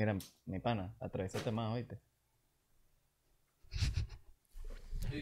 Mira, 0.00 0.16
mi 0.46 0.58
pana, 0.60 0.94
atravesate 0.98 1.50
más, 1.50 1.74
oíste. 1.74 2.00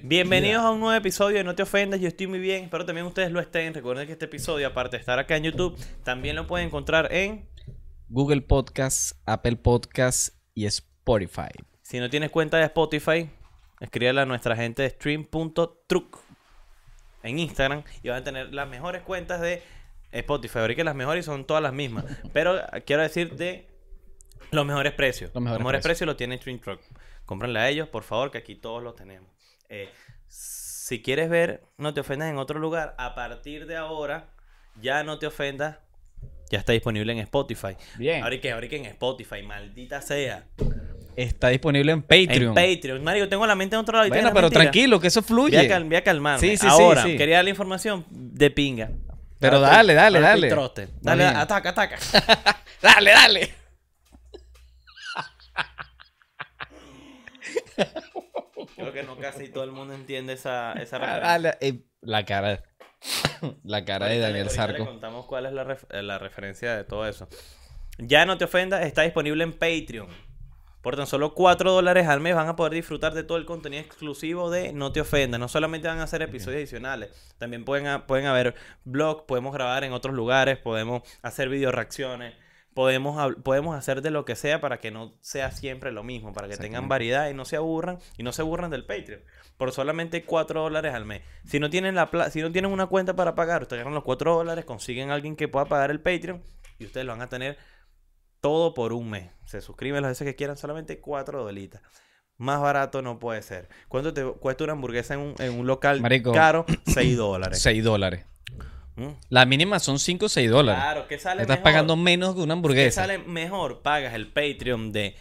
Bienvenidos 0.04 0.62
a 0.62 0.70
un 0.70 0.78
nuevo 0.78 0.94
episodio 0.94 1.38
de 1.38 1.42
No 1.42 1.56
Te 1.56 1.64
Ofendas, 1.64 2.00
yo 2.00 2.06
estoy 2.06 2.28
muy 2.28 2.38
bien, 2.38 2.62
espero 2.62 2.86
también 2.86 3.04
ustedes 3.04 3.32
lo 3.32 3.40
estén. 3.40 3.74
Recuerden 3.74 4.06
que 4.06 4.12
este 4.12 4.26
episodio, 4.26 4.68
aparte 4.68 4.96
de 4.96 5.00
estar 5.00 5.18
acá 5.18 5.36
en 5.36 5.42
YouTube, 5.42 5.76
también 6.04 6.36
lo 6.36 6.46
pueden 6.46 6.68
encontrar 6.68 7.12
en... 7.12 7.48
Google 8.08 8.42
Podcasts, 8.42 9.20
Apple 9.26 9.56
Podcasts 9.56 10.38
y 10.54 10.66
Spotify. 10.66 11.50
Si 11.82 11.98
no 11.98 12.08
tienes 12.08 12.30
cuenta 12.30 12.58
de 12.58 12.66
Spotify, 12.66 13.28
escríbele 13.80 14.20
a 14.20 14.26
nuestra 14.26 14.54
gente 14.54 14.82
de 14.82 14.90
stream.truc 14.90 16.20
en 17.24 17.40
Instagram 17.40 17.82
y 18.04 18.10
van 18.10 18.18
a 18.18 18.22
tener 18.22 18.54
las 18.54 18.68
mejores 18.68 19.02
cuentas 19.02 19.40
de 19.40 19.60
Spotify. 20.12 20.60
Ahorita 20.60 20.84
las 20.84 20.94
mejores 20.94 21.24
son 21.24 21.44
todas 21.44 21.64
las 21.64 21.72
mismas, 21.72 22.04
pero 22.32 22.60
quiero 22.86 23.02
decir 23.02 23.34
de 23.34 23.67
los 24.50 24.66
mejores 24.66 24.92
precios. 24.92 25.30
Los 25.34 25.42
mejores 25.42 25.62
precios. 25.66 25.82
precios. 25.82 26.06
los 26.06 26.16
tiene 26.16 26.36
Stream 26.38 26.58
Truck. 26.60 26.80
Cómprenle 27.26 27.60
a 27.60 27.68
ellos, 27.68 27.88
por 27.88 28.02
favor, 28.04 28.30
que 28.30 28.38
aquí 28.38 28.54
todos 28.54 28.82
los 28.82 28.94
tenemos. 28.96 29.28
Eh, 29.68 29.88
si 30.28 31.02
quieres 31.02 31.28
ver 31.28 31.62
No 31.76 31.92
Te 31.94 32.00
Ofendas 32.00 32.30
en 32.30 32.38
otro 32.38 32.58
lugar, 32.58 32.94
a 32.98 33.14
partir 33.14 33.66
de 33.66 33.76
ahora, 33.76 34.30
ya 34.80 35.02
No 35.04 35.18
Te 35.18 35.26
Ofendas, 35.26 35.76
ya 36.50 36.58
está 36.58 36.72
disponible 36.72 37.12
en 37.12 37.18
Spotify. 37.18 37.76
Bien. 37.98 38.22
Ahora 38.22 38.40
que, 38.40 38.50
ahora 38.50 38.66
que 38.68 38.76
en 38.76 38.86
Spotify, 38.86 39.42
maldita 39.42 40.00
sea. 40.00 40.44
Está 41.14 41.48
disponible 41.48 41.92
en 41.92 42.00
Patreon. 42.00 42.56
En 42.56 42.76
Patreon. 42.76 43.04
Mario, 43.04 43.28
tengo 43.28 43.46
la 43.46 43.54
mente 43.56 43.74
en 43.76 43.80
otro 43.80 43.98
lado. 43.98 44.08
Bueno, 44.08 44.30
pero 44.32 44.42
mentira. 44.42 44.62
tranquilo, 44.62 44.98
que 45.00 45.08
eso 45.08 45.20
fluye. 45.20 45.56
Voy 45.58 45.66
a, 45.66 45.68
cal- 45.68 45.84
voy 45.84 45.96
a 45.96 46.04
calmarme. 46.04 46.40
Sí, 46.40 46.50
sí, 46.56 46.58
sí, 46.58 46.66
Ahora, 46.68 47.02
sí. 47.02 47.16
quería 47.16 47.36
dar 47.36 47.44
la 47.44 47.50
información 47.50 48.06
de 48.08 48.50
pinga. 48.50 48.90
Pero 49.40 49.56
Ahora 49.56 49.68
dale, 49.68 49.92
estoy- 49.92 50.20
dale, 50.20 50.20
dale. 50.20 50.48
Dale, 51.02 51.24
bien. 51.24 51.36
ataca, 51.36 51.68
ataca. 51.70 51.98
Dale, 52.82 53.10
dale. 53.10 53.54
Creo 58.76 58.92
que 58.92 59.02
no 59.02 59.16
casi 59.18 59.48
todo 59.48 59.64
el 59.64 59.72
mundo 59.72 59.94
entiende 59.94 60.32
esa, 60.34 60.72
esa 60.74 60.98
referencia. 60.98 61.28
Dale, 61.28 61.54
eh, 61.60 61.80
la 62.02 62.24
cara. 62.24 62.62
La 63.62 63.84
cara 63.84 64.06
de 64.06 64.12
Ahorita 64.14 64.26
Daniel 64.26 64.46
ahorita 64.48 64.66
Le 64.66 64.72
Sarco. 64.78 64.84
contamos 64.86 65.26
cuál 65.26 65.46
es 65.46 65.52
la, 65.52 65.64
ref- 65.64 65.86
eh, 65.90 66.02
la 66.02 66.18
referencia 66.18 66.76
de 66.76 66.82
todo 66.84 67.06
eso. 67.06 67.28
Ya 67.98 68.26
no 68.26 68.36
te 68.38 68.44
ofendas, 68.44 68.84
está 68.84 69.02
disponible 69.02 69.44
en 69.44 69.52
Patreon. 69.52 70.08
Por 70.82 70.96
tan 70.96 71.06
solo 71.06 71.34
4 71.34 71.70
dólares 71.72 72.06
al 72.08 72.20
mes 72.20 72.34
van 72.34 72.48
a 72.48 72.56
poder 72.56 72.72
disfrutar 72.72 73.12
de 73.14 73.22
todo 73.24 73.38
el 73.38 73.44
contenido 73.44 73.82
exclusivo 73.82 74.50
de 74.50 74.72
No 74.72 74.90
Te 74.92 75.00
Ofendas. 75.00 75.38
No 75.38 75.48
solamente 75.48 75.86
van 75.88 75.98
a 76.00 76.04
hacer 76.04 76.22
episodios 76.22 76.58
adicionales, 76.58 77.10
también 77.38 77.64
pueden, 77.64 77.86
ha- 77.88 78.06
pueden 78.06 78.26
haber 78.26 78.54
blogs, 78.84 79.22
podemos 79.22 79.52
grabar 79.52 79.84
en 79.84 79.92
otros 79.92 80.14
lugares, 80.14 80.58
podemos 80.58 81.02
hacer 81.22 81.48
video 81.48 81.70
reacciones, 81.72 82.34
podemos, 82.78 83.34
podemos 83.42 83.74
hacer 83.76 84.02
de 84.02 84.12
lo 84.12 84.24
que 84.24 84.36
sea 84.36 84.60
para 84.60 84.78
que 84.78 84.92
no 84.92 85.12
sea 85.20 85.50
siempre 85.50 85.90
lo 85.90 86.04
mismo, 86.04 86.32
para 86.32 86.46
que 86.46 86.56
tengan 86.56 86.88
variedad 86.88 87.28
y 87.28 87.34
no 87.34 87.44
se 87.44 87.56
aburran 87.56 87.98
y 88.16 88.22
no 88.22 88.30
se 88.32 88.42
aburran 88.42 88.70
del 88.70 88.86
Patreon. 88.86 89.20
Por 89.56 89.72
solamente 89.72 90.22
4 90.24 90.60
dólares 90.62 90.94
al 90.94 91.04
mes. 91.04 91.22
Si 91.44 91.58
no 91.58 91.70
tienen 91.70 91.96
la 91.96 92.08
pla- 92.08 92.30
si 92.30 92.40
no 92.40 92.52
tienen 92.52 92.70
una 92.70 92.86
cuenta 92.86 93.16
para 93.16 93.34
pagar, 93.34 93.62
ustedes 93.62 93.80
ganan 93.80 93.96
los 93.96 94.04
4 94.04 94.32
dólares, 94.32 94.64
consiguen 94.64 95.10
a 95.10 95.14
alguien 95.14 95.34
que 95.34 95.48
pueda 95.48 95.64
pagar 95.64 95.90
el 95.90 95.98
Patreon 96.00 96.40
y 96.78 96.84
ustedes 96.86 97.04
lo 97.04 97.14
van 97.14 97.22
a 97.22 97.28
tener 97.28 97.58
todo 98.40 98.74
por 98.74 98.92
un 98.92 99.10
mes. 99.10 99.28
Se 99.44 99.60
suscriben 99.60 100.02
las 100.02 100.12
veces 100.12 100.24
que 100.24 100.36
quieran, 100.36 100.56
solamente 100.56 101.00
4 101.00 101.42
dolitas. 101.42 101.82
Más 102.36 102.60
barato 102.60 103.02
no 103.02 103.18
puede 103.18 103.42
ser. 103.42 103.68
¿Cuánto 103.88 104.14
te 104.14 104.22
cuesta 104.24 104.62
una 104.62 104.74
hamburguesa 104.74 105.14
en 105.14 105.20
un, 105.20 105.34
en 105.40 105.58
un 105.58 105.66
local 105.66 106.00
Marico. 106.00 106.30
caro? 106.30 106.64
6 106.86 107.16
dólares. 107.16 107.60
6 107.60 107.82
dólares. 107.82 108.24
¿Mm? 108.98 109.14
La 109.30 109.46
mínima 109.46 109.78
son 109.78 109.98
5 109.98 110.26
o 110.26 110.28
6 110.28 110.50
dólares. 110.50 110.82
Claro, 110.82 111.06
¿qué 111.08 111.18
sale 111.18 111.42
Estás 111.42 111.56
mejor? 111.58 111.62
pagando 111.64 111.96
menos 111.96 112.34
que 112.34 112.40
una 112.40 112.46
¿Qué 112.48 112.52
hamburguesa. 112.52 113.00
sale 113.02 113.18
mejor? 113.18 113.80
Pagas 113.82 114.14
el 114.14 114.28
Patreon 114.32 114.92
de 114.92 115.14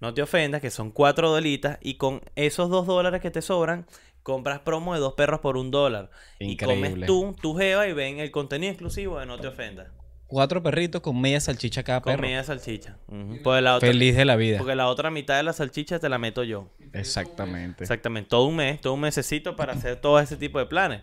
No 0.00 0.12
te 0.14 0.22
ofendas, 0.22 0.60
que 0.60 0.70
son 0.70 0.90
4 0.90 1.30
dolitas, 1.30 1.78
y 1.80 1.94
con 1.94 2.20
esos 2.36 2.68
2 2.70 2.86
dólares 2.86 3.20
que 3.22 3.30
te 3.30 3.40
sobran, 3.42 3.86
compras 4.22 4.60
promo 4.60 4.92
de 4.94 5.00
dos 5.00 5.14
perros 5.14 5.40
por 5.40 5.56
un 5.56 5.70
dólar. 5.70 6.10
Y 6.38 6.56
comes 6.56 7.06
tú, 7.06 7.34
tu 7.40 7.54
jeva, 7.56 7.86
y 7.88 7.92
ven 7.94 8.18
el 8.18 8.30
contenido 8.30 8.70
exclusivo 8.72 9.18
de 9.18 9.26
No 9.26 9.38
te 9.40 9.46
ofendas. 9.48 9.88
Cuatro 10.28 10.60
perritos 10.62 11.00
con 11.02 11.20
media 11.20 11.40
salchicha 11.40 11.84
cada 11.84 12.00
Con 12.00 12.12
perro. 12.12 12.22
media 12.22 12.42
salchicha. 12.42 12.98
Ujú. 13.06 13.38
Porque 13.44 13.60
la 13.62 13.76
otra, 13.76 13.88
Feliz 13.88 14.16
de 14.16 14.24
la 14.24 14.34
vida. 14.34 14.58
porque 14.58 14.74
la 14.74 14.88
otra 14.88 15.10
mitad 15.10 15.36
de 15.36 15.44
la 15.44 15.52
salchicha 15.52 15.98
te 16.00 16.08
la 16.08 16.18
meto 16.18 16.42
yo. 16.42 16.68
Exactamente. 16.92 17.84
Exactamente, 17.84 18.28
todo 18.28 18.44
un 18.46 18.56
mes, 18.56 18.80
todo 18.80 18.94
un 18.94 19.00
mesecito 19.00 19.54
para 19.56 19.74
hacer 19.74 19.96
todo 20.00 20.18
ese 20.20 20.36
tipo 20.36 20.58
de 20.58 20.66
planes. 20.66 21.02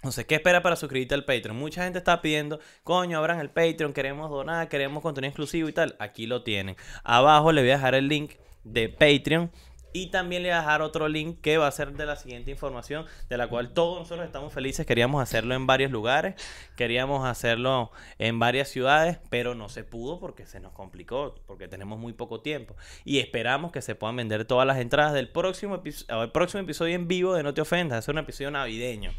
Entonces, 0.00 0.26
¿qué 0.26 0.36
espera 0.36 0.62
para 0.62 0.76
suscribirte 0.76 1.14
al 1.16 1.24
Patreon? 1.24 1.56
Mucha 1.56 1.82
gente 1.82 1.98
está 1.98 2.22
pidiendo, 2.22 2.60
coño, 2.84 3.18
abran 3.18 3.40
el 3.40 3.50
Patreon, 3.50 3.92
queremos 3.92 4.30
donar, 4.30 4.68
queremos 4.68 5.02
contenido 5.02 5.30
exclusivo 5.30 5.68
y 5.68 5.72
tal. 5.72 5.96
Aquí 5.98 6.26
lo 6.28 6.44
tienen. 6.44 6.76
Abajo 7.02 7.50
le 7.50 7.62
voy 7.62 7.70
a 7.70 7.74
dejar 7.74 7.96
el 7.96 8.06
link 8.06 8.34
de 8.62 8.88
Patreon 8.88 9.50
y 9.92 10.10
también 10.10 10.42
le 10.42 10.50
voy 10.50 10.54
a 10.54 10.60
dejar 10.60 10.82
otro 10.82 11.08
link 11.08 11.40
que 11.40 11.58
va 11.58 11.66
a 11.66 11.72
ser 11.72 11.94
de 11.94 12.06
la 12.06 12.14
siguiente 12.14 12.52
información, 12.52 13.06
de 13.28 13.36
la 13.38 13.48
cual 13.48 13.72
todos 13.72 13.98
nosotros 13.98 14.24
estamos 14.24 14.52
felices. 14.52 14.86
Queríamos 14.86 15.20
hacerlo 15.20 15.56
en 15.56 15.66
varios 15.66 15.90
lugares, 15.90 16.36
queríamos 16.76 17.26
hacerlo 17.26 17.90
en 18.18 18.38
varias 18.38 18.68
ciudades, 18.68 19.18
pero 19.30 19.56
no 19.56 19.68
se 19.68 19.82
pudo 19.82 20.20
porque 20.20 20.46
se 20.46 20.60
nos 20.60 20.72
complicó, 20.72 21.34
porque 21.44 21.66
tenemos 21.66 21.98
muy 21.98 22.12
poco 22.12 22.40
tiempo. 22.40 22.76
Y 23.04 23.18
esperamos 23.18 23.72
que 23.72 23.82
se 23.82 23.96
puedan 23.96 24.14
vender 24.14 24.44
todas 24.44 24.66
las 24.66 24.78
entradas 24.78 25.12
del 25.12 25.28
próximo, 25.28 25.82
epi- 25.82 26.22
el 26.22 26.30
próximo 26.30 26.62
episodio 26.62 26.94
en 26.94 27.08
vivo 27.08 27.34
de 27.34 27.42
No 27.42 27.52
Te 27.52 27.62
Ofendas. 27.62 28.04
Es 28.04 28.08
un 28.08 28.18
episodio 28.18 28.52
navideño. 28.52 29.10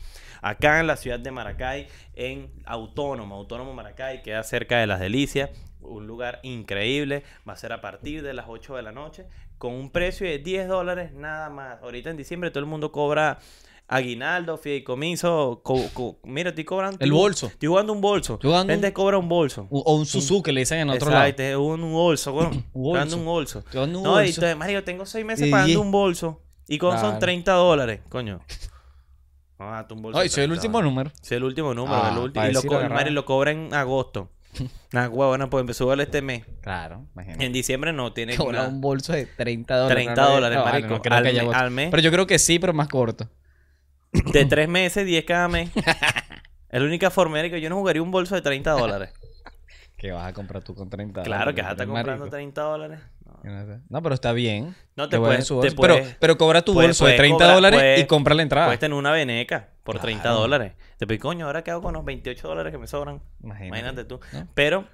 Acá 0.42 0.80
en 0.80 0.88
la 0.88 0.96
ciudad 0.98 1.20
de 1.20 1.32
Maracay, 1.32 1.88
en 2.16 2.52
Autónomo, 2.66 3.36
Autónomo 3.36 3.74
Maracay, 3.74 4.22
queda 4.24 4.44
cerca 4.44 4.78
de 4.80 4.88
Las 4.88 5.00
Delicias. 5.00 5.50
Un 5.82 6.08
lugar 6.08 6.40
increíble. 6.44 7.24
Va 7.48 7.54
a 7.54 7.58
ser 7.58 7.72
a 7.74 7.82
partir 7.82 8.22
de 8.24 8.34
las 8.34 8.46
8 8.48 8.76
de 8.76 8.82
la 8.84 8.92
noche. 8.92 9.26
Con 9.58 9.74
un 9.74 9.92
precio 9.92 10.28
de 10.28 10.40
10 10.40 10.68
dólares 10.68 11.14
nada 11.14 11.50
más. 11.50 11.82
Ahorita 11.82 12.10
en 12.10 12.18
diciembre 12.18 12.50
todo 12.52 12.60
el 12.62 12.66
mundo 12.66 12.92
cobra 12.92 13.40
aguinaldo, 13.88 14.58
fideicomiso. 14.58 15.62
co- 15.64 15.90
co- 15.94 16.20
mira, 16.24 16.50
estoy 16.50 16.64
cobrando. 16.64 16.98
El 17.04 17.12
bolso. 17.12 17.48
Estoy 17.48 17.68
jugando 17.68 17.92
un 17.94 18.02
bolso. 18.02 18.36
Estoy 18.36 18.52
jugando 18.52 18.72
Gente 18.72 18.88
un- 18.88 18.94
cobra 18.94 19.18
un 19.18 19.28
bolso. 19.30 19.68
O 19.72 19.80
o 19.80 19.96
un 19.96 20.06
Suzuki 20.06 20.52
le 20.52 20.62
dicen 20.62 20.80
en 20.80 20.90
otro 20.90 21.10
Exacto, 21.10 21.42
lado. 21.44 21.62
un, 21.64 21.84
un 21.84 21.94
bolso, 21.94 22.32
bueno, 22.32 22.52
Un 22.74 22.84
bolso. 22.84 22.94
pagando 22.94 23.18
un 23.18 23.26
bolso. 23.26 23.60
Estoy 23.60 23.84
un 23.84 23.92
no, 23.94 24.00
y 24.00 24.04
bolso. 24.04 24.22
entonces, 24.30 24.58
Mario, 24.58 24.84
tengo 24.84 25.06
seis 25.06 25.26
meses 25.26 25.48
Y- 25.48 25.52
pagando 25.52 25.82
un 25.82 25.92
bolso. 25.92 26.42
Y 26.68 26.78
con 26.78 26.92
son 27.00 27.02
Claro. 27.02 27.20
30 27.20 27.52
dólares, 27.54 28.02
coño. 28.10 28.42
Tú 29.88 29.96
un 29.96 30.02
bolso. 30.02 30.20
Ay, 30.20 30.30
soy 30.30 30.44
el 30.46 30.50
30 30.52 30.53
último 30.53 30.78
dólares. 30.78 30.90
número. 30.92 31.12
Soy 31.22 31.38
el 31.38 31.44
último 31.44 31.74
número. 31.74 31.96
Ah, 32.02 32.22
el 32.24 32.31
para 32.31 32.50
y 32.50 32.53
lo, 32.53 32.64
co-. 32.64 32.80
Mario 32.90 33.12
lo 33.12 33.25
cobra 33.25 33.52
en 33.52 33.74
agosto. 33.74 34.31
Una 34.94 35.09
huevona, 35.09 35.50
pues 35.50 35.62
empezó 35.62 35.84
a 35.86 35.88
darle 35.90 36.03
este 36.06 36.22
mes. 36.22 36.46
Claro, 36.62 37.06
imagínate. 37.14 37.46
En 37.46 37.52
diciembre 37.52 37.92
no 37.92 38.14
tiene 38.14 38.38
Cobra 38.38 38.59
nada. 38.59 38.70
un 38.70 38.80
bolso 38.80 39.12
de 39.12 39.25
30 39.25 39.75
dólares. 39.75 40.03
30 40.06 40.22
no, 40.22 40.28
no, 40.28 40.34
dólares, 40.36 40.58
no, 40.59 40.66
marico, 40.66 40.88
no 40.88 41.02
creo 41.02 41.18
al 41.18 41.24
que 41.24 41.30
haya 41.30 41.42
me- 41.42 41.47
bolso. 41.47 41.59
al 41.62 41.72
mes. 41.72 41.90
Pero 41.92 42.02
yo 42.02 42.12
creo 42.12 42.25
que 42.25 42.40
sí, 42.40 42.58
pero 42.58 42.74
más 42.74 42.88
corto. 42.88 43.30
De 44.34 44.46
tres 44.46 44.70
meses, 44.70 45.06
10 45.06 45.25
cada 45.25 45.50
mes. 45.50 45.70
es 45.76 46.80
la 46.81 46.86
única 46.88 47.09
forma 47.12 47.40
de 47.40 47.52
que 47.52 47.59
yo 47.62 47.70
no 47.70 47.76
jugaría 47.76 48.02
un 48.02 48.12
bolso 48.12 48.36
de 48.36 48.41
30 48.41 48.72
dólares. 48.72 49.12
¿Qué 49.97 50.12
vas 50.14 50.26
a 50.26 50.31
comprar 50.34 50.64
tú 50.64 50.74
con 50.74 50.90
30 50.90 51.24
claro 51.24 51.53
que 51.53 51.62
vas 51.62 51.72
a 51.72 51.76
dólares, 51.76 51.81
estar 51.81 51.88
comprando 51.88 52.20
marico? 52.22 52.36
30 52.38 52.62
dólares. 52.62 53.00
No. 53.44 53.81
No, 53.90 54.01
pero 54.03 54.16
está 54.16 54.31
bien. 54.34 54.75
No 54.95 55.07
te 55.09 55.17
puedes- 55.17 55.47
te 55.47 55.53
puedes- 55.72 55.73
pero, 55.75 55.97
pero 56.19 56.38
cobra 56.38 56.62
tu 56.62 56.73
puedes- 56.73 56.90
bolso 56.90 57.06
de 57.06 57.09
puedes 57.12 57.17
30 57.19 57.45
cobrar- 57.45 57.56
dólares 57.56 58.00
y 58.01 58.06
compra 58.07 58.35
la 58.35 58.41
entrada. 58.44 58.67
Puedes 58.67 58.79
tener 58.79 58.97
una 58.97 59.12
veneca 59.12 59.70
por 59.84 59.99
30 59.99 60.23
Claro. 60.23 60.40
dólares. 60.40 60.73
Después, 60.99 61.20
coño, 61.20 61.46
ahora 61.46 61.64
qué 61.64 61.72
hago 61.72 61.81
con 61.81 61.93
los 61.93 62.05
28 62.05 62.47
dólares 62.47 62.72
que 62.72 62.78
me 62.78 62.87
sobran. 62.87 63.22
Imagínate. 63.43 63.67
Imagínate 63.67 64.03
tú. 64.05 64.20
¿no? 64.34 64.47
Pero 64.53 64.85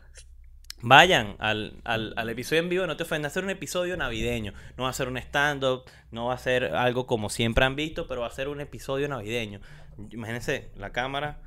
vayan 0.81 1.35
al, 1.39 1.73
al, 1.83 2.13
al 2.15 2.29
episodio 2.29 2.61
en 2.61 2.69
vivo, 2.69 2.85
no 2.85 2.95
te 2.97 3.03
ofendas, 3.03 3.31
hacer 3.31 3.43
un 3.43 3.49
episodio 3.49 3.97
navideño. 3.97 4.53
No 4.77 4.83
va 4.83 4.89
a 4.89 4.93
ser 4.93 5.07
un 5.07 5.17
stand-up, 5.17 5.85
no 6.11 6.27
va 6.27 6.35
a 6.35 6.37
ser 6.37 6.75
algo 6.75 7.07
como 7.07 7.29
siempre 7.29 7.65
han 7.65 7.75
visto, 7.75 8.07
pero 8.07 8.21
va 8.21 8.27
a 8.27 8.31
ser 8.31 8.47
un 8.49 8.61
episodio 8.61 9.07
navideño. 9.07 9.61
Imagínense, 10.11 10.71
la 10.75 10.91
cámara, 10.91 11.41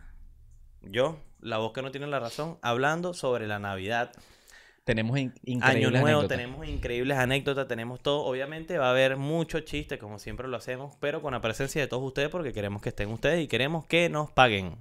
yo, 0.83 1.21
la 1.41 1.59
voz 1.59 1.73
que 1.73 1.83
no 1.83 1.91
tiene 1.91 2.07
la 2.09 2.19
razón, 2.19 2.59
hablando 2.63 3.15
sobre 3.15 3.47
la 3.47 3.59
Navidad. 3.59 4.11
Tenemos 4.89 5.19
in- 5.19 5.29
Año 5.29 5.57
increíbles 5.57 6.01
nuevo, 6.01 6.07
anécdotas. 6.21 6.39
tenemos 6.39 6.67
increíbles 6.67 7.19
anécdotas, 7.19 7.69
tenemos 7.69 8.01
todo. 8.01 8.25
Obviamente 8.25 8.79
va 8.79 8.87
a 8.87 8.91
haber 8.93 9.19
mucho 9.19 9.61
chiste, 9.61 9.99
como 9.99 10.19
siempre 10.19 10.49
lo 10.49 10.57
hacemos, 10.57 10.97
pero 10.99 11.21
con 11.21 11.35
la 11.35 11.43
presencia 11.43 11.79
de 11.83 11.89
todos 11.89 12.03
ustedes, 12.05 12.31
porque 12.31 12.55
queremos 12.55 12.81
que 12.81 12.89
estén 12.89 13.11
ustedes 13.11 13.45
y 13.45 13.49
queremos 13.49 13.85
que 13.85 14.09
nos 14.09 14.31
paguen, 14.31 14.77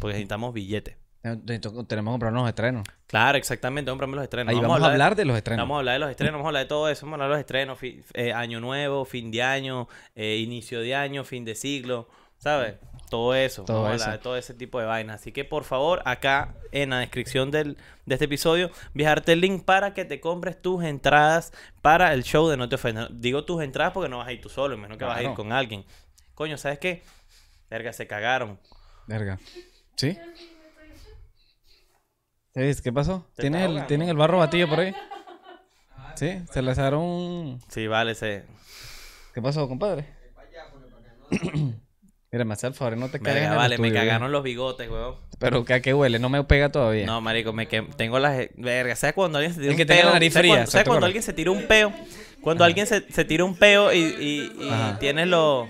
porque 0.00 0.12
necesitamos 0.12 0.52
billetes. 0.52 0.96
Tenemos 1.22 2.04
que 2.04 2.10
comprarnos 2.10 2.42
los 2.42 2.48
estrenos. 2.48 2.84
Claro, 3.06 3.38
exactamente, 3.38 3.90
comprame 3.90 4.16
los 4.16 4.24
estrenos. 4.24 4.54
Ahí 4.54 4.60
vamos, 4.60 4.82
a 4.82 4.86
hablar 4.92 5.16
de 5.16 5.24
los 5.24 5.36
estrenos. 5.36 5.62
Vamos 5.62 5.76
a 5.76 5.78
hablar 5.78 5.94
de 5.94 5.98
los 6.00 6.10
estrenos, 6.10 6.32
vamos 6.34 6.44
a 6.44 6.48
hablar 6.48 6.62
de 6.64 6.68
todo 6.68 6.88
eso, 6.90 7.06
vamos 7.06 7.20
a 7.20 7.24
hablar 7.24 7.28
de 7.30 7.34
los 7.36 7.40
estrenos, 7.40 7.78
eh, 8.14 8.32
año 8.34 8.60
nuevo, 8.60 9.06
fin 9.06 9.30
de 9.30 9.42
año, 9.42 9.88
eh, 10.14 10.36
inicio 10.36 10.80
de 10.80 10.94
año, 10.94 11.24
fin 11.24 11.46
de 11.46 11.54
siglo, 11.54 12.08
¿sabes? 12.36 12.74
Todo 13.08 13.34
eso, 13.34 13.64
Todo 13.64 13.82
vamos 13.82 13.92
a 13.92 13.94
eso. 13.96 14.04
hablar 14.04 14.18
de 14.18 14.22
todo 14.22 14.36
ese 14.36 14.54
tipo 14.54 14.78
de 14.80 14.86
vainas. 14.86 15.20
Así 15.20 15.32
que 15.32 15.44
por 15.44 15.64
favor, 15.64 16.02
acá 16.04 16.54
en 16.72 16.90
la 16.90 16.98
descripción 16.98 17.50
del, 17.50 17.76
de 18.06 18.14
este 18.14 18.26
episodio, 18.26 18.70
viajarte 18.94 19.32
el 19.32 19.40
link 19.40 19.64
para 19.64 19.94
que 19.94 20.04
te 20.04 20.20
compres 20.20 20.60
tus 20.60 20.84
entradas 20.84 21.52
para 21.82 22.12
el 22.12 22.22
show 22.24 22.48
de 22.48 22.56
No 22.56 22.68
Te 22.68 22.74
Ofendas. 22.74 23.08
Digo 23.10 23.44
tus 23.44 23.62
entradas 23.62 23.92
porque 23.92 24.08
no 24.08 24.18
vas 24.18 24.28
a 24.28 24.32
ir 24.32 24.40
tú 24.40 24.48
solo, 24.48 24.76
menos 24.76 24.98
que 24.98 25.04
vas 25.04 25.18
a 25.18 25.22
ir 25.22 25.34
con 25.34 25.52
alguien. 25.52 25.84
Coño, 26.34 26.58
¿sabes 26.58 26.78
qué? 26.78 27.02
Verga, 27.70 27.92
se 27.92 28.06
cagaron. 28.06 28.58
Verga. 29.06 29.38
¿Sí? 29.96 30.18
¿Qué 32.54 32.92
pasó? 32.92 33.26
Te 33.36 33.42
¿Tienes 33.42 33.68
está 33.68 33.80
el. 33.80 33.86
¿Tienen 33.86 34.08
el 34.08 34.16
barro 34.16 34.38
batido 34.38 34.68
por 34.68 34.80
ahí? 34.80 34.94
Sí, 36.16 36.42
se 36.50 36.62
lanzaron 36.62 37.00
un... 37.00 37.60
Sí, 37.68 37.86
vale, 37.86 38.16
se... 38.16 38.44
¿Qué 39.32 39.40
pasó, 39.40 39.68
compadre? 39.68 40.08
Mira, 42.30 42.44
me 42.44 42.52
hace 42.52 42.66
el 42.66 42.74
favor, 42.74 42.96
no 42.98 43.08
te 43.08 43.20
caigas 43.20 43.50
el 43.52 43.56
vale, 43.56 43.78
me 43.78 43.90
cagaron 43.92 44.30
los 44.30 44.42
bigotes, 44.42 44.90
weón. 44.90 45.14
Pero 45.38 45.64
que 45.64 45.72
a 45.74 45.80
qué 45.80 45.94
huele, 45.94 46.18
no 46.18 46.28
me 46.28 46.42
pega 46.44 46.70
todavía. 46.70 47.06
No, 47.06 47.20
marico, 47.22 47.52
me 47.54 47.68
que... 47.68 47.80
tengo 47.96 48.18
las... 48.18 48.48
Verga, 48.56 48.94
¿sabes 48.96 49.14
cuando 49.14 49.38
alguien 49.38 49.54
se 49.54 49.60
tira 49.60 49.70
El 49.70 49.76
que 49.76 49.82
un 49.84 49.88
tenga 49.88 50.00
peo? 50.02 50.06
la 50.08 50.12
nariz 50.14 50.32
¿Sabes 50.34 50.42
fría, 50.42 50.54
cuando, 50.56 50.70
¿sabes 50.70 50.74
exacto, 50.74 50.90
cuando 50.90 51.06
alguien 51.06 51.22
se 51.22 51.32
tira 51.32 51.50
un 51.52 51.66
peo? 51.66 51.92
Cuando 52.42 52.64
alguien 52.64 52.86
se, 52.86 53.10
se 53.10 53.24
tira 53.24 53.44
un 53.44 53.56
peo 53.56 53.92
y, 53.94 53.98
y, 53.98 54.52
y 54.64 54.68
Ajá. 54.70 54.98
tienes 54.98 55.26
los... 55.28 55.68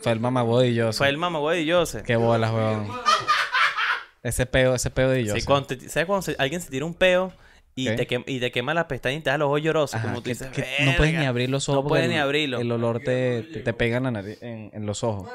Fue 0.00 0.12
el 0.12 0.20
mamagüey 0.20 0.70
y 0.70 0.74
yo. 0.74 0.92
Fue 0.94 1.08
el 1.08 1.18
mamagüey 1.18 1.62
y 1.62 1.66
yo 1.66 1.84
sé. 1.84 2.02
Qué 2.04 2.16
bolas, 2.16 2.52
weón. 2.52 2.88
Ese 4.22 4.46
peo, 4.46 4.74
ese 4.74 4.90
peo 4.90 5.10
de 5.10 5.24
yo. 5.24 5.34
Sí, 5.34 5.42
cuando 5.42 5.66
te- 5.66 5.88
¿Sabes 5.88 6.06
cuando 6.06 6.22
se- 6.22 6.36
alguien 6.38 6.60
se 6.60 6.70
tira 6.70 6.86
un 6.86 6.94
peo 6.94 7.32
y, 7.74 7.86
te 7.96 8.06
quem- 8.06 8.24
y 8.26 8.38
te 8.40 8.50
quema 8.52 8.72
las 8.72 8.84
pestañas 8.84 9.20
y 9.20 9.22
te 9.24 9.30
da 9.30 9.38
los 9.38 9.46
ojos 9.46 9.62
llorosos? 9.62 9.94
Ajá, 9.96 10.04
como 10.08 10.18
tú 10.18 10.24
que- 10.24 10.30
dices, 10.30 10.48
que 10.50 10.64
no 10.84 10.92
puedes 10.96 11.14
ni 11.18 11.24
abrir 11.26 11.50
los 11.50 11.68
ojos. 11.68 11.82
No 11.84 11.88
puedes 11.88 12.04
porque 12.04 12.08
ni 12.14 12.16
el- 12.18 12.22
abrirlo. 12.22 12.60
El 12.60 12.70
olor 12.72 13.00
te, 13.00 13.42
te, 13.42 13.60
te 13.60 13.72
pega 13.72 13.96
en, 13.98 14.04
la 14.04 14.10
nariz- 14.12 14.38
en, 14.40 14.70
en 14.72 14.86
los 14.86 15.02
ojos. 15.04 15.28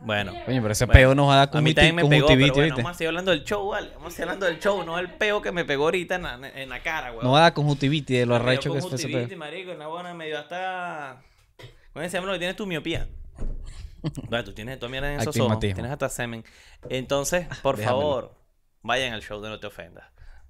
Bueno. 0.00 0.32
Coño, 0.44 0.60
pero 0.60 0.72
ese 0.72 0.86
Bueno, 0.86 0.98
peo 0.98 1.14
nos 1.14 1.28
va 1.28 1.34
a 1.34 1.46
dar 1.46 1.56
A 1.56 1.60
mí 1.60 1.72
también 1.74 1.96
me 1.96 2.04
pegó, 2.06 2.26
pero 2.28 2.54
bueno, 2.54 2.76
vamos 2.76 2.90
a 2.90 2.94
seguir 2.94 3.08
hablando 3.08 3.30
del 3.30 3.44
show, 3.44 3.68
¿vale? 3.68 3.90
Vamos 3.94 4.08
a 4.08 4.10
seguir 4.10 4.22
hablando 4.24 4.46
del 4.46 4.58
show, 4.58 4.84
no 4.84 4.98
el 4.98 5.10
peo 5.12 5.40
que 5.40 5.52
me 5.52 5.64
pegó 5.64 5.84
ahorita 5.84 6.16
en 6.16 6.22
la, 6.22 6.34
en 6.54 6.68
la 6.68 6.82
cara, 6.82 7.12
weón. 7.12 7.24
No 7.24 7.32
va 7.32 7.38
a 7.38 7.42
dar 7.42 7.54
conjuntivitis 7.54 8.18
de 8.18 8.26
lo 8.26 8.34
arrecho 8.34 8.72
que 8.72 8.80
fue 8.80 8.94
ese 8.96 9.08
peo. 9.08 9.38
marico, 9.38 9.72
una 9.72 9.86
buena 9.86 10.14
medio 10.14 10.38
hasta... 10.38 11.22
¿Cómo 11.92 12.04
se 12.04 12.10
llama 12.10 12.26
lo 12.26 12.32
que 12.34 12.38
tienes 12.40 12.56
tu 12.56 12.66
miopía? 12.66 13.08
Bueno, 14.28 14.44
tú 14.44 14.52
tienes 14.52 14.78
toda 14.78 14.90
mierda 14.90 15.14
en 15.14 15.20
esos 15.20 15.34
ojos. 15.38 15.58
Tienes 15.60 15.90
hasta 15.90 16.10
semen. 16.10 16.44
Entonces, 16.90 17.46
por 17.62 17.78
déjamelo. 17.78 18.02
favor, 18.02 18.34
vayan 18.82 19.14
al 19.14 19.22
show 19.22 19.40
de 19.40 19.48
No 19.48 19.58
Te 19.58 19.66
Ofendas. 19.66 20.04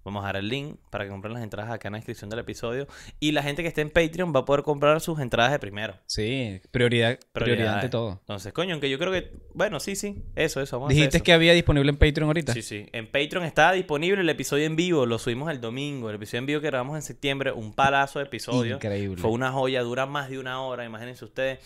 Vamos 0.05 0.23
a 0.23 0.27
dar 0.27 0.37
el 0.37 0.49
link 0.49 0.77
para 0.91 1.05
que 1.05 1.11
compren 1.11 1.33
las 1.33 1.43
entradas 1.43 1.73
acá 1.73 1.89
en 1.89 1.93
la 1.93 1.99
descripción 1.99 2.29
del 2.29 2.39
episodio. 2.41 2.87
Y 3.21 3.33
la 3.33 3.43
gente 3.43 3.63
que 3.63 3.69
esté 3.69 3.81
en 3.81 3.89
Patreon 3.89 4.35
va 4.35 4.41
a 4.41 4.45
poder 4.45 4.63
comprar 4.63 5.01
sus 5.01 5.19
entradas 5.19 5.51
de 5.53 5.59
primero. 5.59 5.95
Sí, 6.07 6.61
prioridad, 6.71 7.19
prioridad 7.33 7.77
ante 7.77 7.89
todo. 7.89 8.19
Entonces, 8.21 8.53
coño, 8.53 8.73
aunque 8.73 8.91
yo 8.91 8.99
creo 8.99 9.11
que... 9.13 9.33
Bueno, 9.55 9.81
sí, 9.81 9.97
sí. 9.97 10.23
Eso, 10.37 10.61
eso. 10.61 10.77
Vamos 10.77 10.89
a 10.89 10.91
hacer 10.91 10.97
Dijiste 10.97 11.17
eso. 11.19 11.25
que 11.25 11.33
había 11.33 11.55
disponible 11.55 11.91
en 11.91 11.97
Patreon 11.97 12.29
ahorita. 12.29 12.53
Sí, 12.53 12.61
sí. 12.61 12.87
En 12.93 13.11
Patreon 13.11 13.45
está 13.45 13.73
disponible 13.73 14.21
el 14.21 14.29
episodio 14.29 14.67
en 14.67 14.77
vivo. 14.77 15.07
Lo 15.07 15.19
subimos 15.19 15.51
el 15.51 15.63
domingo. 15.63 16.11
El 16.11 16.17
episodio 16.17 16.41
en 16.41 16.47
vivo 16.47 16.61
que 16.61 16.67
grabamos 16.67 16.97
en 16.97 17.03
septiembre. 17.03 17.53
Un 17.53 17.73
palazo 17.73 18.19
de 18.19 18.27
episodio. 18.27 18.75
Increíble. 18.77 19.17
Fue 19.17 19.31
una 19.31 19.53
joya. 19.53 19.83
Dura 19.83 20.05
más 20.05 20.29
de 20.29 20.39
una 20.39 20.61
hora. 20.61 20.85
Imagínense 20.85 21.25
ustedes. 21.25 21.61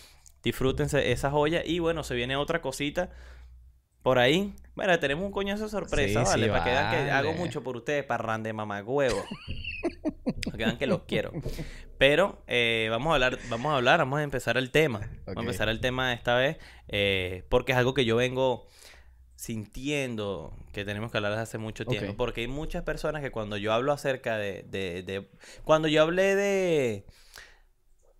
Disfrútense 0.44 1.11
esa 1.11 1.31
joya. 1.32 1.62
Y 1.64 1.81
bueno, 1.81 2.05
se 2.05 2.14
viene 2.14 2.37
otra 2.37 2.61
cosita 2.61 3.11
por 4.08 4.19
ahí. 4.19 4.55
Bueno, 4.75 4.99
tenemos 4.99 5.25
un 5.26 5.32
coñazo 5.32 5.64
de 5.64 5.70
sorpresa, 5.70 6.20
Sí, 6.25 6.31
¿vale? 6.31 6.44
sí, 6.46 6.50
para 6.50 6.64
que 6.64 6.70
vean 6.70 6.90
que 6.90 7.10
hago 7.10 7.32
mucho 7.34 7.62
por 7.62 7.76
ustedes. 7.76 8.05
Parran 8.05 8.43
de 8.43 8.52
mamagüevo. 8.55 9.22
para 10.44 10.56
que 10.56 10.64
vean 10.64 10.78
que 10.78 10.87
los 10.87 11.02
quiero. 11.02 11.32
Pero 11.99 12.43
eh, 12.46 12.87
vamos 12.90 13.10
a 13.10 13.14
hablar, 13.14 13.38
vamos 13.50 13.72
a 13.72 13.76
hablar, 13.76 13.99
vamos 13.99 14.20
a 14.20 14.22
empezar 14.22 14.56
el 14.56 14.70
tema. 14.70 15.00
Vamos 15.26 15.37
a 15.37 15.40
empezar 15.40 15.69
el 15.69 15.81
tema 15.81 16.12
esta 16.14 16.37
vez. 16.37 16.56
eh, 16.88 17.44
porque 17.50 17.72
es 17.72 17.78
algo 17.78 17.93
que 17.93 18.05
yo 18.06 18.16
vengo 18.16 18.66
sintiendo 19.34 20.52
que 20.72 20.84
tenemos 20.84 21.11
que 21.12 21.19
hablar 21.19 21.32
desde 21.32 21.43
hace 21.43 21.58
mucho 21.58 21.84
tiempo. 21.84 22.16
Porque 22.16 22.40
hay 22.43 22.49
muchas 22.49 22.82
personas 22.84 23.22
que 23.22 23.31
cuando 23.31 23.56
yo 23.56 23.72
hablo 23.72 23.93
acerca 23.93 24.37
de, 24.38 24.62
de, 24.62 25.02
de- 25.02 25.28
Cuando 25.64 25.87
yo 25.88 26.02
hablé 26.02 26.34
de 26.34 27.04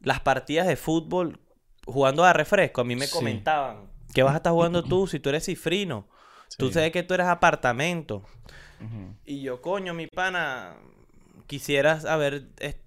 las 0.01 0.21
partidas 0.21 0.67
de 0.67 0.77
fútbol 0.77 1.41
jugando 1.87 2.25
a 2.25 2.33
refresco, 2.33 2.81
a 2.83 2.85
mí 2.85 2.95
me 2.97 3.07
Sí. 3.07 3.13
comentaban 3.15 3.91
que 4.15 4.23
vas 4.23 4.35
a 4.35 4.39
estar 4.39 4.53
jugando 4.53 4.83
tú 4.83 5.07
si 5.07 5.21
tú 5.21 5.29
eres 5.29 5.45
cifrino. 5.45 6.09
Tú 6.57 6.71
sabes 6.73 6.93
que 6.93 7.03
tú 7.03 7.15
eres 7.15 7.27
apartamento. 7.27 8.23
Y 9.25 9.43
yo, 9.43 9.61
coño, 9.61 9.93
mi 9.95 10.07
pana, 10.07 10.77
quisieras 11.47 12.05
haber 12.05 12.49
est- 12.59 12.81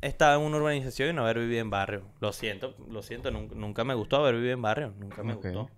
estado 0.00 0.40
en 0.40 0.46
una 0.46 0.56
urbanización 0.58 1.10
y 1.10 1.12
no 1.12 1.22
haber 1.22 1.38
vivido 1.38 1.60
en 1.60 1.70
barrio. 1.70 2.04
Lo 2.20 2.32
siento, 2.32 2.74
lo 2.90 3.02
siento, 3.02 3.30
nunca, 3.30 3.54
nunca 3.54 3.84
me 3.84 3.94
gustó 3.94 4.16
haber 4.16 4.34
vivido 4.36 4.54
en 4.54 4.62
barrio, 4.62 4.94
nunca 4.98 5.22
me 5.22 5.34
gustó. 5.34 5.70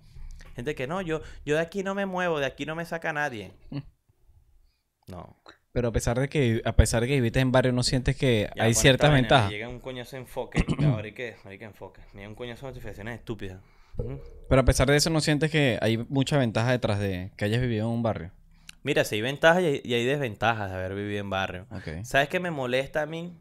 Gente 0.54 0.74
que 0.74 0.86
no, 0.86 1.02
yo, 1.02 1.20
yo 1.44 1.56
de 1.56 1.60
aquí 1.60 1.82
no 1.82 1.94
me 1.94 2.06
muevo, 2.06 2.38
de 2.40 2.46
aquí 2.46 2.64
no 2.64 2.74
me 2.74 2.84
saca 2.86 3.12
nadie. 3.12 3.52
No. 5.08 5.36
Pero 5.72 5.88
a 5.88 5.92
pesar 5.92 6.18
de 6.18 6.28
que 6.28 6.62
a 6.64 6.74
pesar 6.74 7.02
de 7.02 7.08
que 7.08 7.14
viviste 7.14 7.38
en 7.40 7.52
barrio, 7.52 7.72
¿no 7.72 7.82
sientes 7.82 8.16
que 8.16 8.50
Ya, 8.56 8.64
hay 8.64 8.74
ciertas 8.74 9.12
ventajas? 9.12 9.50
Llega 9.50 9.68
un 9.68 9.78
coñazo 9.78 10.16
enfoque. 10.16 10.64
ahora 10.84 11.04
hay 11.04 11.12
que, 11.12 11.36
hay 11.44 11.58
que 11.58 11.64
enfoque. 11.64 12.00
Llega 12.14 12.28
un 12.28 12.34
coñazo 12.34 12.66
de 12.66 12.72
notificaciones 12.72 13.18
estúpidas. 13.18 13.60
Pero 14.48 14.60
a 14.60 14.64
pesar 14.64 14.88
de 14.88 14.96
eso, 14.96 15.10
¿no 15.10 15.20
sientes 15.20 15.50
que 15.50 15.78
hay 15.80 15.98
mucha 16.08 16.38
ventaja 16.38 16.70
detrás 16.70 16.98
de 17.00 17.32
que 17.36 17.44
hayas 17.44 17.60
vivido 17.60 17.86
en 17.86 17.92
un 17.94 18.02
barrio? 18.02 18.32
Mira, 18.82 19.04
sí 19.04 19.16
hay 19.16 19.22
ventajas 19.22 19.62
y 19.62 19.94
hay, 19.94 20.04
desventajas 20.04 20.70
de 20.70 20.76
haber 20.76 20.94
vivido 20.94 21.20
en 21.20 21.30
barrio. 21.30 21.66
¿Sabes 22.04 22.28
qué 22.28 22.38
me 22.38 22.50
molesta 22.52 23.02
a 23.02 23.06
mí? 23.06 23.36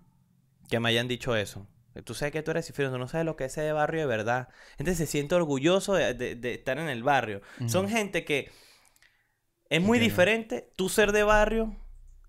Que 0.70 0.80
me 0.80 0.90
hayan 0.90 1.08
dicho 1.08 1.36
eso. 1.36 1.68
Tú 2.04 2.14
sabes 2.16 2.32
que 2.34 2.42
tú 2.44 2.52
eres 2.52 2.66
cifrino, 2.66 2.92
tú 2.92 2.98
no 2.98 3.08
sabes 3.08 3.26
lo 3.26 3.36
que 3.36 3.46
es 3.46 3.52
ese 3.58 3.72
barrio 3.72 4.02
de 4.02 4.08
verdad. 4.08 4.50
Gente 4.78 4.96
se 4.96 5.06
siente 5.06 5.36
orgulloso 5.36 5.94
de, 5.94 6.14
de- 6.14 6.36
de 6.36 6.54
estar 6.56 6.78
en 6.80 6.90
el 6.90 7.04
barrio. 7.04 7.42
Son 7.68 7.88
gente 7.88 8.26
que 8.26 8.50
es 9.70 9.82
muy 9.82 9.98
diferente 10.04 10.70
tú 10.76 10.90
ser 10.90 11.12
de 11.12 11.24
barrio 11.24 11.76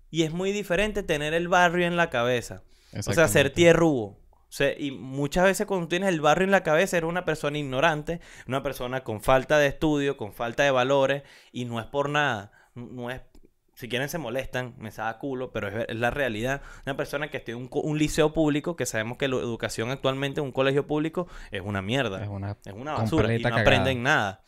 y 0.09 0.23
es 0.23 0.31
muy 0.31 0.51
diferente 0.51 1.03
tener 1.03 1.33
el 1.33 1.47
barrio 1.47 1.85
en 1.87 1.97
la 1.97 2.09
cabeza. 2.09 2.63
O 2.99 3.13
sea, 3.13 3.27
ser 3.27 3.47
Exactamente. 3.47 3.55
Tierrugo. 4.49 4.73
O 4.73 4.77
sea, 4.77 4.79
y 4.79 4.91
muchas 4.91 5.43
veces 5.43 5.65
cuando 5.67 5.87
tienes 5.87 6.09
el 6.09 6.21
barrio 6.21 6.45
en 6.45 6.51
la 6.51 6.63
cabeza 6.63 6.97
eres 6.97 7.09
una 7.09 7.25
persona 7.25 7.57
ignorante, 7.57 8.21
una 8.47 8.63
persona 8.63 9.03
con 9.03 9.21
falta 9.21 9.57
de 9.59 9.67
estudio, 9.67 10.17
con 10.17 10.33
falta 10.33 10.63
de 10.63 10.71
valores, 10.71 11.23
y 11.51 11.65
no 11.65 11.79
es 11.79 11.85
por 11.85 12.09
nada. 12.09 12.51
No 12.75 13.09
es. 13.11 13.21
Si 13.75 13.87
quieren 13.87 14.09
se 14.09 14.17
molestan, 14.17 14.73
me 14.79 14.89
saca 14.89 15.19
culo, 15.19 15.51
pero 15.51 15.67
es, 15.67 15.85
es 15.89 15.95
la 15.95 16.09
realidad. 16.09 16.63
Una 16.87 16.97
persona 16.97 17.29
que 17.29 17.37
estudia 17.37 17.57
un, 17.57 17.67
co- 17.67 17.81
un 17.81 17.99
liceo 17.99 18.33
público, 18.33 18.75
que 18.75 18.87
sabemos 18.87 19.19
que 19.19 19.27
la 19.27 19.35
educación 19.35 19.91
actualmente 19.91 20.39
en 20.39 20.45
un 20.47 20.51
colegio 20.51 20.87
público 20.87 21.27
es 21.51 21.61
una 21.61 21.83
mierda. 21.83 22.23
Es 22.23 22.27
una 22.27 22.57
Es 22.65 22.73
una 22.73 22.93
basura 22.93 23.31
y 23.35 23.37
no 23.37 23.43
cagada. 23.43 23.61
aprenden 23.61 24.01
nada. 24.01 24.41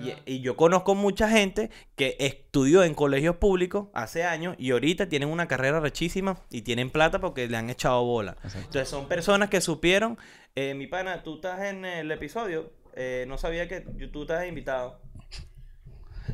Y, 0.00 0.14
y 0.26 0.40
yo 0.40 0.56
conozco 0.56 0.94
mucha 0.94 1.28
gente 1.28 1.70
que 1.96 2.16
estudió 2.20 2.84
en 2.84 2.94
colegios 2.94 3.36
públicos 3.36 3.88
hace 3.94 4.24
años 4.24 4.54
y 4.58 4.70
ahorita 4.70 5.08
tienen 5.08 5.28
una 5.28 5.48
carrera 5.48 5.80
rechísima 5.80 6.40
y 6.50 6.62
tienen 6.62 6.90
plata 6.90 7.20
porque 7.20 7.48
le 7.48 7.56
han 7.56 7.70
echado 7.70 8.04
bola. 8.04 8.32
Exacto. 8.44 8.58
Entonces 8.58 8.88
son 8.88 9.08
personas 9.08 9.48
que 9.48 9.60
supieron, 9.60 10.18
eh, 10.54 10.74
mi 10.74 10.86
pana, 10.86 11.22
tú 11.22 11.36
estás 11.36 11.62
en 11.62 11.84
el 11.84 12.10
episodio, 12.10 12.72
eh, 12.94 13.24
no 13.28 13.38
sabía 13.38 13.68
que 13.68 13.80
tú 13.80 14.22
estás 14.22 14.46
invitado. 14.46 15.00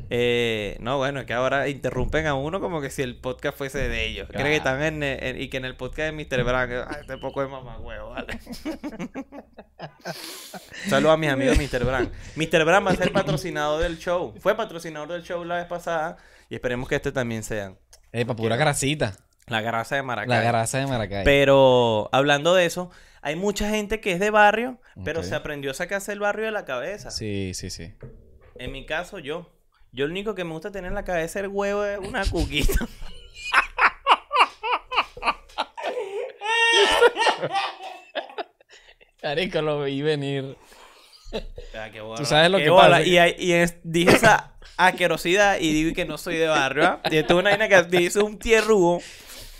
Eh, 0.09 0.77
no, 0.79 0.97
bueno, 0.97 1.19
es 1.21 1.25
que 1.25 1.33
ahora 1.33 1.67
interrumpen 1.67 2.27
a 2.27 2.33
uno 2.35 2.59
como 2.59 2.81
que 2.81 2.89
si 2.89 3.01
el 3.01 3.15
podcast 3.19 3.57
fuese 3.57 3.87
de 3.89 4.05
ellos. 4.05 4.27
Creen 4.29 4.45
que 4.47 4.55
están 4.57 4.81
en, 4.83 5.03
eh, 5.03 5.29
en- 5.29 5.41
y 5.41 5.49
que 5.49 5.57
en 5.57 5.65
el 5.65 5.75
podcast 5.75 6.11
de 6.15 6.25
Mr. 6.25 6.43
Brand, 6.43 6.71
ay, 6.87 6.97
este 7.01 7.17
poco 7.17 7.41
de 7.41 7.47
mamá 7.47 7.77
huevo, 7.79 8.09
vale. 8.11 8.39
Saludos 10.87 11.13
a 11.13 11.17
mis 11.17 11.29
amigos 11.29 11.57
Mr. 11.57 11.83
Brand. 11.83 12.11
Mr. 12.35 12.65
Brand 12.65 12.87
va 12.87 12.91
a 12.91 12.95
ser 12.95 13.11
patrocinador 13.11 13.81
del 13.81 13.97
show. 13.97 14.33
Fue 14.39 14.55
patrocinador 14.55 15.09
del 15.11 15.23
show 15.23 15.43
la 15.43 15.55
vez 15.55 15.65
pasada 15.65 16.17
y 16.49 16.55
esperemos 16.55 16.87
que 16.89 16.95
este 16.95 17.11
también 17.11 17.43
sea. 17.43 17.73
Eh, 18.11 18.25
pa' 18.25 18.35
pura 18.35 18.55
grasita. 18.55 19.15
La 19.47 19.61
grasa 19.61 19.95
de 19.95 20.01
Maracay. 20.03 20.29
La 20.29 20.41
grasa 20.41 20.79
de 20.79 20.87
Maracay. 20.87 21.23
Pero 21.23 22.09
hablando 22.11 22.55
de 22.55 22.65
eso, 22.65 22.89
hay 23.21 23.35
mucha 23.35 23.69
gente 23.69 23.99
que 23.99 24.11
es 24.13 24.19
de 24.19 24.31
barrio, 24.31 24.79
pero 25.03 25.21
se 25.23 25.35
aprendió 25.35 25.71
a 25.71 25.73
sacarse 25.75 26.11
el 26.13 26.19
barrio 26.19 26.45
de 26.45 26.51
la 26.51 26.65
cabeza. 26.65 27.11
Sí, 27.11 27.53
sí, 27.53 27.69
sí. 27.69 27.93
En 28.57 28.71
mi 28.71 28.85
caso, 28.85 29.19
yo. 29.19 29.51
Yo 29.95 30.05
lo 30.05 30.11
único 30.11 30.35
que 30.35 30.43
me 30.43 30.51
gusta 30.51 30.71
tener 30.71 30.89
en 30.89 30.95
la 30.95 31.03
cabeza 31.05 31.39
es 31.39 31.45
el 31.45 31.47
huevo 31.49 31.81
de 31.81 31.97
una 31.97 32.25
cuquita. 32.25 32.73
Carico, 39.21 39.61
lo 39.61 39.83
vi 39.83 40.01
venir. 40.01 40.55
Ah, 41.75 41.89
qué 41.91 42.01
bola, 42.01 42.17
Tú 42.17 42.25
sabes 42.25 42.49
lo 42.51 42.57
qué 42.57 42.65
que 42.65 42.69
bola. 42.69 42.97
pasa, 42.99 43.03
Y, 43.03 43.51
es- 43.51 43.75
dije 43.83 44.11
esa 44.15 44.53
asquerosidad 44.77 45.59
y 45.59 45.73
digo 45.73 45.95
que 45.95 46.05
no 46.05 46.17
soy 46.17 46.35
de 46.37 46.47
barrio. 46.47 46.83
¿ah? 46.85 47.01
Y 47.09 47.17
esto 47.17 47.33
es 47.33 47.39
una 47.39 47.49
vaina 47.57 47.67
que 47.67 47.83
dice 47.97 48.19
un 48.21 48.37
tierrugo. 48.37 49.01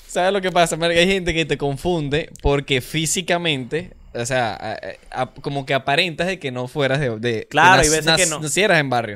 ¿Sabes 0.07 0.31
lo 0.31 0.39
que 0.41 0.51
pasa? 0.51 0.77
Marica? 0.77 0.99
Hay 1.01 1.07
gente 1.07 1.33
que 1.33 1.45
te 1.45 1.57
confunde 1.57 2.29
porque 2.41 2.79
físicamente, 2.81 3.93
o 4.15 4.25
sea, 4.25 4.53
a- 5.11 5.21
a- 5.21 5.25
como 5.27 5.65
que 5.65 5.73
aparentas 5.73 6.27
de 6.27 6.39
que 6.39 6.51
no 6.51 6.67
fueras 6.67 6.99
de... 6.99 7.17
de 7.19 7.47
Claro, 7.49 7.81
que 7.81 7.87
hay 7.87 7.93
veces 7.93 8.15
que 8.15 8.25
no. 8.27 8.39
Nacieras 8.39 8.79
en 8.79 8.89
barrio. 8.89 9.15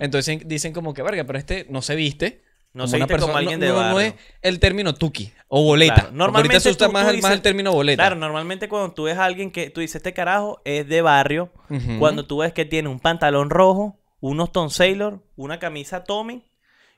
Entonces 0.00 0.40
dicen 0.46 0.72
como 0.72 0.94
que, 0.94 1.02
verga, 1.02 1.24
pero 1.24 1.38
este 1.38 1.66
no 1.70 1.82
se 1.82 1.94
viste. 1.94 2.42
No 2.74 2.86
se 2.86 2.98
viste 2.98 3.16
como 3.18 3.36
alguien 3.36 3.58
no, 3.60 3.66
de 3.66 3.72
no- 3.72 3.78
no 3.78 3.94
barrio. 3.94 4.00
es 4.08 4.14
el 4.42 4.60
término 4.60 4.94
tuki 4.94 5.32
o 5.48 5.64
boleta. 5.64 5.94
Claro, 5.94 6.10
normalmente 6.12 6.56
ahorita 6.68 6.86
tú- 6.86 6.92
más, 6.92 7.12
tú 7.12 7.18
más 7.22 7.32
el 7.32 7.40
término 7.42 7.72
boleta. 7.72 8.02
Claro, 8.02 8.16
normalmente 8.16 8.68
cuando 8.68 8.92
tú 8.92 9.04
ves 9.04 9.16
a 9.16 9.24
alguien 9.24 9.50
que 9.50 9.70
tú 9.70 9.80
dices, 9.80 9.96
este 9.96 10.12
carajo 10.12 10.60
es 10.64 10.86
de 10.86 11.00
barrio, 11.00 11.50
cuando 11.98 12.26
tú 12.26 12.38
ves 12.38 12.52
que 12.52 12.64
tiene 12.66 12.88
un 12.90 13.00
pantalón 13.00 13.48
rojo, 13.50 13.98
unos 14.20 14.52
Tom 14.52 14.68
Sailor, 14.70 15.22
una 15.36 15.58
camisa 15.58 16.04
Tommy 16.04 16.44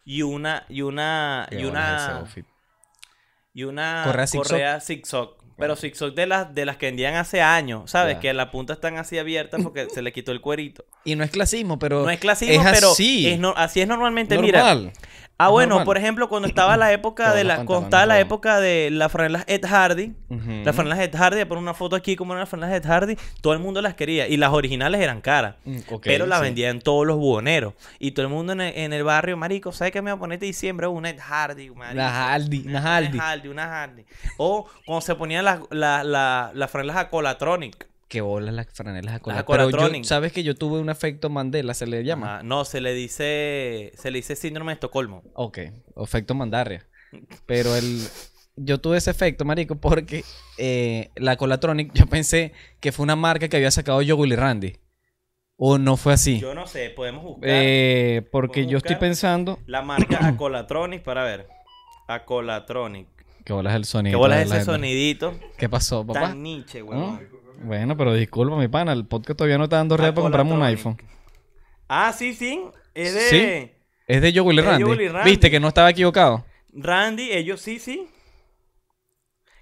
y 0.05 0.23
una 0.23 0.67
y 0.69 0.83
una 0.83 1.47
Qué 1.51 1.61
y 1.61 1.65
una 1.65 2.25
y 3.55 3.63
una 3.65 4.03
Correa 4.49 4.81
zigzag. 4.81 5.29
Pero 5.61 5.77
zigzag 5.77 6.13
de 6.15 6.27
las 6.27 6.55
de 6.55 6.65
las 6.65 6.77
que 6.77 6.87
vendían 6.87 7.15
hace 7.15 7.41
años, 7.43 7.91
¿sabes? 7.91 8.17
Que 8.19 8.33
la 8.35 8.51
punta 8.51 8.73
están 8.73 8.97
así 8.97 9.19
abiertas 9.19 9.61
porque 9.63 9.89
se 9.91 10.03
le 10.03 10.13
quitó 10.13 10.33
el 10.33 10.41
cuerito. 10.41 10.85
Y 11.05 11.15
no 11.15 11.23
es 11.25 11.31
clasismo, 11.31 11.79
pero... 11.79 12.03
No 12.03 12.11
es 12.11 12.19
clasismo, 12.19 12.63
es 12.67 12.73
pero 12.73 12.93
así. 12.93 13.29
es 13.29 13.39
no- 13.39 13.55
así 13.57 13.81
es 13.81 13.87
normalmente. 13.89 14.37
Mira, 14.39 14.59
normal. 14.61 14.93
Ah, 15.43 15.47
Es 15.47 15.51
bueno, 15.53 15.69
normal. 15.71 15.85
por 15.87 15.97
ejemplo, 15.97 16.29
cuando 16.29 16.49
estaba 16.49 16.77
la 16.77 16.93
época 16.93 17.33
de 17.35 17.45
la, 17.45 17.65
cuando 17.65 17.85
estaba 17.87 18.05
la 18.07 18.21
época 18.21 18.61
de 18.61 18.91
las 18.91 19.11
franelas 19.11 19.45
Ed 19.47 19.65
Hardy, 19.65 20.13
las 20.65 20.77
franelas 20.77 20.99
Ed 20.99 21.15
Hardy, 21.17 21.41
a 21.41 21.49
poner 21.49 21.63
una 21.63 21.75
foto 21.75 21.97
aquí 21.97 22.15
como 22.17 22.33
eran 22.35 22.41
las 22.41 22.49
franelas 22.49 22.77
Ed 22.77 22.87
Hardy, 22.87 23.17
todo 23.41 23.53
el 23.55 23.59
mundo 23.59 23.81
las 23.81 23.95
quería 23.95 24.29
y 24.29 24.37
las 24.37 24.53
originales 24.53 25.01
eran 25.01 25.21
caras. 25.21 25.55
Mm, 25.65 25.79
pero 26.03 26.27
las 26.27 26.39
sí. 26.41 26.45
vendían 26.45 26.81
todos 26.81 27.07
los 27.07 27.17
buhoneros. 27.17 27.75
Y 27.99 28.11
todo 28.13 28.27
el 28.27 28.33
mundo 28.33 28.53
en 28.53 28.61
el, 28.61 28.77
en 28.77 28.93
el 28.93 29.03
barrio, 29.03 29.37
marico, 29.37 29.73
¿sabes 29.73 29.93
qué 29.93 30.03
me 30.03 30.11
voy 30.13 30.17
a 30.17 30.21
poner 30.21 30.37
este 30.37 30.47
diciembre? 30.47 30.87
Una 30.87 31.11
Ed 31.11 31.19
Hardy, 31.21 31.71
marico. 31.71 31.95
Una 31.95 32.11
Hardy, 32.11 32.61
una 32.61 32.71
Una 32.71 32.83
Hardy. 32.83 33.07
Ed 33.17 33.21
Hardy, 33.21 33.49
una 33.49 33.67
Hardy. 33.67 34.05
O 34.37 34.67
cuando 34.87 35.01
se 35.01 35.15
ponían 35.15 35.45
las, 35.45 35.61
la- 35.71 36.05
la- 36.05 36.51
las 36.55 36.71
franelas 36.71 36.97
Acolatronic. 36.97 37.90
Que 38.11 38.23
bolas 38.23 38.53
las 38.53 38.67
franelas 38.67 39.15
a 39.15 39.21
cola. 39.21 39.47
Pero 39.47 39.71
yo, 39.71 39.89
sabes 40.03 40.33
que 40.33 40.43
yo 40.43 40.57
tuve 40.57 40.81
un 40.81 40.91
efecto 40.91 41.31
Mandela, 41.31 41.75
se 41.75 41.87
le 41.87 42.03
llama. 42.03 42.35
Ajá. 42.35 42.43
No, 42.43 42.65
se 42.65 42.81
le 42.81 42.93
dice, 42.93 43.93
se 43.97 44.11
le 44.11 44.19
dice 44.19 44.35
síndrome 44.35 44.73
de 44.73 44.75
Estocolmo. 44.75 45.23
Ok, 45.35 45.59
efecto 45.97 46.35
Mandarria. 46.35 46.89
Pero 47.47 47.77
el 47.77 48.03
yo 48.57 48.81
tuve 48.81 48.97
ese 48.99 49.13
efecto, 49.13 49.45
marico, 49.45 49.77
porque 49.77 50.25
eh, 50.59 51.11
la 51.15 51.37
Colatronic 51.37 51.93
yo 51.95 52.07
pensé 52.07 52.53
que 52.81 52.91
fue 52.91 53.05
una 53.05 53.15
marca 53.15 53.49
que 53.49 53.57
había 53.57 53.71
sacado 53.71 54.03
yo 54.03 54.17
Willy 54.17 54.35
Randy. 54.35 54.77
O 55.57 55.79
no 55.79 55.97
fue 55.97 56.15
así. 56.15 56.41
Yo 56.41 56.53
no 56.53 56.67
sé, 56.67 56.91
podemos 56.91 57.23
buscar. 57.23 57.49
Eh, 57.49 58.27
porque 58.33 58.63
¿Podemos 58.63 58.73
yo 58.73 58.79
estoy 58.79 58.97
pensando 58.97 59.59
La 59.67 59.83
marca 59.83 60.27
Acolatronic, 60.27 61.03
para 61.05 61.23
ver. 61.23 61.47
Acolatronic. 62.09 63.20
Que 63.45 63.53
bolas 63.53 63.75
el 63.75 63.85
sonido. 63.85 64.13
¿Qué 64.13 64.17
bola 64.17 64.37
de 64.37 64.43
es 64.43 64.49
la 64.49 64.57
ese 64.57 64.65
sonidito? 64.65 65.39
¿Qué 65.57 65.69
pasó, 65.69 66.07
papá? 66.07 66.21
Tan 66.21 66.43
niche, 66.43 66.81
¿No? 66.81 66.87
weón. 66.87 67.29
Bueno, 67.63 67.97
pero 67.97 68.15
disculpa, 68.15 68.57
mi 68.57 68.69
pana, 68.69 68.93
el 68.93 69.07
podcast 69.07 69.37
todavía 69.39 69.59
no 69.59 69.65
está 69.65 69.77
dando 69.77 69.97
red 69.97 70.15
para 70.15 70.23
comprarme 70.23 70.53
un 70.53 70.63
iPhone. 70.63 70.97
Ah, 71.89 72.13
sí, 72.17 72.35
sí. 72.35 72.63
Es 72.95 73.15
de 73.15 73.21
¿Sí? 73.21 73.37
Es 74.07 74.23
de 74.23 74.29
Es 74.29 74.35
de 74.35 75.09
Randy. 75.09 75.31
Viste 75.31 75.51
que 75.51 75.61
no 75.61 75.69
estaba 75.69 75.91
equivocado. 75.91 76.45
Randy, 76.73 77.31
ellos 77.33 77.61
sí, 77.61 77.79
sí. 77.79 78.09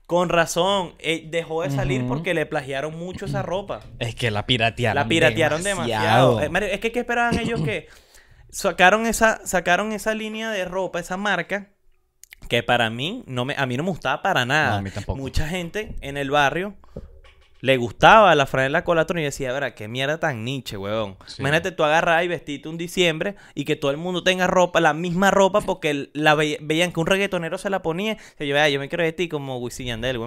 Con 0.06 0.30
razón, 0.30 0.94
eh, 1.00 1.26
dejó 1.28 1.62
de 1.62 1.70
salir 1.70 2.06
porque 2.06 2.32
le 2.32 2.46
plagiaron 2.46 2.96
mucho 2.96 3.26
esa 3.26 3.42
ropa. 3.42 3.80
Es 3.98 4.14
que 4.14 4.30
la 4.30 4.46
piratearon. 4.46 4.94
La 4.94 5.06
piratearon 5.06 5.62
demasiado. 5.62 6.40
Eh, 6.40 6.48
Mario, 6.48 6.70
es 6.70 6.80
que 6.80 6.92
¿qué 6.92 7.00
esperaban 7.00 7.38
ellos 7.38 7.60
que 7.60 7.88
sacaron 8.48 9.06
esa, 9.06 9.46
sacaron 9.46 9.92
esa 9.92 10.14
línea 10.14 10.50
de 10.50 10.64
ropa, 10.64 10.98
esa 10.98 11.18
marca, 11.18 11.72
que 12.48 12.62
para 12.62 12.90
mí, 12.90 13.22
no 13.26 13.44
me, 13.44 13.54
a 13.56 13.66
mí 13.66 13.76
no 13.76 13.82
me 13.84 13.90
gustaba 13.90 14.22
para 14.22 14.44
nada. 14.46 14.70
No, 14.70 14.76
a 14.76 14.82
mí 14.82 14.90
tampoco. 14.90 15.18
Mucha 15.18 15.46
gente 15.48 15.94
en 16.00 16.16
el 16.16 16.30
barrio 16.30 16.74
le 17.60 17.76
gustaba 17.76 18.34
la 18.36 18.46
franela 18.46 18.84
Colatronic 18.84 19.22
y 19.22 19.24
decía, 19.24 19.52
verá, 19.52 19.74
qué 19.74 19.88
mierda 19.88 20.18
tan 20.20 20.44
niche, 20.44 20.76
huevón. 20.76 21.16
Sí. 21.26 21.42
Imagínate 21.42 21.72
tú 21.72 21.82
agarrar 21.82 22.22
y 22.22 22.28
vestirte 22.28 22.68
un 22.68 22.78
diciembre 22.78 23.34
y 23.54 23.64
que 23.64 23.74
todo 23.74 23.90
el 23.90 23.96
mundo 23.96 24.22
tenga 24.22 24.46
ropa, 24.46 24.80
la 24.80 24.94
misma 24.94 25.32
ropa, 25.32 25.60
porque 25.60 26.08
la 26.12 26.36
ve- 26.36 26.58
veían 26.60 26.92
que 26.92 27.00
un 27.00 27.06
reggaetonero 27.08 27.58
se 27.58 27.68
la 27.68 27.82
ponía. 27.82 28.16
Yo, 28.38 28.54
"Vea, 28.54 28.68
yo 28.68 28.78
me 28.78 28.88
quiero 28.88 29.02
vestir 29.02 29.28
como 29.28 29.58
Wisin 29.58 29.86
y 29.86 29.88
Yandel, 29.88 30.18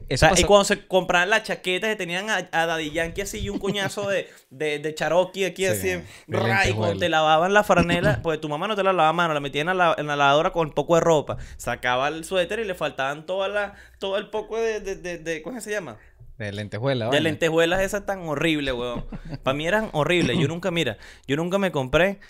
O 0.00 0.04
Eso 0.08 0.26
sea, 0.28 0.38
y 0.40 0.44
cuando 0.44 0.64
se 0.64 0.86
compraban 0.86 1.30
las 1.30 1.42
chaquetas 1.42 1.90
que 1.90 1.96
tenían 1.96 2.30
a, 2.30 2.48
a 2.52 2.66
Daddy 2.66 2.90
Yankee 2.92 3.22
así 3.22 3.38
y 3.40 3.48
un 3.50 3.58
coñazo 3.58 4.08
de, 4.08 4.28
de, 4.50 4.78
de 4.78 4.94
Cherokee 4.94 5.44
aquí 5.46 5.64
Sí, 5.64 5.68
así. 5.90 6.02
y 6.28 6.72
cuando 6.74 6.98
te 7.00 7.08
lavaban 7.08 7.52
la 7.52 7.64
franela, 7.64 8.20
pues 8.22 8.40
tu 8.40 8.48
mamá 8.48 8.68
no 8.68 8.76
te 8.76 8.84
la 8.84 8.92
lavaba 8.92 9.08
a 9.08 9.12
mano, 9.12 9.34
la 9.34 9.40
metían 9.40 9.68
en 9.68 9.78
la, 9.78 9.94
en 9.98 10.06
la 10.06 10.14
lavadora 10.14 10.50
con 10.52 10.70
poco 10.70 10.94
de 10.94 11.00
ropa. 11.00 11.38
Sacaba 11.56 12.06
el 12.08 12.24
suéter 12.24 12.60
y 12.60 12.64
le 12.64 12.74
faltaban 12.76 13.26
toda 13.26 13.48
la, 13.48 13.74
todo 13.98 14.16
el 14.18 14.30
poco 14.30 14.58
de, 14.60 14.80
de, 14.80 14.94
de, 14.94 15.18
de- 15.18 15.42
¿cómo 15.42 15.60
se 15.60 15.72
llama? 15.72 15.98
De 16.38 16.52
lentejuela, 16.52 17.08
De 17.08 17.20
lentejuelas 17.20 17.80
esas 17.80 18.06
tan 18.06 18.20
horribles, 18.28 18.74
weón. 18.74 19.06
Para 19.42 19.56
mí 19.56 19.66
eran 19.66 19.88
horribles. 19.92 20.38
Yo 20.38 20.46
nunca, 20.46 20.70
mira, 20.70 20.98
yo 21.26 21.34
nunca 21.36 21.58
me 21.58 21.72
compré. 21.72 22.20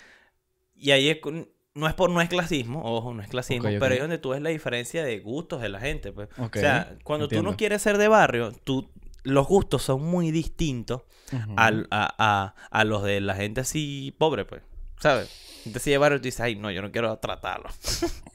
Y 0.75 0.91
ahí 0.91 1.09
es, 1.09 1.17
no 1.77 1.87
es 1.87 1.93
por, 1.93 2.09
no 2.09 2.19
es 2.21 2.27
clasismo, 2.29 2.81
ojo, 2.83 3.13
no 3.13 3.21
es 3.21 3.27
clasismo, 3.29 3.63
pero 3.79 3.91
ahí 3.93 3.97
es 3.97 4.03
donde 4.03 4.17
tú 4.17 4.29
ves 4.29 4.41
la 4.41 4.49
diferencia 4.49 5.03
de 5.03 5.19
gustos 5.19 5.61
de 5.61 5.69
la 5.69 5.79
gente, 5.79 6.11
pues. 6.11 6.29
O 6.37 6.61
sea, 6.61 6.95
cuando 7.03 7.27
tú 7.27 7.43
no 7.43 7.51
quieres 7.57 7.81
ser 7.81 7.97
de 7.97 8.07
barrio, 8.07 8.51
tú, 8.63 8.89
los 9.23 9.47
gustos 9.47 9.83
son 9.83 10.03
muy 10.03 10.31
distintos 10.31 11.03
al- 11.57 11.87
a, 11.91 12.13
a- 12.17 12.55
a 12.71 12.83
los 12.83 13.03
de 13.03 13.21
la 13.21 13.35
gente 13.35 13.61
así 13.61 14.13
pobre, 14.17 14.45
pues. 14.45 14.61
¿Sabes? 14.99 15.29
Gente 15.63 15.77
así 15.79 15.91
de 15.91 15.97
barrio, 15.97 16.19
tú 16.19 16.23
dices, 16.25 16.41
ay, 16.41 16.55
no, 16.55 16.71
yo 16.71 16.81
no 16.81 16.91
quiero 16.91 17.15
tratarlo. 17.19 17.69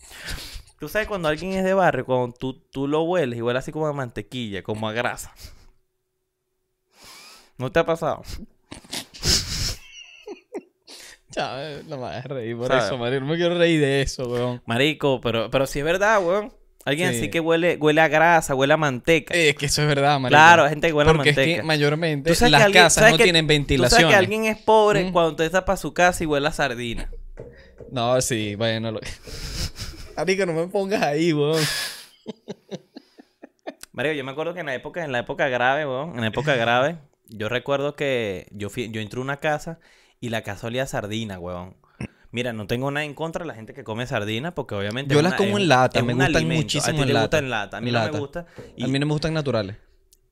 tú 0.79 0.89
sabes 0.89 1.09
cuando 1.09 1.29
alguien 1.29 1.53
es 1.53 1.65
de 1.65 1.75
barrio, 1.75 2.05
cuando 2.05 2.33
tú, 2.35 2.55
tú 2.71 2.87
lo 2.89 3.03
hueles 3.03 3.39
y 3.39 3.43
huele 3.43 3.59
así 3.59 3.73
como 3.73 3.87
a 3.87 3.93
mantequilla, 3.93 4.63
como 4.63 4.89
a 4.89 4.93
grasa. 4.93 5.33
¿No 7.59 7.71
te 7.71 7.79
ha 7.81 7.87
pasado? 7.87 8.23
Eh, 11.37 11.83
no 11.89 11.97
me 11.97 12.03
vas 12.03 12.25
a 12.25 12.29
reír 12.29 12.57
por 12.57 12.73
eso, 12.73 12.99
Mario. 12.99 13.21
No 13.21 13.27
me 13.27 13.37
quiero 13.37 13.57
reír 13.57 13.81
de 13.81 14.03
eso, 14.03 14.25
weón. 14.29 14.63
Marico, 14.67 15.21
pero, 15.21 15.51
pero 15.51 15.67
sí 15.67 15.79
es 15.81 15.85
verdad, 15.85 16.23
weón. 16.25 16.53
Alguien 16.85 17.13
Sí. 17.13 17.19
así 17.19 17.31
que 17.31 17.39
huele, 17.39 17.77
huele 17.81 18.01
a 18.01 18.09
grasa, 18.09 18.57
huele 18.57 18.73
a 18.75 18.77
manteca. 18.77 19.33
Eh, 19.35 19.51
es 19.51 19.55
que 19.57 19.67
eso 19.67 19.83
es 19.83 19.89
verdad, 19.89 20.19
Mario. 20.19 20.35
claro, 20.37 20.65
hay 20.65 20.71
gente 20.71 20.89
que 20.89 20.93
huele 20.93 21.11
a 21.11 21.15
Porque 21.15 21.31
es 21.31 21.37
manteca. 21.37 21.57
que 21.59 21.63
mayormente 21.63 22.31
las 22.31 22.39
que 22.41 22.45
alguien- 22.57 22.83
casas 22.85 23.11
no 23.13 23.17
que- 23.19 23.23
tienen 23.23 23.47
Tú 23.47 23.49
ventilación. 23.51 24.01
sabes 24.01 24.13
que 24.13 24.19
alguien 24.19 24.45
es 24.47 24.59
pobre 24.59 25.05
Mm. 25.05 25.13
cuando 25.13 25.37
te 25.37 25.49
para 25.51 25.77
su 25.77 25.95
casa 25.95 26.25
y 26.25 26.27
huele 26.27 26.49
a 26.49 26.53
sardina. 26.53 27.09
No, 27.93 28.21
sí, 28.21 28.57
bueno. 28.57 28.91
Lo... 28.91 29.01
Marico, 30.17 30.45
no 30.45 30.55
me 30.55 30.67
pongas 30.67 31.03
ahí, 31.03 31.33
weón. 31.33 31.63
Mario, 33.93 34.13
yo 34.15 34.25
me 34.25 34.33
acuerdo 34.33 34.55
que 34.55 34.61
en 34.61 34.67
la 34.67 34.75
época, 34.75 35.05
en 35.05 35.13
la 35.13 35.19
época 35.21 35.49
grave, 35.49 35.87
weón, 35.87 36.15
en 36.15 36.23
la 36.23 36.27
época 36.29 36.57
grave, 36.57 36.97
yo 37.29 37.49
recuerdo 37.49 37.95
que 37.95 38.47
yo 38.51 38.71
fui, 38.71 38.91
yo 38.91 39.01
entré 39.01 39.19
a 39.21 39.23
una 39.23 39.37
casa 39.39 39.79
y 40.23 40.31
la 40.31 40.39
a 40.39 40.87
sardina, 40.87 41.39
weón. 41.39 41.75
Mira, 42.31 42.55
no 42.55 42.67
tengo 42.67 42.91
nada 42.91 43.05
en 43.05 43.13
contra 43.13 43.43
de 43.43 43.49
la 43.49 43.55
gente 43.55 43.75
que 43.75 43.85
come 43.85 44.07
sardina, 44.07 44.55
porque 44.55 44.75
obviamente 44.75 45.15
Yo 45.15 45.21
las 45.21 45.35
como 45.35 45.59
en 45.59 45.69
lata, 45.69 46.03
me 46.03 46.15
gustan 46.15 46.37
alimento. 46.37 46.63
muchísimo 46.63 46.89
a 46.89 46.97
ti 46.97 47.01
en 47.03 47.07
te 47.09 47.13
lata. 47.13 47.25
gusta 47.27 47.39
en 47.41 47.51
lata, 47.51 47.77
a 47.77 47.81
mí 47.83 47.91
no 47.93 48.01
me 48.13 48.19
gusta. 48.19 48.47
Y, 48.77 48.85
A 48.85 48.87
mí 48.89 48.99
no 48.99 49.05
me 49.07 49.13
gustan 49.13 49.35
naturales. 49.35 49.77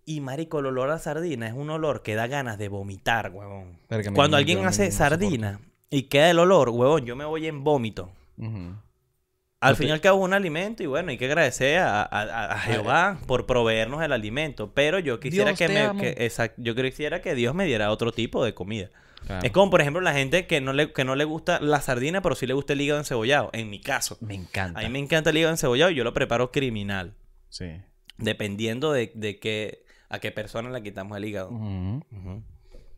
y, 0.06 0.20
marico, 0.23 0.61
el 0.61 0.66
olor 0.66 0.90
a 0.90 0.99
sardina 0.99 1.47
es 1.47 1.52
un 1.52 1.68
olor 1.68 2.02
que 2.02 2.14
da 2.14 2.26
ganas 2.26 2.56
de 2.56 2.68
vomitar, 2.68 3.30
huevón. 3.35 3.78
Cuando 4.14 4.38
alguien 4.38 4.64
hace 4.64 4.90
sardina 4.92 5.61
y 5.90 6.04
queda 6.04 6.30
el 6.30 6.38
olor, 6.38 6.70
huevón, 6.70 7.04
yo 7.04 7.16
me 7.16 7.26
voy 7.26 7.47
en 7.47 7.64
vómito. 7.64 8.11
Al 9.61 9.76
fin 9.76 9.88
y 9.88 9.90
al 9.90 10.00
cabo 10.00 10.23
un 10.23 10.32
alimento 10.32 10.82
y 10.82 10.87
bueno, 10.87 11.11
hay 11.11 11.18
que 11.18 11.26
agradecer 11.26 11.80
a, 11.80 12.00
a- 12.00 12.04
a- 12.04 12.52
a 12.54 12.59
Jehová 12.61 13.18
por 13.26 13.44
proveernos 13.44 14.02
el 14.02 14.12
alimento. 14.12 14.73
Pero 14.73 14.99
yo 15.00 15.20
quisiera 15.20 15.52
Dios, 15.52 15.59
que 15.59 15.68
me... 15.68 16.00
que- 16.00 16.26
exact- 16.26 16.54
yo 16.56 16.75
quisiera 16.75 17.20
que 17.20 17.35
Dios 17.35 17.54
me 17.54 17.66
diera 17.66 17.90
otro 17.90 18.11
tipo 18.11 18.42
de 18.42 18.54
comida. 18.54 18.88
Claro. 19.27 19.47
Es 19.47 19.53
como, 19.53 19.71
por 19.71 19.81
ejemplo, 19.81 20.00
la 20.03 20.12
gente 20.12 20.47
que 20.47 20.61
no, 20.61 20.73
le, 20.73 20.93
que 20.93 21.05
no 21.05 21.15
le 21.15 21.25
gusta 21.25 21.61
la 21.61 21.81
sardina, 21.81 22.21
pero 22.23 22.35
sí 22.35 22.47
le 22.47 22.55
gusta 22.55 22.73
el 22.73 22.81
hígado 22.81 23.00
encebollado. 23.00 23.50
En 23.53 23.71
mi 23.71 23.81
caso. 23.81 24.17
Me 24.21 24.35
encanta. 24.35 24.81
A 24.81 24.83
mí 24.83 24.89
me 24.89 24.99
encanta 24.99 25.31
el 25.31 25.37
hígado 25.37 25.53
encebollado 25.55 25.91
y 25.91 25.95
yo 25.95 26.05
lo 26.05 26.12
preparo 26.12 26.50
criminal. 26.50 27.15
Sí. 27.49 27.67
Dependiendo 28.19 28.93
de, 28.93 29.12
de 29.15 29.39
qué, 29.39 29.85
a 30.09 30.19
qué 30.19 30.31
persona 30.33 30.71
le 30.71 30.83
quitamos 30.83 31.17
el 31.17 31.25
hígado. 31.25 31.50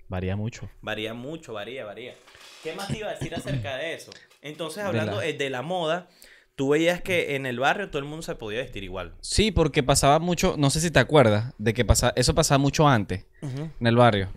Varía 0.08 0.36
mucho. 0.36 0.68
Varía 0.80 1.14
mucho, 1.14 1.52
varía, 1.54 1.84
varía. 1.84 2.14
¿Qué 2.62 2.74
más 2.74 2.88
te 2.88 2.98
iba 2.98 3.08
a 3.08 3.12
decir 3.14 3.34
acerca 3.34 3.76
de 3.76 3.94
eso? 3.94 4.10
Entonces, 4.42 4.82
De 4.82 4.88
hablando 4.88 5.16
la- 5.16 5.26
eh, 5.26 5.32
de 5.32 5.48
la 5.50 5.62
moda, 5.62 6.08
tú 6.54 6.70
veías 6.70 7.00
que 7.00 7.34
en 7.34 7.46
el 7.46 7.58
barrio 7.58 7.88
todo 7.90 7.98
el 7.98 8.04
mundo 8.04 8.22
se 8.22 8.34
podía 8.34 8.58
vestir 8.60 8.84
igual. 8.84 9.14
Sí, 9.20 9.50
porque 9.50 9.82
pasaba 9.82 10.18
mucho, 10.18 10.54
no 10.58 10.68
sé 10.70 10.80
si 10.80 10.90
te 10.90 10.98
acuerdas, 10.98 11.54
de 11.58 11.72
que 11.72 11.84
pasaba, 11.84 12.12
eso 12.16 12.34
pasaba 12.34 12.58
mucho 12.58 12.86
antes 12.88 13.26
en 13.40 13.86
el 13.86 13.96
barrio. 13.96 14.28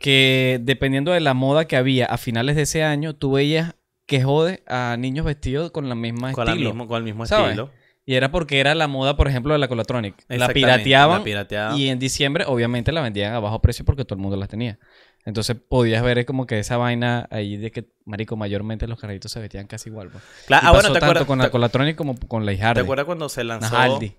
Que 0.00 0.58
dependiendo 0.62 1.12
de 1.12 1.20
la 1.20 1.34
moda 1.34 1.66
que 1.66 1.76
había 1.76 2.06
a 2.06 2.16
finales 2.18 2.56
de 2.56 2.62
ese 2.62 2.82
año, 2.82 3.14
tú 3.14 3.32
veías 3.32 3.74
que 4.06 4.22
jode 4.22 4.64
a 4.66 4.96
niños 4.98 5.24
vestidos 5.26 5.70
con 5.70 5.88
la 5.88 5.94
misma 5.94 6.32
Con, 6.32 6.46
la 6.46 6.52
estilo. 6.52 6.70
mismo, 6.70 6.88
con 6.88 6.96
el 6.96 7.04
mismo 7.04 7.26
¿sabes? 7.26 7.50
estilo. 7.50 7.70
Y 8.06 8.14
era 8.14 8.32
porque 8.32 8.58
era 8.58 8.74
la 8.74 8.88
moda, 8.88 9.16
por 9.16 9.28
ejemplo, 9.28 9.52
de 9.52 9.58
la 9.58 9.68
Colatronic. 9.68 10.16
La 10.28 10.48
pirateaban 10.48 11.18
la 11.20 11.24
pirateaban. 11.24 11.76
y 11.78 11.90
en 11.90 11.98
diciembre 12.00 12.44
obviamente 12.48 12.90
la 12.90 13.02
vendían 13.02 13.34
a 13.34 13.38
bajo 13.40 13.60
precio 13.60 13.84
porque 13.84 14.04
todo 14.04 14.16
el 14.16 14.22
mundo 14.22 14.36
las 14.36 14.48
tenía. 14.48 14.78
Entonces 15.26 15.54
podías 15.68 16.02
ver 16.02 16.24
como 16.24 16.46
que 16.46 16.58
esa 16.58 16.78
vaina 16.78 17.28
ahí 17.30 17.58
de 17.58 17.70
que, 17.70 17.90
marico, 18.06 18.36
mayormente 18.36 18.88
los 18.88 18.98
carritos 18.98 19.30
se 19.30 19.38
vestían 19.38 19.66
casi 19.66 19.90
igual. 19.90 20.08
pues. 20.08 20.24
Claro, 20.46 20.64
Y 20.64 20.66
ah, 20.66 20.72
bueno, 20.72 20.88
¿te 20.88 20.92
tanto 20.94 21.04
acuerdas, 21.06 21.26
con 21.26 21.38
la 21.38 21.44
te- 21.44 21.50
Colatronic 21.50 21.94
como 21.96 22.16
con 22.18 22.46
la 22.46 22.52
¿te 22.52 22.58
Ihardy. 22.58 22.80
acuerdas 22.80 23.04
cuando 23.06 23.28
se 23.28 23.44
lanzó 23.44 23.70
Najaldi. 23.74 24.14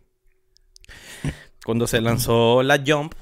cuando 1.65 1.87
se 1.87 2.01
lanzó 2.01 2.63
la 2.63 2.81
Jump? 2.85 3.13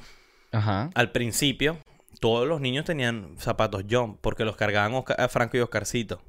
Ajá. 0.52 0.90
Al 0.94 1.12
principio, 1.12 1.78
todos 2.20 2.48
los 2.48 2.60
niños 2.62 2.86
tenían 2.86 3.36
zapatos 3.38 3.84
Jump 3.90 4.20
porque 4.22 4.46
los 4.46 4.56
cargaban 4.56 4.94
Oscar- 4.94 5.20
a 5.20 5.28
Franco 5.30 5.58
y 5.58 5.62
Oscarcito. 5.62 6.22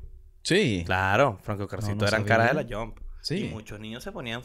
Sí. 0.42 0.82
Claro, 0.86 1.38
Franco 1.42 1.62
y 1.62 1.64
Oscarcito 1.64 1.96
no 1.96 2.06
eran 2.06 2.24
caras 2.24 2.54
de 2.54 2.64
la 2.64 2.76
Jump. 2.78 2.98
Sí. 3.22 3.44
Y 3.46 3.48
muchos 3.48 3.78
niños 3.80 4.02
se 4.02 4.12
ponían 4.12 4.42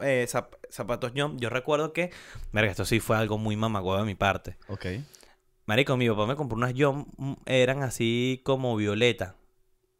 eh, 0.00 0.26
zap- 0.28 0.56
zapatos 0.68 1.12
Jump. 1.14 1.38
Yo 1.40 1.48
recuerdo 1.48 1.92
que, 1.92 2.10
verga, 2.52 2.70
esto 2.72 2.84
sí 2.84 2.98
fue 2.98 3.16
algo 3.16 3.38
muy 3.38 3.56
mamagüevo 3.56 3.98
de 4.00 4.04
mi 4.04 4.14
parte. 4.16 4.56
Ok. 4.68 4.86
Marico, 5.66 5.96
mi 5.96 6.08
papá 6.08 6.26
me 6.26 6.34
compró 6.36 6.56
unas 6.56 6.74
Jump, 6.76 7.08
mm, 7.18 7.32
eran 7.46 7.82
así 7.82 8.40
como 8.44 8.74
violeta, 8.76 9.36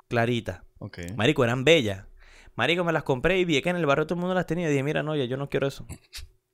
clarita. 0.08 0.64
Ok. 0.78 0.98
Marico, 1.16 1.44
eran 1.44 1.64
bellas. 1.64 2.06
Marico, 2.54 2.84
me 2.84 2.92
las 2.92 3.02
compré 3.02 3.38
y 3.38 3.44
vi 3.44 3.60
que 3.62 3.68
en 3.70 3.76
el 3.76 3.86
barrio 3.86 4.06
todo 4.06 4.14
el 4.14 4.20
mundo 4.20 4.34
las 4.34 4.46
tenía. 4.46 4.66
Y 4.68 4.70
dije, 4.70 4.82
mira, 4.82 5.02
no, 5.02 5.14
ya 5.14 5.24
yo 5.26 5.36
no 5.36 5.48
quiero 5.48 5.66
eso. 5.66 5.86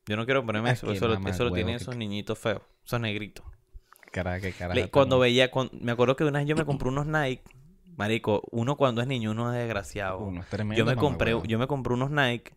Yo 0.06 0.16
no 0.16 0.24
quiero 0.24 0.44
ponerme 0.44 0.70
Ah, 0.70 0.72
eso. 0.72 0.90
Eso, 0.90 1.06
eso 1.14 1.44
lo 1.44 1.52
tienen 1.52 1.76
esos 1.76 1.96
niñitos 1.96 2.38
feos, 2.38 2.62
esos 2.84 3.00
negritos. 3.00 3.46
Caraca, 4.12 4.40
qué 4.40 4.52
carajo. 4.52 4.78
Le- 4.78 4.88
cuando 4.90 5.18
veía, 5.18 5.50
me 5.80 5.90
acuerdo 5.92 6.14
que 6.14 6.22
una 6.24 6.38
vez 6.38 6.46
yo 6.48 6.54
me 6.54 6.64
compré 6.66 6.88
unos 6.88 7.06
Nike 7.06 7.42
Marico, 7.96 8.42
uno 8.52 8.76
cuando 8.76 9.00
es 9.02 9.06
niño, 9.08 9.32
uno 9.32 9.52
es 9.52 9.58
desgraciado. 9.58 10.18
Uno 10.20 10.40
es 10.42 10.46
tremendo. 10.48 10.78
yo 10.78 10.86
me 10.86 10.94
compré, 10.96 11.36
yo 11.46 11.58
me 11.58 11.66
compré 11.66 11.92
unos 11.94 12.10
Nike 12.10 12.52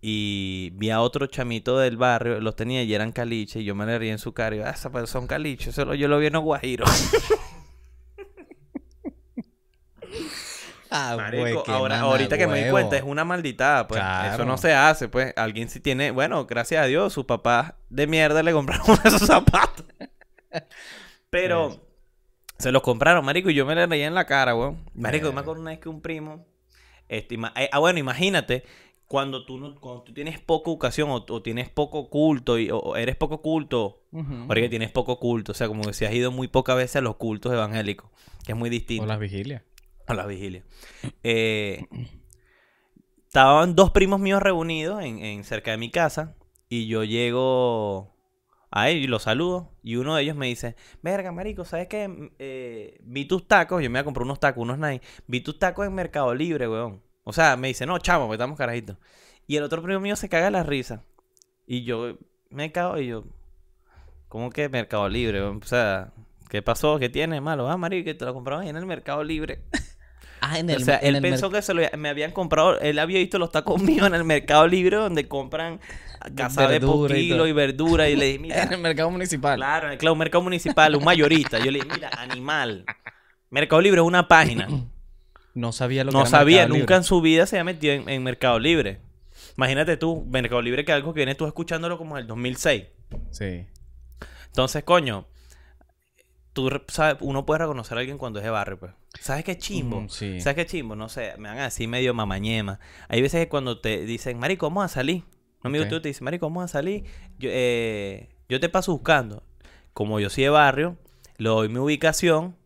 y 0.00 0.70
vi 0.74 0.90
a 0.90 1.00
otro 1.00 1.26
chamito 1.26 1.78
del 1.78 1.96
barrio, 1.96 2.40
los 2.40 2.54
tenía 2.56 2.82
y 2.82 2.92
eran 2.94 3.10
caliche, 3.12 3.60
y 3.60 3.64
yo 3.64 3.74
me 3.74 3.84
le 3.86 3.98
reí 3.98 4.10
en 4.10 4.18
su 4.18 4.32
cara 4.34 4.54
y 4.56 4.60
ah, 4.60 4.70
esa 4.70 4.90
pues 4.90 5.08
son 5.10 5.26
caliche, 5.26 5.70
eso 5.70 5.84
lo- 5.84 5.94
yo 5.94 6.08
lo 6.08 6.18
vi 6.18 6.26
en 6.26 6.32
los 6.34 6.42
Guajiro. 6.42 6.84
Ah, 10.90 11.16
Marico, 11.18 11.42
güey, 11.42 11.54
ahora, 11.76 12.00
ahorita 12.00 12.38
que 12.38 12.46
me 12.46 12.64
di 12.64 12.70
cuenta, 12.70 12.96
es 12.96 13.02
una 13.02 13.22
malditada, 13.22 13.86
pues. 13.86 14.00
Claro. 14.00 14.34
Eso 14.34 14.44
no 14.46 14.56
se 14.56 14.72
hace, 14.72 15.08
pues. 15.08 15.34
Alguien 15.36 15.68
sí 15.68 15.80
tiene, 15.80 16.10
bueno, 16.12 16.46
gracias 16.46 16.82
a 16.82 16.86
Dios, 16.86 17.12
sus 17.12 17.26
papás 17.26 17.74
de 17.90 18.06
mierda 18.06 18.42
le 18.42 18.52
compraron 18.52 18.86
esos 19.04 19.20
zapatos. 19.20 19.84
Pero 21.30 21.70
Sí. 21.72 21.80
se 22.58 22.72
los 22.72 22.82
compraron, 22.82 23.24
marico, 23.24 23.50
y 23.50 23.54
yo 23.54 23.66
me 23.66 23.74
le 23.74 23.86
reía 23.86 24.06
en 24.06 24.14
la 24.14 24.26
cara, 24.26 24.54
weón. 24.54 24.84
Marico, 24.94 25.26
yo 25.26 25.32
me 25.32 25.36
Verga. 25.36 25.40
acuerdo 25.42 25.62
una 25.62 25.70
vez 25.72 25.80
que 25.80 25.88
un 25.88 26.00
primo, 26.00 26.46
este, 27.08 27.34
eh, 27.34 27.68
ah, 27.72 27.78
bueno, 27.78 27.98
imagínate, 27.98 28.64
cuando 29.06 29.44
tú, 29.46 29.58
no, 29.58 29.74
cuando 29.80 30.02
tú 30.02 30.12
tienes 30.12 30.38
poca 30.40 30.70
educación 30.70 31.08
o, 31.10 31.24
o 31.28 31.42
tienes 31.42 31.70
poco 31.70 32.10
culto 32.10 32.58
y, 32.58 32.70
o, 32.70 32.78
o 32.78 32.96
eres 32.96 33.16
poco 33.16 33.40
culto, 33.42 34.02
Ujú. 34.12 34.46
porque 34.46 34.68
tienes 34.68 34.90
poco 34.90 35.18
culto, 35.18 35.52
o 35.52 35.54
sea, 35.54 35.68
como 35.68 35.82
que 35.84 35.92
si 35.94 36.04
has 36.04 36.12
ido 36.12 36.30
muy 36.30 36.48
pocas 36.48 36.76
veces 36.76 36.96
a 36.96 37.00
los 37.00 37.16
cultos 37.16 37.52
evangélicos, 37.52 38.10
que 38.44 38.52
es 38.52 38.58
muy 38.58 38.68
distinto. 38.70 39.04
O 39.04 39.06
las 39.06 39.18
vigilias. 39.20 39.62
A 40.06 40.14
la 40.14 40.26
vigilia. 40.26 40.62
Eh, 41.22 41.84
estaban 43.26 43.74
dos 43.74 43.90
primos 43.90 44.20
míos 44.20 44.42
reunidos 44.42 45.02
en, 45.02 45.18
en 45.22 45.44
cerca 45.44 45.70
de 45.70 45.76
mi 45.76 45.90
casa. 45.90 46.34
Y 46.70 46.86
yo 46.86 47.02
llego 47.04 48.14
a 48.70 48.88
ellos 48.88 49.04
y 49.04 49.06
los 49.06 49.22
saludo. 49.22 49.72
Y 49.82 49.96
uno 49.96 50.14
de 50.16 50.22
ellos 50.22 50.36
me 50.36 50.46
dice: 50.46 50.76
Verga, 51.02 51.32
marico, 51.32 51.64
¿sabes 51.64 51.88
qué? 51.88 52.30
Eh, 52.38 52.98
vi 53.02 53.24
tus 53.24 53.46
tacos. 53.46 53.82
Yo 53.82 53.90
me 53.90 53.98
voy 53.98 54.02
a 54.02 54.04
comprar 54.04 54.24
unos 54.24 54.40
tacos, 54.40 54.62
unos 54.62 54.78
Nike. 54.78 55.04
Vi 55.26 55.40
tus 55.40 55.58
tacos 55.58 55.86
en 55.86 55.94
Mercado 55.94 56.34
Libre, 56.34 56.68
weón. 56.68 57.02
O 57.24 57.32
sea, 57.32 57.56
me 57.56 57.68
dice: 57.68 57.86
No, 57.86 57.98
chamo, 57.98 58.26
pues 58.26 58.36
estamos 58.36 58.58
carajitos. 58.58 58.96
Y 59.46 59.56
el 59.56 59.62
otro 59.62 59.82
primo 59.82 60.00
mío 60.00 60.16
se 60.16 60.28
caga 60.28 60.50
la 60.50 60.62
risa. 60.62 61.04
Y 61.66 61.84
yo 61.84 62.18
me 62.50 62.72
cago 62.72 62.98
y 62.98 63.08
yo. 63.08 63.24
¿Cómo 64.28 64.50
que 64.50 64.68
Mercado 64.68 65.08
Libre? 65.08 65.40
weón? 65.40 65.60
O 65.62 65.66
sea, 65.66 66.12
¿qué 66.50 66.62
pasó? 66.62 66.98
¿Qué 66.98 67.08
tiene 67.08 67.40
malo? 67.40 67.68
Ah, 67.70 67.76
marico, 67.76 68.04
que 68.04 68.14
te 68.14 68.24
lo 68.24 68.34
compraron 68.34 68.62
ahí 68.62 68.68
en 68.68 68.76
el 68.76 68.86
Mercado 68.86 69.24
Libre. 69.24 69.62
Ah, 70.40 70.58
en 70.58 70.70
o 70.70 70.78
sea, 70.80 70.96
él 70.96 71.20
pensó 71.20 71.50
que 71.50 71.60
se 71.62 71.74
lo, 71.74 71.82
me 71.96 72.08
habían 72.08 72.32
comprado, 72.32 72.78
él 72.80 72.98
había 72.98 73.18
visto 73.18 73.38
los 73.38 73.50
tacos 73.50 73.82
míos 73.82 74.06
en 74.06 74.14
el 74.14 74.24
Mercado 74.24 74.66
Libre 74.66 74.96
donde 74.96 75.26
compran 75.28 75.80
cazabe 76.34 76.80
por 76.80 77.10
y 77.12 77.14
kilo 77.28 77.36
todo. 77.38 77.46
y 77.46 77.52
verdura 77.52 78.08
y 78.08 78.16
le 78.16 78.26
dije, 78.26 78.38
mira, 78.40 78.62
En 78.62 78.72
el 78.72 78.78
mercado 78.80 79.10
municipal. 79.10 79.56
claro, 79.56 79.86
en 79.86 79.92
el 79.92 79.98
claro, 79.98 80.16
mercado 80.16 80.42
municipal, 80.42 80.94
un 80.96 81.04
mayorista. 81.04 81.58
Yo 81.58 81.70
le 81.70 81.80
dije, 81.80 81.88
mira, 81.94 82.10
animal. 82.18 82.84
Mercado 83.50 83.80
Libre 83.80 84.00
es 84.00 84.06
una 84.06 84.26
página. 84.28 84.68
No 85.54 85.72
sabía 85.72 86.04
lo 86.04 86.12
que 86.12 86.16
No 86.16 86.20
era 86.20 86.30
sabía, 86.30 86.56
Mercado 86.58 86.68
nunca 86.78 86.94
Libre. 86.94 86.96
en 86.98 87.04
su 87.04 87.20
vida 87.20 87.46
se 87.46 87.56
había 87.56 87.64
metido 87.64 87.92
en, 87.94 88.08
en 88.08 88.22
Mercado 88.22 88.60
Libre. 88.60 89.00
Imagínate 89.56 89.96
tú, 89.96 90.24
Mercado 90.30 90.62
Libre 90.62 90.84
que 90.84 90.92
algo 90.92 91.12
que 91.12 91.18
vienes 91.18 91.36
tú 91.36 91.46
escuchándolo 91.46 91.98
como 91.98 92.16
en 92.16 92.22
el 92.22 92.26
2006. 92.28 92.84
Sí. 93.32 93.66
Entonces, 94.46 94.84
coño, 94.84 95.26
tú 96.52 96.70
sabes, 96.88 97.16
uno 97.20 97.46
puede 97.46 97.58
reconocer 97.60 97.96
a 97.96 98.00
alguien 98.00 98.18
cuando 98.18 98.38
es 98.38 98.44
de 98.44 98.50
barrio, 98.50 98.78
pues. 98.78 98.92
¿Sabes 99.20 99.44
qué 99.44 99.56
chimbo? 99.58 100.02
Mm, 100.02 100.08
sí. 100.08 100.40
¿Sabes 100.40 100.56
qué 100.56 100.66
chimbo? 100.66 100.96
No 100.96 101.08
sé, 101.08 101.34
me 101.38 101.48
van 101.48 101.58
a 101.58 101.64
decir 101.64 101.88
medio 101.88 102.14
mamañema. 102.14 102.80
Hay 103.08 103.22
veces 103.22 103.44
que 103.44 103.48
cuando 103.48 103.80
te 103.80 104.04
dicen, 104.04 104.38
Marico, 104.38 104.66
vamos 104.68 104.84
a 104.84 104.88
salir. 104.88 105.24
Un 105.62 105.68
amigo 105.68 105.84
Ok. 105.84 105.88
tuyo 105.90 106.02
te 106.02 106.08
dice, 106.08 106.24
Marico, 106.24 106.46
vamos 106.46 106.64
a 106.64 106.68
salir. 106.68 107.04
Yo, 107.38 107.48
eh, 107.52 108.28
yo 108.48 108.60
te 108.60 108.68
paso 108.68 108.92
buscando. 108.92 109.42
Como 109.92 110.20
yo 110.20 110.30
soy 110.30 110.44
de 110.44 110.50
barrio, 110.50 110.96
le 111.36 111.48
doy 111.48 111.68
mi 111.68 111.78
ubicación. 111.78 112.56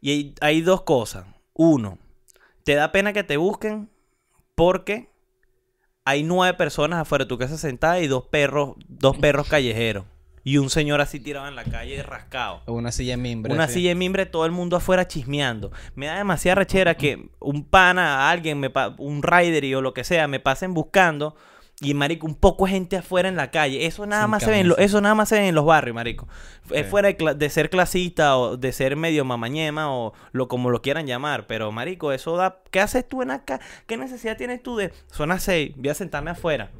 Y 0.00 0.10
hay, 0.10 0.34
hay 0.40 0.60
dos 0.60 0.82
cosas. 0.82 1.26
Uno, 1.54 1.98
te 2.64 2.74
da 2.74 2.92
pena 2.92 3.12
que 3.12 3.24
te 3.24 3.36
busquen 3.38 3.90
porque 4.54 5.10
hay 6.04 6.22
nueve 6.22 6.56
personas 6.56 7.00
afuera 7.00 7.24
de 7.24 7.28
tu 7.28 7.38
casa 7.38 7.56
sentadas 7.56 8.02
y 8.02 8.06
dos 8.06 8.26
perros, 8.26 8.76
dos 8.86 9.16
perros 9.16 9.48
callejeros. 9.48 10.04
Y 10.48 10.58
un 10.58 10.70
señor 10.70 11.00
así 11.00 11.18
tirado 11.18 11.48
en 11.48 11.56
la 11.56 11.64
calle 11.64 12.00
rascado. 12.04 12.62
Una 12.66 12.92
silla 12.92 13.14
en 13.14 13.22
mimbre. 13.22 13.52
Una 13.52 13.66
silla 13.66 13.88
de 13.88 13.94
mimbre, 13.96 14.26
todo 14.26 14.46
el 14.46 14.52
mundo 14.52 14.76
afuera 14.76 15.08
chismeando. 15.08 15.72
Me 15.96 16.06
da 16.06 16.18
demasiada 16.18 16.54
rechera 16.54 16.94
que 16.94 17.30
un 17.40 17.64
pana, 17.64 18.30
alguien, 18.30 18.60
me 18.60 18.70
pa- 18.70 18.94
un 18.98 19.24
rider 19.24 19.64
y 19.64 19.74
o 19.74 19.80
lo 19.82 19.92
que 19.92 20.04
sea, 20.04 20.28
me 20.28 20.38
pasen 20.38 20.72
buscando. 20.72 21.34
Y 21.80 21.94
marico, 21.94 22.28
un 22.28 22.36
poco 22.36 22.64
de 22.66 22.70
gente 22.70 22.96
afuera 22.96 23.28
en 23.28 23.34
la 23.34 23.50
calle. 23.50 23.86
Eso 23.86 24.06
nada 24.06 24.22
Sin 24.22 24.30
más 24.30 24.42
se 24.44 24.50
ve 24.52 24.60
en 24.60 24.68
lo- 24.68 24.78
eso 24.78 25.00
nada 25.00 25.16
más 25.16 25.28
se 25.28 25.34
ve 25.40 25.48
en 25.48 25.54
los 25.56 25.64
barrios, 25.66 25.96
marico. 25.96 26.28
Es 26.70 26.84
Sí. 26.84 26.90
fuera 26.90 27.08
de, 27.12 27.34
de 27.34 27.50
ser 27.50 27.68
clasista 27.68 28.36
o 28.38 28.56
de 28.56 28.70
ser 28.72 28.94
medio 28.94 29.24
mamañema 29.24 29.90
o 29.92 30.12
lo 30.30 30.46
como 30.46 30.70
lo 30.70 30.80
quieran 30.80 31.08
llamar. 31.08 31.48
Pero, 31.48 31.72
marico, 31.72 32.12
eso 32.12 32.36
da. 32.36 32.60
¿Qué 32.70 32.78
haces 32.78 33.06
tú 33.06 33.20
en 33.20 33.32
acá? 33.32 33.58
¿Qué 33.88 33.96
necesidad 33.96 34.36
tienes 34.36 34.62
tú 34.62 34.76
de. 34.76 34.92
Son 35.10 35.28
las 35.30 35.42
seis, 35.42 35.72
voy 35.76 35.88
a 35.88 35.94
sentarme 35.94 36.30
afuera. 36.30 36.70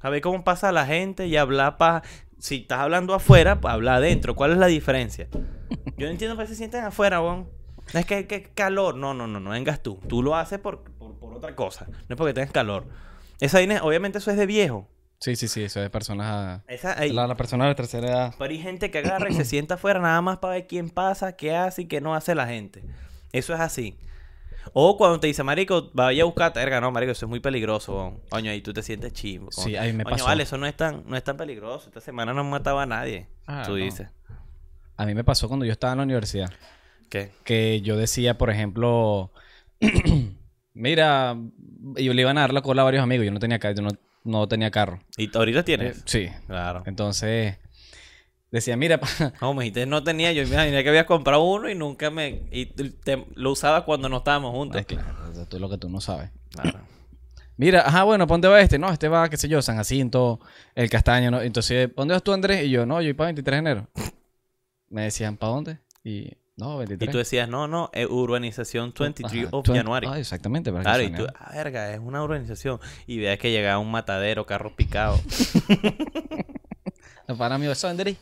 A 0.00 0.08
ver 0.08 0.22
cómo 0.22 0.42
pasa 0.42 0.72
la 0.72 0.86
gente 0.86 1.26
y 1.26 1.36
hablar 1.36 1.76
para. 1.76 2.02
Si 2.42 2.56
estás 2.62 2.80
hablando 2.80 3.14
afuera, 3.14 3.60
pues 3.60 3.72
habla 3.72 3.94
adentro. 3.94 4.34
¿Cuál 4.34 4.50
es 4.50 4.58
la 4.58 4.66
diferencia? 4.66 5.28
Yo 5.96 6.06
no 6.06 6.08
entiendo 6.12 6.34
por 6.34 6.44
qué 6.44 6.48
se 6.48 6.56
sienten 6.56 6.82
afuera, 6.84 7.20
weón. 7.20 7.48
No 7.94 8.00
es 8.00 8.04
que, 8.04 8.26
que 8.26 8.42
calor. 8.42 8.96
No, 8.96 9.14
no, 9.14 9.28
no, 9.28 9.38
no 9.38 9.50
vengas 9.50 9.80
tú. 9.80 10.00
Tú 10.08 10.24
lo 10.24 10.34
haces 10.34 10.58
por, 10.58 10.82
por, 10.82 11.14
por 11.20 11.34
otra 11.34 11.54
cosa. 11.54 11.86
No 11.88 12.14
es 12.14 12.16
porque 12.16 12.34
tengas 12.34 12.50
calor. 12.50 12.86
Esa 13.40 13.58
obviamente 13.82 14.18
eso 14.18 14.32
es 14.32 14.36
de 14.36 14.46
viejo. 14.46 14.88
Sí, 15.20 15.36
sí, 15.36 15.46
sí. 15.46 15.62
Eso 15.62 15.80
es 15.84 15.88
personas. 15.90 16.26
a- 16.26 16.64
Esa, 16.72 16.98
hay, 16.98 17.12
La, 17.12 17.28
la 17.28 17.36
persona 17.36 17.68
de 17.68 17.76
tercera 17.76 18.08
edad. 18.08 18.34
pero 18.36 18.50
hay 18.50 18.58
gente 18.58 18.90
que 18.90 18.98
agarra 18.98 19.30
y 19.30 19.34
se 19.34 19.44
sienta 19.44 19.74
afuera 19.74 20.00
nada 20.00 20.20
más 20.20 20.38
para 20.38 20.54
ver 20.54 20.66
quién 20.66 20.90
pasa, 20.90 21.36
qué 21.36 21.54
hace 21.54 21.82
y 21.82 21.86
qué 21.86 22.00
no 22.00 22.12
hace 22.16 22.34
la 22.34 22.48
gente. 22.48 22.82
Eso 23.30 23.54
es 23.54 23.60
así. 23.60 23.96
O 24.72 24.96
cuando 24.96 25.20
te 25.20 25.26
dice, 25.26 25.42
marico, 25.42 25.90
vaya 25.92 26.22
a 26.22 26.26
buscar 26.26 26.52
verga, 26.54 26.80
no, 26.80 26.90
marico, 26.90 27.12
eso 27.12 27.26
es 27.26 27.30
muy 27.30 27.40
peligroso. 27.40 28.20
Coño, 28.30 28.50
ahí 28.50 28.60
tú 28.62 28.72
te 28.72 28.82
sientes 28.82 29.12
chivo. 29.12 29.48
Sí, 29.50 29.76
ahí 29.76 29.92
me 29.92 30.04
pasó. 30.04 30.24
vale, 30.26 30.44
eso 30.44 30.56
no 30.58 30.66
es 30.66 30.76
tan, 30.76 31.04
no 31.06 31.16
es 31.16 31.24
tan 31.24 31.36
peligroso. 31.36 31.88
Esta 31.88 32.00
semana 32.00 32.32
no 32.32 32.44
mataba 32.44 32.82
a 32.82 32.86
nadie. 32.86 33.26
Ah, 33.46 33.62
tú 33.66 33.72
no. 33.72 33.76
dices. 33.84 34.08
A 34.96 35.06
mí 35.06 35.14
me 35.14 35.24
pasó 35.24 35.48
cuando 35.48 35.64
yo 35.66 35.72
estaba 35.72 35.92
en 35.94 35.98
la 35.98 36.04
universidad. 36.04 36.50
¿Qué? 37.08 37.30
Que 37.44 37.80
yo 37.82 37.96
decía, 37.96 38.38
por 38.38 38.50
ejemplo. 38.50 39.32
Mira. 40.74 41.36
Yo 41.96 42.14
le 42.14 42.22
iban 42.22 42.38
a 42.38 42.42
dar 42.42 42.52
la 42.54 42.62
cola 42.62 42.82
a 42.82 42.84
varios 42.84 43.02
amigos. 43.02 43.26
Yo 43.26 43.32
no 43.32 43.40
tenía, 43.40 43.58
ca- 43.58 43.72
yo 43.72 43.82
no, 43.82 43.90
no 44.24 44.46
tenía 44.48 44.70
carro. 44.70 45.00
¿Y 45.16 45.30
ahorita 45.36 45.64
tienes? 45.64 45.98
Eh, 45.98 46.02
sí. 46.06 46.28
Claro. 46.46 46.82
Entonces. 46.86 47.58
Decía, 48.52 48.76
mira, 48.76 49.00
No, 49.40 49.54
me 49.54 49.64
dijiste 49.64 49.86
no 49.86 50.04
tenía. 50.04 50.30
Yo 50.32 50.42
imaginé 50.42 50.82
que 50.84 50.88
habías 50.90 51.06
comprado 51.06 51.42
uno 51.42 51.68
y 51.68 51.74
nunca 51.74 52.10
me... 52.10 52.42
Y 52.52 52.66
te- 52.66 53.26
lo 53.34 53.50
usaba 53.50 53.84
cuando 53.84 54.08
no 54.08 54.18
estábamos 54.18 54.52
juntos. 54.52 54.78
Ay, 54.78 54.84
claro, 54.84 55.32
eso 55.32 55.46
es 55.50 55.60
lo 55.60 55.68
que 55.70 55.78
tú 55.78 55.88
no 55.88 56.00
sabes. 56.00 56.30
Claro. 56.50 56.80
Mira, 57.56 57.80
ajá, 57.86 58.04
bueno, 58.04 58.26
¿pa' 58.26 58.34
dónde 58.34 58.48
va 58.48 58.60
este? 58.60 58.78
No, 58.78 58.90
este 58.90 59.08
va, 59.08 59.28
qué 59.28 59.36
sé 59.36 59.48
yo, 59.48 59.62
San 59.62 59.76
Jacinto, 59.76 60.40
El 60.74 60.90
Castaño, 60.90 61.30
¿no? 61.30 61.40
Entonces, 61.40 61.88
¿pa' 61.88 62.02
¿dónde 62.02 62.14
vas 62.14 62.22
tú, 62.22 62.32
Andrés? 62.32 62.64
Y 62.64 62.70
yo, 62.70 62.86
no, 62.86 63.00
yo 63.00 63.06
voy 63.08 63.14
para 63.14 63.26
23 63.28 63.54
de 63.54 63.58
enero. 63.58 63.88
Me 64.88 65.02
decían, 65.04 65.36
¿para 65.38 65.52
dónde? 65.52 65.78
Y, 66.04 66.32
no, 66.56 66.74
Y 66.74 66.78
23. 66.86 67.10
tú 67.10 67.18
decías, 67.18 67.48
no, 67.48 67.68
no, 67.68 67.88
es 67.94 68.06
urbanización 68.10 68.92
23 68.98 69.46
Ajá, 69.46 69.56
of 69.56 69.64
20 69.66 69.78
January. 69.78 70.06
Ah, 70.10 70.18
exactamente, 70.18 70.70
para 70.72 70.82
que 70.82 70.88
Claro, 70.90 71.02
y 71.04 71.10
tú, 71.12 71.26
ah, 71.38 71.52
verga, 71.54 71.92
es 71.94 72.00
una 72.00 72.22
urbanización. 72.22 72.80
Y 73.06 73.18
veas 73.18 73.38
que 73.38 73.50
llegaba 73.50 73.78
un 73.78 73.90
matadero, 73.90 74.44
carro 74.44 74.74
picado. 74.76 75.18
Para 77.38 77.56
mí, 77.58 77.66
eso, 77.66 77.88
Andrés. 77.88 78.16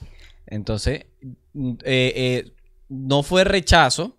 Entonces, 0.46 1.06
mm, 1.52 1.70
eh, 1.84 2.12
eh, 2.44 2.52
no 2.88 3.22
fue 3.22 3.44
rechazo, 3.44 4.16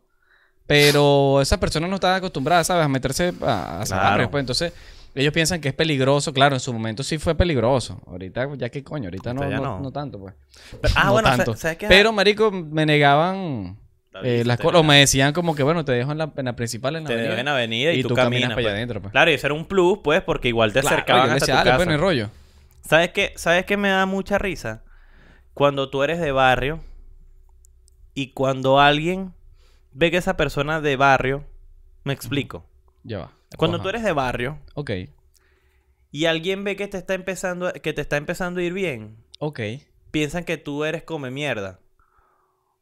pero 0.67 1.41
esa 1.41 1.59
persona 1.59 1.87
no 1.87 1.95
estaba 1.95 2.15
acostumbrada, 2.15 2.63
¿sabes? 2.63 2.85
A 2.85 2.89
meterse 2.89 3.33
a, 3.41 3.81
a 3.81 3.85
Claro. 3.85 4.31
pues. 4.31 4.41
Entonces, 4.41 4.73
ellos 5.13 5.33
piensan 5.33 5.59
que 5.59 5.67
es 5.69 5.73
peligroso. 5.73 6.31
Claro, 6.33 6.55
en 6.55 6.59
su 6.61 6.71
momento 6.71 7.03
sí 7.03 7.17
fue 7.17 7.35
peligroso. 7.35 8.01
Ahorita, 8.07 8.47
ya 8.55 8.69
que 8.69 8.81
coño, 8.83 9.05
ahorita 9.05 9.33
no, 9.33 9.49
no, 9.49 9.59
no. 9.61 9.79
no 9.81 9.91
tanto, 9.91 10.19
pues. 10.19 10.33
Pero- 10.81 10.93
ah, 10.95 11.05
No 11.05 11.11
bueno, 11.13 11.29
tanto. 11.29 11.55
¿sabes 11.57 11.77
qué? 11.77 11.87
Pero, 11.87 12.13
marico, 12.13 12.49
me 12.51 12.85
negaban 12.85 13.77
eh, 14.23 14.43
las 14.45 14.57
cosas. 14.59 14.79
O 14.79 14.83
me 14.83 14.99
decían 14.99 15.33
como 15.33 15.53
que, 15.55 15.63
bueno, 15.63 15.83
te 15.83 15.91
dejo 15.91 16.13
en 16.13 16.17
la, 16.19 16.31
en 16.37 16.45
la 16.45 16.55
principal, 16.55 16.95
en 16.95 17.03
la 17.03 17.07
te 17.09 17.13
avenida, 17.15 17.31
deben 17.31 17.47
avenida 17.49 17.91
y, 17.93 17.99
y 17.99 18.01
tú, 18.03 18.09
tú 18.09 18.15
caminas, 18.15 18.49
para 18.51 18.59
allá 18.59 18.67
pues. 18.69 18.75
adentro, 18.75 19.01
pues. 19.01 19.11
Claro, 19.11 19.31
y 19.31 19.33
eso 19.33 19.47
era 19.47 19.53
un 19.53 19.65
plus, 19.65 19.99
pues, 20.01 20.21
porque 20.21 20.47
igual 20.47 20.71
te 20.71 20.79
Claro, 20.79 20.95
acercaban 20.95 21.23
yo 21.23 21.27
le 21.27 21.33
hasta 21.33 21.45
decía, 21.45 21.53
tu 21.55 21.57
dale, 21.57 21.69
casa. 21.71 21.77
pues, 21.77 21.87
no 21.87 21.93
hay 21.93 21.99
rollo. 21.99 22.29
¿Sabes 22.87 23.09
qué? 23.09 23.33
¿Sabes 23.35 23.65
qué 23.65 23.75
me 23.75 23.89
da 23.89 24.05
mucha 24.05 24.37
risa? 24.37 24.83
Cuando 25.53 25.89
tú 25.89 26.03
eres 26.03 26.19
de 26.19 26.31
barrio 26.31 26.79
y 28.13 28.31
cuando 28.33 28.79
alguien 28.79 29.33
ve 29.91 30.11
que 30.11 30.17
esa 30.17 30.37
persona 30.37 30.81
de 30.81 30.95
barrio, 30.95 31.45
me 32.03 32.13
explico. 32.13 32.65
Ya 33.03 33.19
va. 33.19 33.31
Cuando 33.57 33.77
Ajá. 33.77 33.83
tú 33.83 33.89
eres 33.89 34.03
de 34.03 34.13
barrio 34.13 34.59
Ok, 34.75 34.91
y 36.11 36.25
alguien 36.25 36.63
ve 36.63 36.75
que 36.75 36.87
te 36.87 36.97
está 36.97 37.13
empezando 37.13 37.67
a- 37.67 37.73
que 37.73 37.93
te 37.93 38.01
está 38.01 38.17
empezando 38.17 38.59
a 38.59 38.63
ir 38.63 38.73
bien, 38.73 39.17
ok. 39.39 39.59
piensan 40.11 40.43
que 40.45 40.57
tú 40.57 40.83
eres 40.85 41.03
come 41.03 41.31
mierda. 41.31 41.79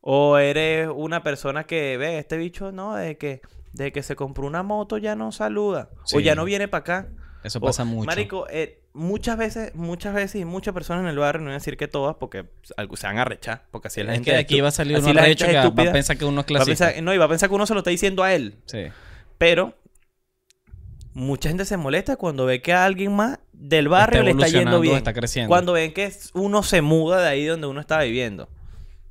O 0.02 0.38
eres 0.38 0.88
una 0.94 1.24
persona 1.24 1.66
que 1.66 1.98
ve 1.98 2.20
este 2.20 2.38
bicho, 2.38 2.72
no, 2.72 2.96
de 2.96 3.18
que 3.18 3.42
de 3.74 3.92
que 3.92 4.02
se 4.02 4.16
compró 4.16 4.48
una 4.48 4.64
moto 4.64 4.98
ya 4.98 5.16
no 5.16 5.32
saluda 5.32 5.90
o 6.14 6.20
ya 6.20 6.34
no 6.36 6.44
viene 6.46 6.68
para 6.68 6.80
acá. 6.82 7.10
Eso 7.44 7.60
O, 7.60 7.62
pasa 7.62 7.86
mucho. 7.86 8.06
Marico, 8.06 8.48
eh, 8.50 8.82
muchas 8.94 9.38
veces, 9.38 9.74
muchas 9.76 10.14
veces 10.14 10.42
y 10.42 10.46
muchas 10.46 10.74
personas 10.74 11.04
en 11.04 11.10
el 11.10 11.18
barrio, 11.18 11.40
no 11.40 11.46
voy 11.46 11.54
a 11.54 11.58
decir 11.58 11.78
que 11.78 11.88
todas, 11.88 12.16
porque 12.18 12.46
se 12.64 13.08
van 13.08 13.18
a 13.18 13.26
rechar, 13.26 13.64
porque 13.72 13.88
así 13.88 14.02
es 14.02 14.06
la 14.06 14.12
es 14.14 14.18
gente 14.18 14.32
que 14.32 14.38
aquí 14.38 14.60
va 14.62 14.68
a 14.68 14.72
salir 14.72 14.98
uno 14.98 15.14
recho 15.14 15.46
que 15.46 15.54
va 15.54 15.64
a 15.64 15.92
pensar 15.94 16.18
que 16.18 16.26
uno 16.26 16.42
es 16.42 16.44
Va 16.44 16.62
a 16.62 16.64
clasista. 16.64 16.86
pensar- 16.88 17.04
no, 17.04 17.14
y 17.14 17.18
va 17.18 17.26
a 17.26 17.30
pensar 17.30 17.48
que 17.50 17.56
uno 17.56 17.66
se 17.66 17.74
lo 17.74 17.80
está 17.80 17.92
diciendo 17.92 18.24
a 18.24 18.34
él. 18.34 18.56
Sí. 18.66 18.88
Pero 19.38 19.74
mucha 21.14 21.50
gente 21.50 21.66
se 21.66 21.78
molesta 21.78 22.16
cuando 22.18 22.46
ve 22.46 22.62
que 22.62 22.74
a 22.74 22.86
alguien 22.86 23.16
más 23.16 23.40
del 23.54 23.88
barrio 23.90 24.24
le 24.24 24.32
está 24.32 24.48
yendo 24.48 24.80
bien. 24.80 24.98
está 24.98 25.14
creciendo. 25.14 25.50
Cuando 25.50 25.74
ven 25.74 25.94
que 25.94 26.12
uno 26.34 26.64
se 26.64 26.82
muda 26.82 27.22
de 27.22 27.28
ahí 27.30 27.46
donde 27.46 27.68
uno 27.68 27.80
está 27.82 28.02
viviendo. 28.02 28.50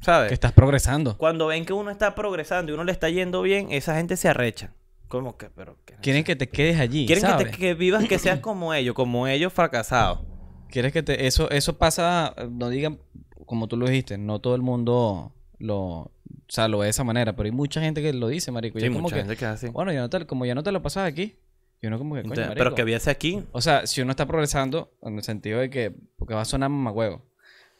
¿Sabes? 0.00 0.28
Que 0.28 0.34
estás 0.34 0.52
progresando. 0.52 1.16
Cuando 1.18 1.48
ven 1.48 1.64
que 1.64 1.72
uno 1.72 1.90
está 1.90 2.14
progresando 2.14 2.70
y 2.70 2.74
uno 2.74 2.84
le 2.84 2.92
está 2.92 3.08
yendo 3.08 3.42
bien, 3.42 3.68
esa 3.72 3.96
gente 3.96 4.16
se 4.16 4.28
arrecha. 4.28 4.72
Como 5.08 5.36
que, 5.36 5.48
pero... 5.50 5.76
¿qué? 5.84 5.94
Quieren 6.02 6.22
que 6.24 6.36
te 6.36 6.48
quedes 6.48 6.78
allí, 6.78 7.06
Quieren 7.06 7.24
que, 7.38 7.44
te- 7.44 7.50
que 7.50 7.74
vivas, 7.74 8.06
que 8.06 8.18
seas 8.18 8.40
como 8.40 8.72
ellos, 8.74 8.94
como 8.94 9.26
ellos 9.26 9.52
fracasados. 9.52 10.20
Quieres 10.70 10.92
que 10.92 11.02
te... 11.02 11.26
Eso, 11.26 11.50
eso 11.50 11.78
pasa, 11.78 12.34
no 12.50 12.68
digan, 12.68 12.98
como 13.46 13.68
tú 13.68 13.76
lo 13.76 13.88
dijiste, 13.88 14.18
no 14.18 14.38
todo 14.40 14.54
el 14.54 14.62
mundo 14.62 15.32
lo... 15.58 15.78
O 15.80 16.50
sea, 16.50 16.68
lo 16.68 16.78
ve 16.78 16.84
de 16.86 16.90
esa 16.90 17.04
manera, 17.04 17.34
pero 17.36 17.46
hay 17.46 17.52
mucha 17.52 17.80
gente 17.80 18.00
que 18.02 18.12
lo 18.12 18.28
dice, 18.28 18.50
marico. 18.52 18.78
Y 18.78 18.82
Sí, 18.82 18.86
es 18.86 18.90
como 18.92 19.02
mucha 19.02 19.16
que, 19.16 19.20
gente 19.22 19.36
que 19.36 19.44
es 19.44 19.50
así. 19.50 19.68
bueno, 19.68 19.92
ya 19.92 20.00
no 20.00 20.08
te- 20.10 20.26
como 20.26 20.44
ya 20.46 20.54
no 20.54 20.62
te 20.62 20.72
lo 20.72 20.82
pasas 20.82 21.06
aquí, 21.06 21.36
y 21.80 21.86
uno 21.86 21.96
como 21.98 22.14
que, 22.14 22.22
coño, 22.22 22.32
Entonces, 22.32 22.48
marico. 22.48 22.64
pero 22.64 22.74
que 22.74 22.84
viese 22.84 23.10
aquí. 23.10 23.42
O 23.52 23.60
sea, 23.60 23.86
si 23.86 24.00
uno 24.02 24.10
está 24.10 24.26
progresando, 24.26 24.92
en 25.02 25.16
el 25.16 25.22
sentido 25.22 25.60
de 25.60 25.68
que, 25.70 25.94
porque 26.18 26.34
va 26.34 26.42
a 26.42 26.44
sonar 26.46 26.70
mamahuevo, 26.70 27.16
ahí 27.16 27.22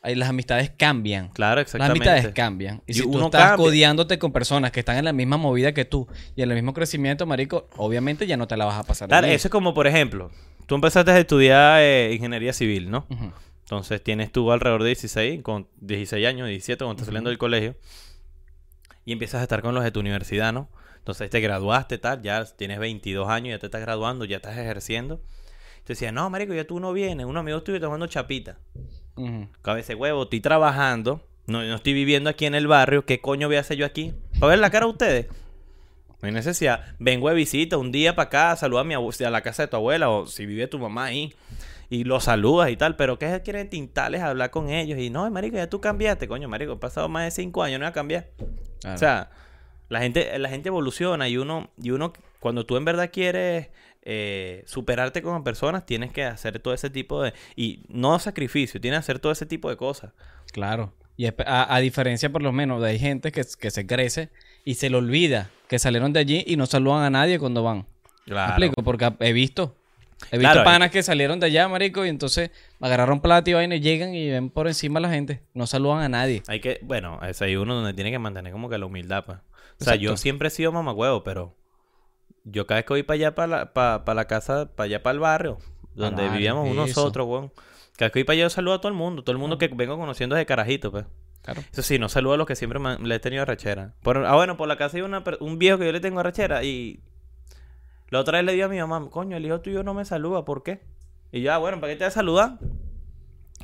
las 0.02 0.28
amistades 0.28 0.70
cambian. 0.76 1.28
Claro, 1.30 1.56
Las 1.60 1.66
exactamente. 1.74 2.08
amistades 2.08 2.34
cambian. 2.34 2.82
Y 2.86 2.92
Y 2.92 2.94
si 2.94 3.02
tú 3.02 3.10
uno 3.10 3.26
estás 3.26 3.42
cambia. 3.50 3.64
codiándote 3.64 4.18
con 4.18 4.32
personas 4.32 4.70
que 4.70 4.80
están 4.80 4.96
en 4.96 5.04
la 5.04 5.12
misma 5.12 5.36
movida 5.36 5.72
que 5.72 5.84
tú 5.84 6.06
y 6.36 6.42
en 6.42 6.50
el 6.50 6.54
mismo 6.56 6.72
crecimiento, 6.72 7.26
marico, 7.26 7.68
obviamente 7.76 8.26
ya 8.26 8.36
no 8.36 8.46
te 8.48 8.56
la 8.56 8.64
vas 8.64 8.78
a 8.78 8.84
pasar. 8.84 9.08
Claro, 9.08 9.26
eso 9.26 9.48
es 9.48 9.52
como, 9.52 9.74
por 9.74 9.86
ejemplo, 9.86 10.30
tú 10.66 10.74
empezaste 10.74 11.10
a 11.10 11.18
estudiar 11.18 11.80
eh, 11.82 12.12
ingeniería 12.14 12.52
civil, 12.52 12.90
¿no? 12.90 13.06
Entonces 13.64 14.02
tienes 14.02 14.32
tú 14.32 14.50
alrededor 14.50 14.82
de 14.82 14.88
16, 14.88 15.42
con 15.42 15.68
16 15.80 16.26
años, 16.26 16.48
17, 16.48 16.78
cuando 16.84 16.92
estás 16.94 17.06
saliendo 17.06 17.28
del 17.30 17.38
colegio. 17.38 17.76
Y 19.04 19.12
empiezas 19.12 19.40
a 19.40 19.42
estar 19.42 19.62
con 19.62 19.74
los 19.74 19.84
de 19.84 19.90
tu 19.90 20.00
universidad, 20.00 20.52
¿no? 20.52 20.68
Entonces 20.98 21.30
te 21.30 21.40
graduaste, 21.40 21.98
tal, 21.98 22.22
ya 22.22 22.44
tienes 22.44 22.78
22 22.78 23.28
años, 23.28 23.50
ya 23.54 23.58
te 23.58 23.66
estás 23.66 23.80
graduando, 23.80 24.24
ya 24.26 24.36
estás 24.36 24.56
ejerciendo. 24.58 25.14
Entonces 25.78 26.00
decías, 26.00 26.12
no, 26.12 26.28
marico, 26.28 26.52
ya 26.52 26.66
tú 26.66 26.80
no 26.80 26.92
vienes, 26.92 27.24
un 27.26 27.36
amigo 27.36 27.62
tuyo 27.62 27.80
tomando 27.80 28.06
chapita. 28.06 28.58
Cabeza 29.62 29.88
de 29.88 29.94
huevo, 29.94 30.24
estoy 30.24 30.40
trabajando, 30.40 31.22
no, 31.46 31.62
no 31.62 31.74
estoy 31.74 31.92
viviendo 31.92 32.30
aquí 32.30 32.46
en 32.46 32.54
el 32.54 32.66
barrio, 32.66 33.04
¿qué 33.04 33.20
coño 33.20 33.48
voy 33.48 33.56
a 33.56 33.60
hacer 33.60 33.76
yo 33.76 33.86
aquí? 33.86 34.14
¿Para 34.38 34.50
ver 34.50 34.58
la 34.58 34.70
cara 34.70 34.86
a 34.86 34.88
ustedes? 34.88 35.26
No 36.20 36.26
hay 36.26 36.32
necesidad. 36.32 36.84
Vengo 36.98 37.28
de 37.28 37.34
visita 37.34 37.76
un 37.76 37.92
día 37.92 38.16
para 38.16 38.26
acá, 38.26 38.56
saluda 38.56 38.80
a, 38.80 38.84
mi 38.84 38.94
a 38.94 39.30
la 39.30 39.40
casa 39.42 39.62
de 39.62 39.68
tu 39.68 39.76
abuela 39.76 40.10
o 40.10 40.26
si 40.26 40.46
vive 40.46 40.66
tu 40.66 40.78
mamá 40.78 41.06
ahí. 41.06 41.32
Y 41.90 42.04
los 42.04 42.24
saludas 42.24 42.70
y 42.70 42.76
tal, 42.76 42.96
pero 42.96 43.18
¿qué 43.18 43.40
quieren 43.42 43.70
tintales 43.70 44.20
hablar 44.20 44.50
con 44.50 44.68
ellos? 44.68 44.98
Y 44.98 45.10
no, 45.10 45.30
marico, 45.30 45.56
ya 45.56 45.70
tú 45.70 45.80
cambiaste, 45.80 46.28
coño, 46.28 46.48
marico, 46.48 46.72
he 46.72 46.76
pasado 46.76 47.08
más 47.08 47.24
de 47.24 47.30
cinco 47.30 47.62
años, 47.62 47.78
no 47.78 47.86
voy 47.86 47.90
a 47.90 47.92
cambiar. 47.92 48.28
Claro. 48.80 48.96
O 48.96 48.98
sea, 48.98 49.30
la 49.88 50.00
gente, 50.00 50.38
la 50.38 50.48
gente 50.50 50.68
evoluciona 50.68 51.28
y 51.28 51.38
uno, 51.38 51.70
y 51.80 51.90
uno, 51.92 52.12
cuando 52.40 52.66
tú 52.66 52.76
en 52.76 52.84
verdad 52.84 53.10
quieres 53.10 53.68
eh, 54.10 54.62
superarte 54.66 55.20
con 55.20 55.44
personas, 55.44 55.84
tienes 55.84 56.10
que 56.12 56.24
hacer 56.24 56.58
todo 56.60 56.72
ese 56.72 56.88
tipo 56.88 57.22
de, 57.22 57.34
y 57.56 57.82
no 57.88 58.18
sacrificio, 58.18 58.80
tienes 58.80 58.96
que 58.98 59.00
hacer 59.00 59.18
todo 59.18 59.32
ese 59.32 59.44
tipo 59.44 59.68
de 59.68 59.76
cosas. 59.76 60.12
Claro. 60.50 60.94
Y 61.18 61.26
a, 61.26 61.34
a 61.74 61.78
diferencia, 61.80 62.30
por 62.30 62.40
lo 62.42 62.52
menos, 62.52 62.80
de 62.80 62.88
hay 62.88 62.98
gente 62.98 63.32
que, 63.32 63.44
que 63.60 63.70
se 63.70 63.86
crece 63.86 64.30
y 64.64 64.74
se 64.76 64.88
le 64.88 64.96
olvida 64.96 65.50
que 65.68 65.78
salieron 65.78 66.14
de 66.14 66.20
allí 66.20 66.42
y 66.46 66.56
no 66.56 66.64
saludan 66.64 67.02
a 67.02 67.10
nadie 67.10 67.38
cuando 67.38 67.62
van. 67.62 67.78
¿Me 67.78 67.84
Claro. 68.32 68.50
explico? 68.52 68.82
Porque 68.82 69.12
he 69.20 69.32
visto. 69.34 69.74
He 70.32 70.38
visto 70.38 70.52
Claro, 70.52 70.64
panas 70.64 70.90
que 70.90 71.02
salieron 71.02 71.38
de 71.38 71.46
allá, 71.46 71.68
marico, 71.68 72.04
y 72.06 72.08
entonces 72.08 72.50
agarraron 72.80 73.20
plata 73.20 73.50
y 73.50 73.52
vaina 73.52 73.74
y 73.76 73.80
llegan 73.80 74.14
y 74.14 74.30
ven 74.30 74.48
por 74.48 74.68
encima 74.68 75.00
a 75.00 75.02
la 75.02 75.10
gente. 75.10 75.42
No 75.52 75.66
saludan 75.66 76.00
a 76.02 76.08
nadie. 76.08 76.42
Hay 76.48 76.60
que, 76.60 76.78
bueno, 76.82 77.20
es 77.28 77.42
ahí 77.42 77.56
uno 77.56 77.74
donde 77.74 77.92
tiene 77.94 78.10
que 78.10 78.18
mantener 78.18 78.52
como 78.52 78.68
que 78.70 78.78
la 78.78 78.86
humildad, 78.86 79.24
pues. 79.26 79.38
O 79.80 79.84
sea, 79.84 79.94
yo 79.96 80.16
siempre 80.16 80.48
he 80.48 80.50
sido 80.50 80.72
mamagüevo, 80.72 81.22
pero 81.22 81.54
yo 82.50 82.66
cada 82.66 82.78
vez 82.78 82.84
que 82.86 82.92
voy 82.94 83.02
para 83.02 83.14
allá, 83.16 83.34
para 83.34 83.46
la, 83.46 83.72
para, 83.72 84.04
para 84.04 84.14
la 84.16 84.24
casa, 84.26 84.70
para 84.74 84.84
allá, 84.86 85.02
para 85.02 85.14
el 85.14 85.20
barrio, 85.20 85.58
donde 85.94 86.22
barrio, 86.22 86.32
vivíamos 86.32 86.74
nosotros, 86.74 87.26
weón. 87.26 87.48
Cada 87.96 88.06
vez 88.08 88.12
que 88.12 88.18
voy 88.20 88.24
para 88.24 88.34
allá, 88.34 88.42
yo 88.44 88.50
saludo 88.50 88.74
a 88.74 88.80
todo 88.80 88.88
el 88.88 88.94
mundo. 88.98 89.22
Todo 89.22 89.32
el 89.32 89.38
mundo 89.38 89.58
que 89.58 89.68
vengo 89.68 89.96
conociendo 89.98 90.36
desde 90.36 90.46
carajito, 90.46 90.90
pues. 90.90 91.04
Claro. 91.42 91.62
Eso 91.72 91.82
sí, 91.82 91.98
no 91.98 92.08
saludo 92.08 92.34
a 92.34 92.36
los 92.36 92.46
que 92.46 92.56
siempre 92.56 92.78
me 92.78 92.90
han- 92.90 93.08
le 93.08 93.14
he 93.14 93.18
tenido 93.20 93.42
arrechera. 93.42 93.94
Por, 94.02 94.18
ah, 94.24 94.34
bueno, 94.34 94.56
por 94.56 94.68
la 94.68 94.76
casa 94.76 94.96
hay 94.96 95.02
una, 95.02 95.22
un 95.40 95.58
viejo 95.58 95.78
que 95.78 95.86
yo 95.86 95.92
le 95.92 96.00
tengo 96.00 96.20
arrechera 96.20 96.62
y 96.62 97.00
la 98.10 98.20
otra 98.20 98.38
vez 98.38 98.44
le 98.46 98.52
digo 98.52 98.66
a 98.66 98.68
mi 98.68 98.78
mamá, 98.78 99.08
coño, 99.10 99.36
el 99.36 99.46
hijo 99.46 99.60
tuyo 99.60 99.82
no 99.82 99.94
me 99.94 100.04
saluda, 100.04 100.44
¿por 100.44 100.62
qué? 100.62 100.80
Y 101.32 101.42
yo, 101.42 101.52
ah, 101.52 101.58
bueno, 101.58 101.80
¿para 101.80 101.92
qué 101.92 101.96
te 101.96 102.04
voy 102.04 102.08
a 102.08 102.12
saludar? 102.12 102.58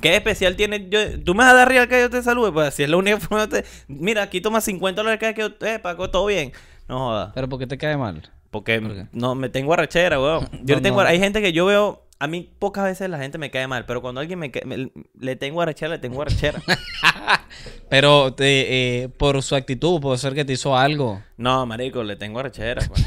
¿Qué 0.01 0.16
especial 0.16 0.57
tiene? 0.57 0.88
Yo, 0.90 0.99
¿Tú 1.23 1.35
me 1.35 1.44
vas 1.44 1.53
a 1.53 1.57
dar 1.57 1.68
real 1.68 1.88
que 1.88 2.01
yo 2.01 2.11
te 2.11 2.23
salude? 2.23 2.53
Pues 2.53 2.68
así 2.68 2.83
es 2.83 2.90
la 2.90 2.97
única 2.97 3.18
forma 3.20 3.47
de... 3.47 3.64
Mira, 3.88 4.23
aquí 4.23 4.40
toma 4.40 4.61
50 4.61 5.03
dólares 5.03 5.18
que 5.35 5.40
yo... 5.40 5.49
Eh, 5.66 5.79
Paco, 5.79 6.11
todo 6.11 6.27
bien. 6.27 6.53
No 6.88 6.99
jodas. 6.99 7.33
Pero 7.35 7.49
¿por 7.49 7.59
qué 7.59 7.66
te 7.66 7.79
cae 7.79 7.97
mal? 7.97 8.31
Porque 8.55 8.81
no, 9.12 9.35
me 9.35 9.49
tengo 9.49 9.73
arrechera, 9.75 10.21
weón. 10.21 10.49
Yo 10.64 10.75
No, 10.75 10.75
le 10.77 10.81
tengo... 10.81 11.03
no. 11.03 11.09
Hay 11.09 11.19
gente 11.19 11.43
que 11.43 11.53
yo 11.53 11.67
veo... 11.67 12.07
A 12.21 12.29
mí 12.29 12.49
pocas 12.61 12.85
veces 12.85 13.11
la 13.11 13.19
gente 13.19 13.37
me 13.38 13.51
cae 13.51 13.67
mal, 13.67 13.85
pero 13.85 14.01
cuando 14.01 14.21
alguien 14.21 14.38
me, 14.38 14.53
cae- 14.53 14.64
me- 14.64 14.93
le 15.19 15.35
tengo 15.37 15.61
arrechera, 15.61 15.90
le 15.95 15.99
tengo 15.99 16.23
arrechera. 16.23 16.62
Pero 17.88 18.33
te- 18.35 19.03
eh, 19.03 19.09
por 19.09 19.43
su 19.43 19.57
actitud, 19.57 20.01
puede 20.01 20.19
ser 20.19 20.35
que 20.35 20.45
te 20.45 20.53
hizo 20.55 20.77
algo. 20.77 21.21
No, 21.37 21.67
marico, 21.67 22.03
le 22.05 22.17
tengo 22.17 22.38
arrechera. 22.38 22.83
pues. 22.87 23.05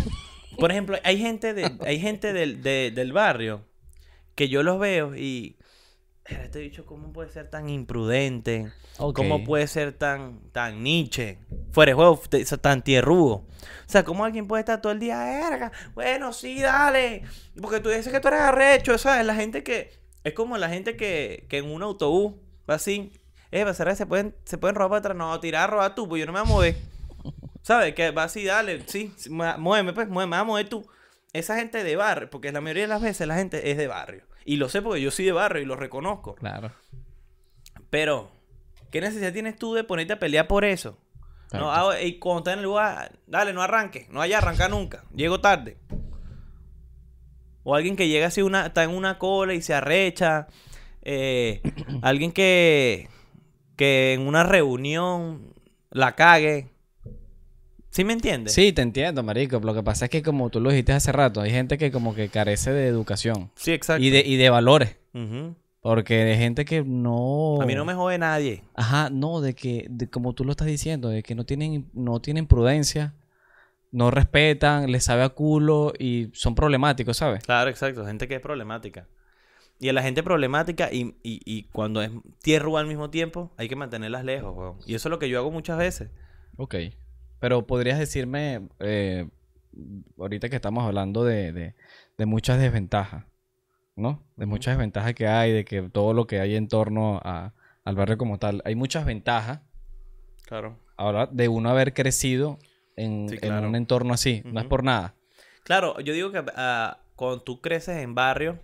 Por 0.59 0.71
ejemplo, 0.71 0.97
hay 1.03 1.17
gente, 1.19 1.53
de, 1.53 1.71
hay 1.85 1.99
gente 1.99 2.33
del, 2.33 2.61
de- 2.61 2.91
del 2.93 3.13
barrio 3.13 3.61
que 4.35 4.49
yo 4.49 4.61
los 4.63 4.77
veo 4.79 5.15
y... 5.15 5.55
Este 6.27 6.59
bicho, 6.59 6.85
¿cómo 6.85 7.13
puede 7.13 7.29
ser 7.29 7.49
tan 7.49 7.69
imprudente? 7.69 8.71
¿Cómo 8.97 9.43
puede 9.43 9.67
ser 9.67 9.93
tan, 9.93 10.39
tan 10.51 10.83
niche? 10.83 11.39
Fuera 11.71 11.91
de 11.91 11.93
juego, 11.93 12.21
tan 12.61 12.83
tierrudo. 12.83 13.35
O 13.35 13.45
sea, 13.85 14.03
¿cómo 14.03 14.25
alguien 14.25 14.47
puede 14.47 14.61
estar 14.61 14.81
todo 14.81 14.91
el 14.91 14.99
día, 14.99 15.19
verga? 15.19 15.71
Bueno, 15.93 16.33
sí, 16.33 16.61
dale. 16.61 17.23
Porque 17.61 17.79
tú 17.79 17.89
dices 17.89 18.11
que 18.11 18.19
tú 18.19 18.27
eres 18.27 18.41
arrecho, 18.41 18.97
¿sabes? 18.97 19.25
La 19.25 19.35
gente 19.35 19.63
que... 19.63 19.91
Es 20.23 20.33
como 20.33 20.57
la 20.57 20.67
gente 20.67 20.97
que, 20.97 21.45
que 21.47 21.59
en 21.59 21.71
un 21.71 21.81
autobús 21.83 22.33
va 22.69 22.75
así... 22.75 23.13
Eh, 23.51 23.73
¿será 23.73 23.91
que 23.91 23.97
se 23.97 24.05
pueden, 24.05 24.35
se 24.43 24.57
pueden 24.57 24.75
robar 24.75 24.89
para 24.89 25.13
atrás? 25.13 25.17
No, 25.17 25.39
tirar, 25.39 25.69
robar 25.69 25.95
tú, 25.95 26.09
pues 26.09 26.19
yo 26.19 26.25
no 26.25 26.33
me 26.33 26.41
voy 26.41 26.49
a 26.49 26.51
mover. 26.51 26.75
¿Sabes? 27.61 27.95
Que 27.95 28.11
va 28.11 28.23
así, 28.23 28.43
dale, 28.43 28.83
sí, 28.87 29.13
muéveme, 29.29 29.93
pues, 29.93 30.09
muéveme, 30.09 30.31
me 30.31 30.37
vas 30.37 30.41
a 30.41 30.43
mover 30.43 30.67
tú. 30.67 30.85
Esa 31.31 31.55
gente 31.55 31.83
de 31.83 31.95
barrio, 31.95 32.29
porque 32.29 32.51
la 32.51 32.59
mayoría 32.59 32.83
de 32.83 32.87
las 32.89 33.01
veces 33.01 33.25
la 33.27 33.35
gente 33.35 33.71
es 33.71 33.77
de 33.77 33.87
barrio. 33.87 34.23
Y 34.47 34.55
lo 34.55 34.69
sé 34.69 34.81
porque 34.81 35.01
yo 35.01 35.11
soy 35.11 35.25
de 35.25 35.33
barrio 35.33 35.61
y 35.61 35.65
lo 35.65 35.75
reconozco. 35.75 36.35
Claro. 36.35 36.71
Pero, 37.89 38.31
¿qué 38.91 39.01
necesidad 39.01 39.33
tienes 39.33 39.57
tú 39.57 39.73
de 39.73 39.83
ponerte 39.83 40.13
a 40.13 40.19
pelear 40.19 40.47
por 40.47 40.63
eso? 40.63 40.97
No, 41.51 41.69
ah, 41.69 42.01
y 42.01 42.17
cuando 42.17 42.39
estás 42.39 42.53
en 42.53 42.59
el 42.59 42.63
lugar, 42.63 43.11
dale, 43.27 43.51
no 43.51 43.61
arranque. 43.61 44.07
No 44.09 44.19
vaya 44.19 44.37
a 44.37 44.41
arrancar 44.41 44.69
nunca. 44.69 45.03
Llego 45.13 45.41
tarde. 45.41 45.77
O 47.63 47.75
alguien 47.75 47.97
que 47.97 48.07
llega 48.07 48.27
así, 48.27 48.41
una, 48.41 48.67
está 48.67 48.85
en 48.85 48.91
una 48.91 49.19
cola 49.19 49.53
y 49.53 49.61
se 49.61 49.73
arrecha. 49.73 50.47
Eh, 51.01 51.61
alguien 52.01 52.31
que, 52.31 53.09
que 53.75 54.13
en 54.13 54.21
una 54.21 54.43
reunión 54.43 55.53
la 55.89 56.15
cague. 56.15 56.69
¿Sí 57.89 58.03
me 58.03 58.13
entiendes? 58.13 58.53
Sí, 58.53 58.73
te 58.73 58.81
entiendo, 58.81 59.23
marico. 59.23 59.59
Lo 59.59 59.73
que 59.73 59.81
pasa 59.83 60.05
es 60.05 60.11
que 60.11 60.21
como 60.21 60.49
tú 60.49 60.59
lo 60.59 60.69
dijiste 60.69 60.93
hace 60.93 61.11
rato, 61.11 61.41
hay 61.41 61.51
gente 61.51 61.77
que 61.77 61.91
como 61.91 62.13
que 62.13 62.29
carece 62.29 62.71
de 62.71 62.87
educación 62.87 63.51
Sí, 63.55 63.71
exacto. 63.71 64.03
y 64.03 64.09
de, 64.09 64.19
y 64.19 64.35
de 64.37 64.49
valores. 64.49 64.97
Porque 65.81 66.21
hay 66.23 66.37
gente 66.37 66.65
que 66.65 66.83
no... 66.83 67.61
A 67.61 67.65
mí 67.65 67.73
no 67.73 67.85
me 67.85 67.93
jode 67.93 68.17
nadie. 68.17 68.63
Ajá, 68.75 69.09
no, 69.09 69.39
de 69.41 69.55
que, 69.55 69.87
de, 69.89 70.09
como 70.09 70.33
tú 70.33 70.43
lo 70.43 70.51
estás 70.51 70.67
diciendo, 70.67 71.09
de 71.09 71.23
que 71.23 71.33
no 71.33 71.45
tienen, 71.45 71.89
no 71.93 72.19
tienen 72.19 72.45
prudencia, 72.45 73.13
no 73.91 74.11
respetan, 74.11 74.91
les 74.91 75.05
sabe 75.05 75.23
a 75.23 75.29
culo 75.29 75.93
y 75.97 76.29
son 76.33 76.55
problemáticos, 76.55 77.17
¿sabes? 77.17 77.43
Claro, 77.43 77.69
exacto. 77.69 78.05
Gente 78.05 78.27
que 78.27 78.35
es 78.35 78.41
problemática. 78.41 79.07
Y 79.79 79.89
a 79.89 79.93
la 79.93 80.01
gente 80.01 80.23
problemática 80.23 80.91
y, 80.91 81.15
y, 81.23 81.39
y 81.45 81.63
cuando 81.71 82.01
es 82.01 82.11
tierra 82.41 82.79
al 82.79 82.87
mismo 82.87 83.09
tiempo, 83.09 83.53
hay 83.57 83.69
que 83.69 83.75
mantenerlas 83.75 84.25
lejos, 84.25 84.55
weón. 84.57 84.77
Y 84.85 84.95
eso 84.95 85.07
es 85.07 85.11
lo 85.11 85.19
que 85.19 85.29
yo 85.29 85.39
hago 85.39 85.51
muchas 85.51 85.77
veces. 85.77 86.09
Ok. 86.57 86.75
Pero 87.39 87.67
podrías 87.67 87.99
decirme, 87.99 88.67
eh, 88.79 89.27
ahorita 90.17 90.49
que 90.49 90.55
estamos 90.55 90.85
hablando 90.85 91.23
de, 91.23 91.51
de, 91.51 91.75
de 92.17 92.25
muchas 92.25 92.59
desventajas, 92.59 93.25
¿no? 93.95 94.23
De 94.35 94.45
muchas 94.45 94.73
desventajas 94.75 95.13
que 95.13 95.27
hay, 95.27 95.51
de 95.51 95.65
que 95.65 95.83
todo 95.83 96.13
lo 96.13 96.25
que 96.27 96.39
hay 96.39 96.55
en 96.55 96.67
torno 96.67 97.19
a, 97.23 97.53
al 97.83 97.95
barrio 97.95 98.17
como 98.17 98.39
tal. 98.39 98.61
Hay 98.65 98.75
muchas 98.75 99.05
ventajas, 99.05 99.61
Claro. 100.45 100.79
ahora, 100.95 101.27
de 101.27 101.47
uno 101.47 101.69
haber 101.69 101.93
crecido 101.93 102.57
en, 102.95 103.29
Sí, 103.29 103.37
en 103.41 103.53
un 103.65 103.75
entorno 103.75 104.13
así. 104.13 104.41
No 104.45 104.59
es 104.59 104.65
por 104.65 104.83
nada. 104.83 105.13
Claro, 105.63 105.99
yo 105.99 106.13
digo 106.13 106.31
que 106.31 106.41
ah, 106.55 106.99
cuando 107.15 107.41
tú 107.41 107.61
creces 107.61 107.97
en 107.97 108.15
barrio 108.15 108.59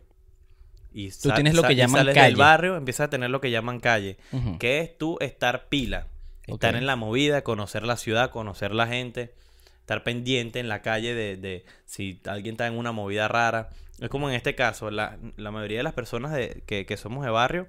y 0.93 1.09
Tú 1.11 1.31
tienes 1.31 1.55
lo 1.55 1.63
que 1.63 1.75
llaman 1.75 2.01
sales 2.01 2.13
calle. 2.15 2.27
del 2.27 2.35
barrio, 2.37 2.77
empiezas 2.77 3.07
a 3.07 3.09
tener 3.09 3.29
lo 3.29 3.41
que 3.41 3.51
llaman 3.51 3.79
calle. 3.79 4.17
Que 4.59 4.79
es 4.79 4.97
tú 4.97 5.17
estar 5.19 5.67
pila. 5.67 6.07
Estar 6.47 6.75
en 6.75 6.85
la 6.85 6.95
movida, 6.95 7.43
conocer 7.43 7.83
la 7.83 7.97
ciudad, 7.97 8.29
conocer 8.29 8.73
la 8.73 8.87
gente, 8.87 9.33
estar 9.79 10.03
pendiente 10.03 10.59
en 10.59 10.67
la 10.67 10.81
calle 10.81 11.13
de, 11.13 11.37
de 11.37 11.65
si 11.85 12.21
alguien 12.25 12.53
está 12.55 12.67
en 12.67 12.77
una 12.77 12.91
movida 12.91 13.27
rara. 13.27 13.69
Es 13.99 14.09
como 14.09 14.29
en 14.29 14.35
este 14.35 14.55
caso, 14.55 14.91
la, 14.91 15.17
la 15.37 15.51
mayoría 15.51 15.77
de 15.77 15.83
las 15.83 15.93
personas 15.93 16.33
de, 16.33 16.63
que, 16.65 16.85
que 16.85 16.97
somos 16.97 17.23
de 17.23 17.31
barrio 17.31 17.67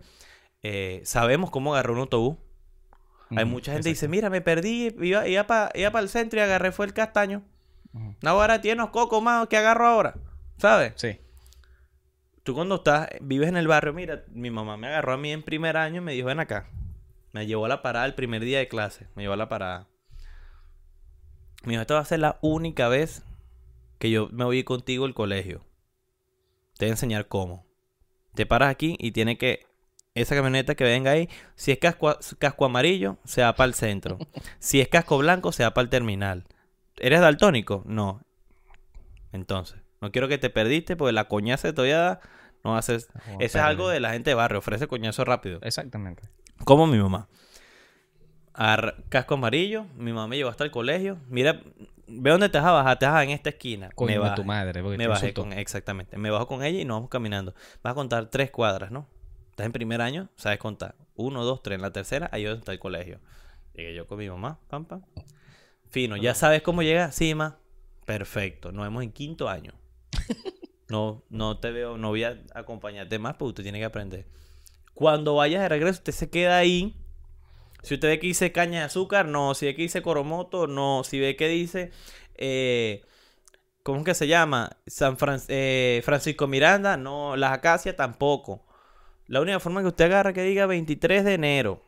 eh, 0.64 1.02
sabemos 1.04 1.50
cómo 1.50 1.74
agarrar 1.74 1.92
un 1.92 2.00
autobús. 2.00 2.38
Hay 3.37 3.44
mucha 3.44 3.72
gente 3.72 3.84
que 3.84 3.94
dice, 3.94 4.08
mira, 4.08 4.30
me 4.30 4.40
perdí, 4.40 4.94
iba, 5.00 5.26
iba 5.28 5.46
para 5.46 6.00
el 6.00 6.08
centro 6.08 6.38
y 6.38 6.42
agarré 6.42 6.72
fue 6.72 6.87
el 6.87 6.94
castaño. 6.94 7.42
Ujú. 7.92 8.14
Ahora 8.24 8.60
tiene 8.60 8.80
unos 8.80 8.90
cocos 8.90 9.22
más 9.22 9.46
que 9.48 9.56
agarro 9.56 9.87
ahora. 9.87 10.14
¿Sabes? 10.56 10.92
Sí. 10.96 11.18
Tú 12.44 12.54
cuando 12.54 12.76
estás, 12.76 13.08
vives 13.20 13.48
en 13.48 13.56
el 13.56 13.66
barrio, 13.66 13.92
mira, 13.92 14.24
mi 14.28 14.50
mamá 14.50 14.76
me 14.76 14.87
agarró 14.87 15.14
a 15.14 15.16
mí 15.16 15.32
en 15.32 15.42
primer 15.42 15.76
año 15.76 16.00
y 16.00 16.04
me 16.04 16.12
dijo, 16.12 16.28
ven 16.28 16.40
acá. 16.40 16.68
Me 17.35 17.49
llevó 17.49 17.64
a 17.64 17.68
la 17.68 17.83
parada 17.83 18.07
el 18.07 18.14
primer 18.14 18.44
día 18.44 18.61
de 18.61 18.68
clase. 18.68 19.09
Me 19.16 19.25
llevó 19.25 19.35
a 19.35 19.37
la 19.37 19.49
parada. 19.49 19.88
Me 21.64 21.73
dijo, 21.73 21.83
esta 21.83 21.94
va 21.94 22.01
a 22.01 22.05
ser 22.05 22.20
la 22.20 22.38
única 22.42 22.87
vez 22.87 23.25
que 23.99 24.09
yo 24.09 24.29
me 24.31 24.44
voy 24.44 24.62
contigo 24.62 25.05
al 25.05 25.14
colegio. 25.14 25.66
Te 26.79 26.85
voy 26.85 26.90
a 26.90 26.92
enseñar 26.92 27.27
cómo. 27.27 27.66
Te 28.37 28.47
paras 28.47 28.70
aquí 28.70 28.97
y 29.01 29.11
tiene 29.11 29.37
que... 29.37 29.66
Esa 30.14 30.37
camioneta 30.37 30.77
que 30.77 30.85
venga 30.85 31.11
ahí, 31.11 31.29
si 31.57 31.73
es 31.73 31.79
casco, 31.79 32.16
casco 32.38 32.66
amarillo, 32.66 33.18
se 33.25 33.42
va 33.42 33.53
para 33.57 33.66
el 33.66 33.75
centro. 33.75 34.18
Si 34.61 34.81
es 34.81 34.87
casco 34.87 35.18
blanco, 35.18 35.51
se 35.51 35.64
va 35.64 35.75
para 35.75 35.83
el 35.83 35.90
terminal. 35.90 36.44
¿Eres 36.99 37.20
daltónico? 37.20 37.83
No. 37.85 38.23
Entonces, 39.33 39.81
no 40.01 40.12
quiero 40.12 40.29
que 40.29 40.38
te 40.38 40.51
perdiste 40.51 40.94
porque 40.94 41.11
la 41.11 41.27
coñaza 41.27 41.75
todavía 41.75 42.20
no 42.62 42.77
haces... 42.77 43.09
Eso 43.40 43.59
es 43.59 43.64
algo 43.64 43.88
de 43.88 43.99
la 43.99 44.12
gente 44.12 44.31
de 44.31 44.35
barrio, 44.35 44.61
ofrece 44.61 44.87
coñazo 44.87 45.25
rápido. 45.25 45.59
Exactamente. 45.62 46.23
Como 46.64 46.87
mi 46.87 46.98
mamá. 46.98 47.29
Ar- 48.53 49.05
casco 49.09 49.35
amarillo, 49.35 49.87
mi 49.96 50.12
mamá 50.12 50.29
me 50.29 50.37
llevó 50.37 50.50
hasta 50.50 50.64
el 50.64 50.70
colegio. 50.70 51.18
Mira, 51.29 51.61
ve 52.07 52.31
dónde 52.31 52.48
te 52.48 52.59
vas 52.59 52.66
a 52.68 52.72
bajar, 52.72 52.98
te 52.98 53.07
vas 53.07 53.11
a 53.11 53.14
bajar 53.14 53.24
en 53.29 53.31
esta 53.31 53.50
esquina. 53.50 53.90
Coño 53.94 54.12
me 54.12 54.18
bajé, 54.18 54.37
tu 54.37 54.44
madre, 54.44 54.83
porque 54.83 54.98
me 54.98 55.05
te 55.05 55.09
bajé 55.09 55.35
con, 55.35 55.53
exactamente. 55.53 56.16
Me 56.16 56.31
bajo 56.31 56.46
con 56.46 56.62
ella 56.62 56.81
y 56.81 56.85
nos 56.85 56.96
vamos 56.96 57.11
caminando. 57.11 57.55
Vas 57.83 57.92
a 57.92 57.94
contar 57.94 58.31
tres 58.31 58.50
cuadras, 58.50 58.90
¿no? 58.90 59.09
Estás 59.50 59.66
en 59.66 59.72
primer 59.72 60.00
año, 60.00 60.29
sabes 60.37 60.59
contar. 60.59 60.94
Uno, 61.16 61.44
dos, 61.44 61.62
tres. 61.62 61.77
En 61.77 61.83
la 61.83 61.92
tercera, 61.92 62.29
ahí 62.33 62.44
donde 62.44 62.61
está 62.61 62.72
el 62.72 62.79
colegio. 62.79 63.20
Llegué 63.74 63.94
yo 63.94 64.07
con 64.07 64.18
mi 64.18 64.29
mamá, 64.29 64.59
pam, 64.68 64.85
pam. 64.85 65.03
Fino, 65.90 66.16
¿ya 66.16 66.35
sabes 66.35 66.62
cómo 66.62 66.83
llega? 66.83 67.11
Sí, 67.12 67.35
ma. 67.35 67.59
Perfecto, 68.05 68.70
nos 68.72 68.85
vemos 68.85 69.03
en 69.03 69.12
quinto 69.12 69.48
año. 69.48 69.72
No, 70.87 71.22
no 71.31 71.59
te 71.59 71.72
veo, 71.72 71.96
no 71.96 72.11
voy 72.11 72.24
a 72.24 72.38
acompañarte 72.55 73.18
más 73.18 73.37
porque 73.37 73.48
usted 73.48 73.62
tiene 73.62 73.79
que 73.79 73.87
aprender. 73.87 74.27
Cuando 74.94 75.35
vayas 75.35 75.62
de 75.62 75.68
regreso, 75.68 75.98
usted 75.98 76.12
se 76.12 76.30
queda 76.30 76.57
ahí. 76.59 76.96
Si 77.83 77.94
usted 77.94 78.09
ve 78.09 78.18
que 78.18 78.28
dice 78.28 78.52
caña 78.52 78.80
de 78.80 78.85
azúcar, 78.87 79.26
no. 79.26 79.54
Si 79.54 79.66
ve 79.66 79.74
que 79.74 79.83
dice 79.83 80.02
coromoto, 80.02 80.66
no. 80.66 81.02
Si 81.04 81.18
ve 81.20 81.37
que 81.37 81.48
dice, 81.48 81.90
eh, 82.37 83.02
¿cómo 83.83 83.98
es 83.98 84.04
que 84.04 84.14
se 84.14 84.26
llama? 84.26 84.78
San 84.87 85.18
Fran- 85.18 85.42
eh, 85.48 86.00
Francisco 86.04 86.46
Miranda, 86.46 86.96
no. 86.96 87.37
Las 87.37 87.52
acacias 87.52 87.96
tampoco. 87.96 88.64
La 89.26 89.40
única 89.40 89.61
forma 89.61 89.80
que 89.83 89.88
usted 89.88 90.07
agarra 90.07 90.33
que 90.33 90.42
diga 90.42 90.66
23 90.66 91.24
de 91.24 91.35
enero. 91.35 91.83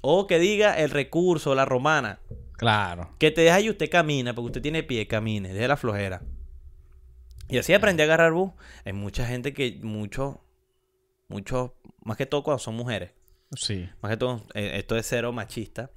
O 0.00 0.26
que 0.26 0.38
diga 0.40 0.78
el 0.78 0.90
recurso, 0.90 1.54
la 1.54 1.64
romana. 1.64 2.18
Claro. 2.56 3.10
Que 3.18 3.30
te 3.30 3.42
deja 3.42 3.60
y 3.60 3.70
usted 3.70 3.90
camina, 3.90 4.34
porque 4.34 4.46
usted 4.46 4.62
tiene 4.62 4.82
pie, 4.82 5.06
camine, 5.06 5.52
deje 5.52 5.68
la 5.68 5.76
flojera. 5.76 6.22
Y 7.48 7.58
así 7.58 7.74
aprendí 7.74 8.02
a 8.02 8.06
agarrar 8.06 8.32
bus. 8.32 8.52
Hay 8.84 8.92
mucha 8.92 9.26
gente 9.26 9.52
que, 9.52 9.78
mucho, 9.82 10.40
mucho, 11.32 11.74
más 12.04 12.16
que 12.16 12.26
todo 12.26 12.42
cuando 12.42 12.58
son 12.58 12.74
mujeres. 12.76 13.12
Sí. 13.56 13.88
Más 14.00 14.10
que 14.10 14.16
todo, 14.16 14.42
eh, 14.54 14.72
esto 14.74 14.96
es 14.96 15.06
cero 15.08 15.32
machista. 15.32 15.90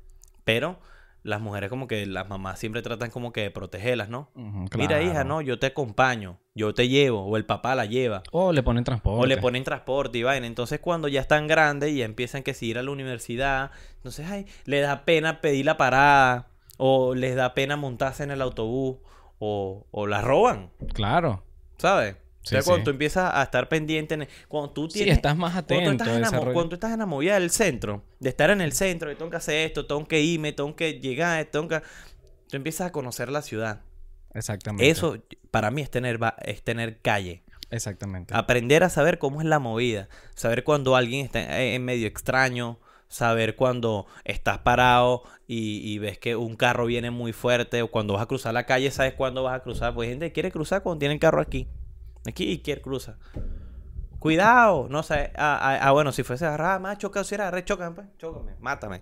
Pero 0.44 0.80
las 1.24 1.42
mujeres 1.42 1.70
como 1.72 1.88
que 1.88 2.06
las 2.06 2.30
mamás 2.30 2.60
siempre 2.60 2.82
tratan 2.84 3.10
como 3.10 3.34
que 3.34 3.42
de 3.42 3.50
protegerlas, 3.52 4.10
¿no? 4.10 4.30
Mira, 4.78 5.02
hija, 5.02 5.24
no, 5.24 5.42
yo 5.42 5.58
te 5.58 5.66
acompaño, 5.68 6.38
yo 6.54 6.74
te 6.76 6.88
llevo, 6.88 7.24
o 7.26 7.36
el 7.38 7.46
papá 7.46 7.74
la 7.74 7.86
lleva. 7.86 8.22
O 8.32 8.54
le 8.54 8.62
ponen 8.62 8.84
transporte. 8.84 9.24
O 9.24 9.26
le 9.26 9.38
ponen 9.38 9.64
transporte 9.64 10.20
y 10.20 10.24
vaina. 10.24 10.46
Entonces, 10.46 10.80
cuando 10.80 11.08
ya 11.08 11.22
están 11.22 11.48
grandes 11.48 11.90
y 11.92 11.98
ya 11.98 12.06
empiezan 12.06 12.44
que 12.44 12.54
si 12.54 12.68
ir 12.68 12.78
a 12.78 12.84
la 12.84 12.92
universidad, 12.92 13.72
entonces, 13.96 14.28
ay, 14.30 14.46
le 14.66 14.82
da 14.82 15.04
pena 15.04 15.42
pedir 15.42 15.66
la 15.66 15.78
parada, 15.78 16.48
o 16.78 17.16
les 17.16 17.36
da 17.36 17.54
pena 17.56 17.76
montarse 17.76 18.24
en 18.24 18.30
el 18.32 18.42
autobús, 18.44 18.98
o, 19.40 19.88
o 19.90 20.08
la 20.08 20.22
roban, 20.22 20.70
Claro. 20.94 21.44
¿sabes? 21.78 22.18
O 22.46 22.48
sea, 22.48 22.62
Sí, 22.62 22.66
cuando 22.68 22.82
sí. 22.82 22.84
tú 22.86 22.90
empiezas 22.92 23.32
a 23.34 23.42
estar 23.44 23.68
pendiente, 23.68 24.14
en- 24.14 24.28
cuando 24.48 24.70
tú 24.72 24.88
Sí, 24.90 25.00
tienes... 25.00 25.16
estás 25.16 25.36
más 25.36 25.52
Cuando 25.54 25.68
tú, 25.68 25.74
atento. 25.74 26.04
estás 26.06 26.32
cuando 26.54 26.70
tú 26.70 26.76
estás 26.76 26.92
en 26.94 27.00
la 27.00 27.06
movida 27.08 27.34
del 27.40 27.50
centro, 27.50 28.04
de 28.20 28.30
estar 28.30 28.50
en 28.52 28.62
el 28.62 28.72
centro, 28.74 29.10
de 29.10 29.16
tengo 29.16 29.32
que 29.32 29.38
hacer 29.38 29.66
esto, 29.66 29.86
tengo 29.88 30.08
que 30.08 30.22
irme, 30.22 30.54
tengo 30.54 30.76
que 30.76 31.00
llegar, 31.00 31.44
tengo 31.46 31.68
que... 31.68 31.82
Tú 32.50 32.58
empiezas 32.58 32.88
a 32.88 32.92
conocer 32.92 33.30
la 33.30 33.42
ciudad. 33.42 33.82
Exactamente. 34.34 34.88
Eso, 34.90 35.18
para 35.50 35.72
mí, 35.72 35.82
es 35.82 35.90
tener, 35.90 36.20
es 36.44 36.62
tener 36.64 37.00
calle. 37.02 37.44
Exactamente. 37.72 38.34
Aprender 38.36 38.84
a 38.84 38.90
saber 38.90 39.18
cómo 39.18 39.42
es 39.42 39.48
la 39.48 39.58
movida. 39.60 40.08
Saber 40.36 40.64
cuando 40.64 40.96
alguien 40.96 41.26
está 41.26 41.62
en- 41.62 41.84
medio 41.84 42.08
extraño. 42.08 42.80
Saber 43.08 43.56
cuando 43.56 44.08
estás 44.24 44.58
parado 44.60 45.24
y, 45.48 45.78
y 45.90 46.00
ves 46.00 46.18
que 46.20 46.36
un 46.36 46.56
carro 46.56 46.86
viene 46.86 47.12
muy 47.12 47.34
fuerte. 47.34 47.82
O 47.82 47.90
cuando 47.90 48.14
vas 48.14 48.24
a 48.24 48.26
cruzar 48.28 48.54
la 48.54 48.66
calle, 48.66 48.92
sabes 48.92 49.14
cuándo 49.14 49.42
vas 49.44 49.56
a 49.56 49.64
cruzar. 49.64 49.94
Pues 49.96 50.10
gente 50.10 50.32
quiere 50.32 50.52
cruzar 50.52 50.84
cuando 50.84 51.00
tiene 51.00 51.14
el 51.16 51.20
carro 51.20 51.40
aquí. 51.42 51.68
Aquí 52.26 52.52
y 52.52 52.60
quiere 52.60 52.82
cruzar. 52.82 53.18
Cuidado. 54.20 54.88
No 54.90 55.04
sé. 55.04 55.32
Ah, 55.36 55.60
ah, 55.62 55.80
ah, 55.82 55.92
bueno, 55.92 56.12
si 56.12 56.24
fuese 56.24 56.46
agarrada, 56.46 56.80
más 56.80 56.98
choca, 56.98 57.24
si 57.24 57.36
era, 57.36 57.64
chócame, 57.64 57.96
pues. 57.96 58.08
Chócame, 58.18 58.54
mátame. 58.60 59.02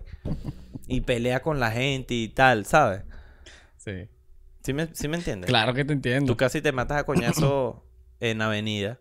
y 0.86 1.00
pelea 1.00 1.40
con 1.40 1.60
la 1.60 1.70
gente 1.70 2.14
y 2.14 2.28
tal, 2.28 2.66
¿sabes? 2.66 3.02
Sí. 3.78 4.08
¿Sí 4.62 4.72
me, 4.72 4.88
sí 4.94 5.08
me 5.08 5.16
entiendes? 5.16 5.48
Claro 5.48 5.74
que 5.74 5.84
te 5.84 5.92
entiendo. 5.92 6.32
Tú 6.32 6.36
casi 6.36 6.60
te 6.60 6.72
matas 6.72 7.00
a 7.00 7.04
coñazo 7.04 7.84
en 8.20 8.40
avenida. 8.42 8.98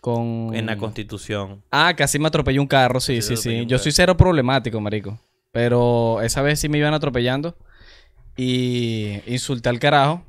Con... 0.00 0.50
En 0.54 0.66
la 0.66 0.76
constitución. 0.76 1.62
Ah, 1.70 1.94
casi 1.96 2.18
me 2.18 2.26
atropelló 2.26 2.60
un 2.60 2.66
carro, 2.66 2.98
sí, 2.98 3.22
Sí, 3.22 3.36
sí, 3.36 3.66
Yo 3.66 3.78
soy 3.78 3.92
cero 3.92 4.16
problemático, 4.16 4.80
marico. 4.80 5.18
Pero 5.52 6.20
esa 6.22 6.42
vez 6.42 6.58
sí 6.60 6.68
me 6.68 6.78
iban 6.78 6.92
atropellando. 6.92 7.56
Y 8.36 9.20
insulté 9.26 9.68
al 9.68 9.78
carajo. 9.78 10.24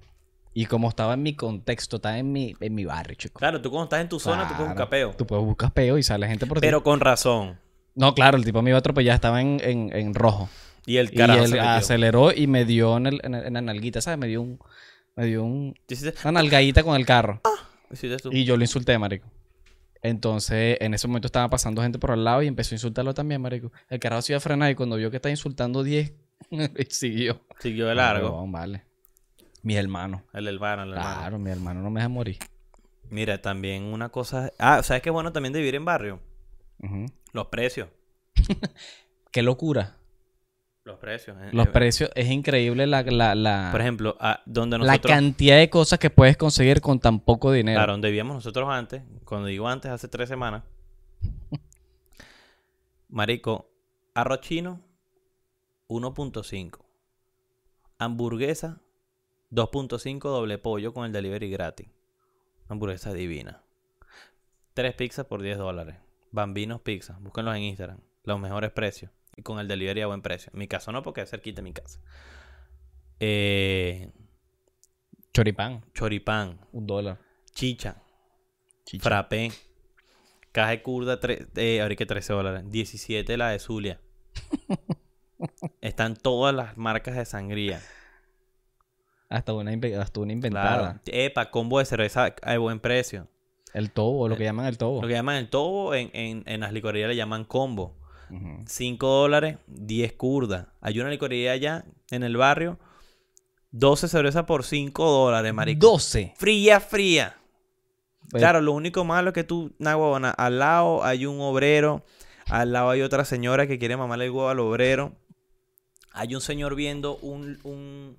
Y 0.53 0.65
como 0.67 0.89
estaba 0.89 1.15
en 1.15 1.23
mi 1.23 1.35
contexto, 1.35 1.95
estaba 1.95 2.17
en 2.19 2.31
mi, 2.31 2.55
en 2.59 2.75
mi 2.75 2.85
barrio, 2.85 3.15
chico. 3.15 3.39
Claro, 3.39 3.61
tú 3.61 3.69
cuando 3.71 3.85
estás 3.85 4.01
en 4.01 4.09
tu 4.09 4.19
zona, 4.19 4.43
tú 4.47 4.49
puedes 4.55 4.69
un 4.69 4.75
Claro. 4.75 4.85
capeo. 4.89 5.11
Tú 5.17 5.25
puedes 5.25 5.43
buscar 5.45 5.71
peo 5.73 5.97
y 5.97 6.03
sale 6.03 6.27
gente 6.27 6.45
por 6.45 6.59
ti. 6.59 6.67
Pero 6.67 6.83
con 6.83 6.99
razón. 6.99 7.57
No, 7.95 8.13
claro, 8.13 8.37
el 8.37 8.45
tipo 8.45 8.61
me 8.61 8.69
iba 8.69 8.77
a 8.77 8.79
atropellar, 8.79 9.15
estaba 9.15 9.41
en, 9.41 9.59
en, 9.63 9.95
en 9.95 10.13
rojo. 10.13 10.49
Y 10.85 10.97
el 10.97 11.09
Y 11.11 11.15
carajo 11.17 11.39
él 11.43 11.47
se 11.47 11.55
metió. 11.55 11.69
aceleró 11.69 12.31
y 12.33 12.45
me 12.47 12.65
dio 12.65 12.97
en, 12.97 13.05
el- 13.07 13.21
en, 13.23 13.53
la 13.53 13.61
nalguita, 13.61 14.01
¿sabes? 14.01 14.19
Me 14.19 14.27
dio 14.27 14.41
un... 14.41 14.59
Me 15.15 15.25
dio 15.25 15.43
un, 15.43 15.73
¿Tú 15.87 15.93
hiciste- 15.93 16.15
una 16.23 16.33
nalgadita 16.41 16.83
con 16.83 16.95
el 16.95 17.05
carro. 17.05 17.39
hiciste 17.91 18.17
tú? 18.17 18.29
Y 18.31 18.45
yo 18.45 18.57
lo 18.57 18.63
insulté, 18.63 18.97
marico. 18.99 19.27
Entonces, 20.01 20.77
en 20.81 20.93
ese 20.93 21.07
momento 21.07 21.27
estaba 21.27 21.49
pasando 21.49 21.81
gente 21.81 21.97
por 21.99 22.11
al 22.11 22.23
lado 22.23 22.41
y 22.43 22.47
empezó 22.47 22.73
a 22.73 22.77
insultarlo 22.77 23.13
también, 23.13 23.41
marico. 23.41 23.71
El 23.89 23.99
carajo 23.99 24.21
se 24.21 24.33
iba 24.33 24.37
a 24.37 24.41
frenar 24.41 24.69
y 24.71 24.75
cuando 24.75 24.97
vio 24.97 25.09
que 25.09 25.17
estaba 25.17 25.31
insultando 25.31 25.81
10, 25.83 26.13
siguió. 26.89 27.41
Siguió 27.59 27.87
de 27.87 27.95
largo. 27.95 28.29
No, 28.29 28.51
vale. 28.51 28.83
Mis 29.63 29.78
hermanos. 29.78 30.21
El 30.34 30.47
hermano, 30.47 30.84
el 30.84 30.89
hermano. 30.93 31.19
Claro, 31.19 31.39
mi 31.39 31.49
hermano 31.49 31.82
no 31.82 31.89
me 31.89 31.99
deja 32.02 32.10
morir. 32.10 32.38
Mira, 33.10 33.41
también 33.41 33.84
una 33.86 34.10
cosa... 34.10 34.52
Ah, 34.60 34.84
¿sabes 34.84 35.02
qué 35.02 35.10
bueno 35.10 35.32
también 35.32 35.54
de 35.54 35.60
vivir 35.60 35.76
en 35.76 35.86
barrio? 35.86 36.19
Los 37.32 37.47
precios. 37.47 37.88
Qué 39.32 39.41
locura. 39.41 39.97
Los 40.84 40.99
precios. 40.99 41.38
eh, 41.39 41.49
Los 41.54 41.67
eh, 41.67 41.71
precios, 41.71 42.10
es 42.13 42.30
increíble 42.30 42.86
la, 42.88 43.04
la, 43.04 43.36
la, 43.36 43.69
Por 43.71 43.80
ejemplo, 43.80 44.17
ah, 44.19 44.41
donde 44.45 44.78
la 44.78 44.86
nosotros... 44.86 45.12
cantidad 45.13 45.58
de 45.58 45.69
cosas 45.69 45.97
que 45.97 46.10
puedes 46.10 46.36
conseguir 46.36 46.82
con 46.82 46.99
tan 46.99 47.21
poco 47.21 47.52
dinero. 47.54 47.78
Claro, 47.78 47.93
donde 47.93 48.10
vivíamos 48.10 48.36
nosotros 48.36 48.67
antes, 48.69 49.02
cuando 49.23 49.47
digo 49.47 49.67
antes, 49.69 49.91
hace 49.91 50.10
tres 50.10 50.28
semanas. 50.28 50.63
Marico, 53.08 53.69
arroz 54.13 54.41
chino, 54.41 54.82
1.5. 55.88 56.80
Hamburguesa, 57.97 58.82
2.5 59.53 60.19
doble 60.19 60.57
pollo 60.57 60.93
con 60.93 61.05
el 61.05 61.11
delivery 61.11 61.49
gratis. 61.51 61.87
Hamburguesa 62.69 63.13
divina. 63.13 63.61
Tres 64.73 64.95
pizzas 64.95 65.27
por 65.27 65.43
10 65.43 65.59
dólares. 65.59 65.97
Bambinos 66.31 66.81
Pizza. 66.81 67.19
Búsquenlos 67.21 67.55
en 67.55 67.61
Instagram. 67.61 67.99
Los 68.23 68.39
mejores 68.39 68.71
precios. 68.71 69.11
Y 69.35 69.43
con 69.43 69.59
el 69.59 69.67
delivery 69.67 70.01
a 70.01 70.07
buen 70.07 70.23
precio. 70.23 70.51
En 70.53 70.59
mi 70.59 70.67
caso 70.67 70.91
no, 70.91 71.03
porque 71.03 71.21
es 71.21 71.29
cerquita 71.29 71.57
de 71.57 71.61
mi 71.61 71.73
casa. 71.73 71.99
Eh, 73.19 74.11
Choripán, 75.33 75.83
choripán. 75.93 76.59
un 76.71 76.87
dólar. 76.87 77.19
Chicha. 77.53 78.01
Chicha. 78.85 79.03
Frappé. 79.03 79.51
Caja 80.51 80.71
de 80.71 80.81
curda, 80.81 81.19
eh, 81.55 81.81
ahorita 81.81 81.97
que 81.97 82.05
13 82.07 82.33
dólares. 82.33 82.63
17 82.71 83.37
la 83.37 83.49
de 83.49 83.59
Zulia. 83.59 84.01
Están 85.81 86.15
todas 86.15 86.55
las 86.55 86.75
marcas 86.77 87.15
de 87.15 87.25
sangría. 87.25 87.81
Hasta 89.33 89.53
una, 89.53 89.71
hasta 89.71 89.89
una 89.89 90.03
Claro. 90.03 90.31
inventada. 90.33 91.01
Epa, 91.05 91.49
combo 91.49 91.79
de 91.79 91.85
cerveza 91.85 92.35
a 92.41 92.57
buen 92.57 92.79
precio. 92.79 93.27
El 93.73 93.91
tobo, 93.91 94.27
lo 94.29 94.37
que 94.37 94.43
llaman 94.43 94.67
el 94.67 94.77
tobo. 94.77 95.01
Lo 95.01 95.07
que 95.07 95.13
llaman 95.15 95.37
el 95.37 95.49
tobo, 95.49 95.95
en, 95.95 96.11
en, 96.13 96.43
en 96.45 96.59
las 96.59 96.71
licorerías 96.71 97.09
le 97.09 97.15
llaman 97.15 97.43
combo. 97.43 97.95
Ujú. 98.29 98.63
5 98.67 99.07
dólares, 99.07 99.57
10 99.67 100.13
curdas. 100.13 100.67
Hay 100.81 100.99
una 100.99 101.09
licorería 101.09 101.53
allá 101.53 101.85
en 102.11 102.21
el 102.21 102.37
barrio. 102.37 102.77
12 103.71 104.07
cervezas 104.07 104.43
por 104.45 104.63
5 104.63 105.03
dólares, 105.03 105.51
marico. 105.51 105.79
12. 105.87 106.33
Fría, 106.37 106.79
fría. 106.79 107.35
Claro, 108.29 108.61
lo 108.61 108.71
único 108.73 109.03
malo 109.03 109.29
es 109.29 109.33
que 109.33 109.43
tú, 109.43 109.73
una 109.79 109.97
huevona, 109.97 110.29
al 110.29 110.59
lado 110.59 111.03
hay 111.03 111.25
un 111.25 111.39
obrero, 111.41 112.03
al 112.47 112.71
lado 112.71 112.89
hay 112.91 113.01
otra 113.01 113.25
señora 113.25 113.65
que 113.67 113.77
quiere 113.79 113.97
mamarle 113.97 114.25
el 114.25 114.31
huevo 114.31 114.49
al 114.49 114.59
obrero. 114.59 115.13
Hay 116.11 116.33
un 116.35 116.41
señor 116.41 116.75
viendo 116.75 117.17
un, 117.17 117.59
un- 117.63 118.17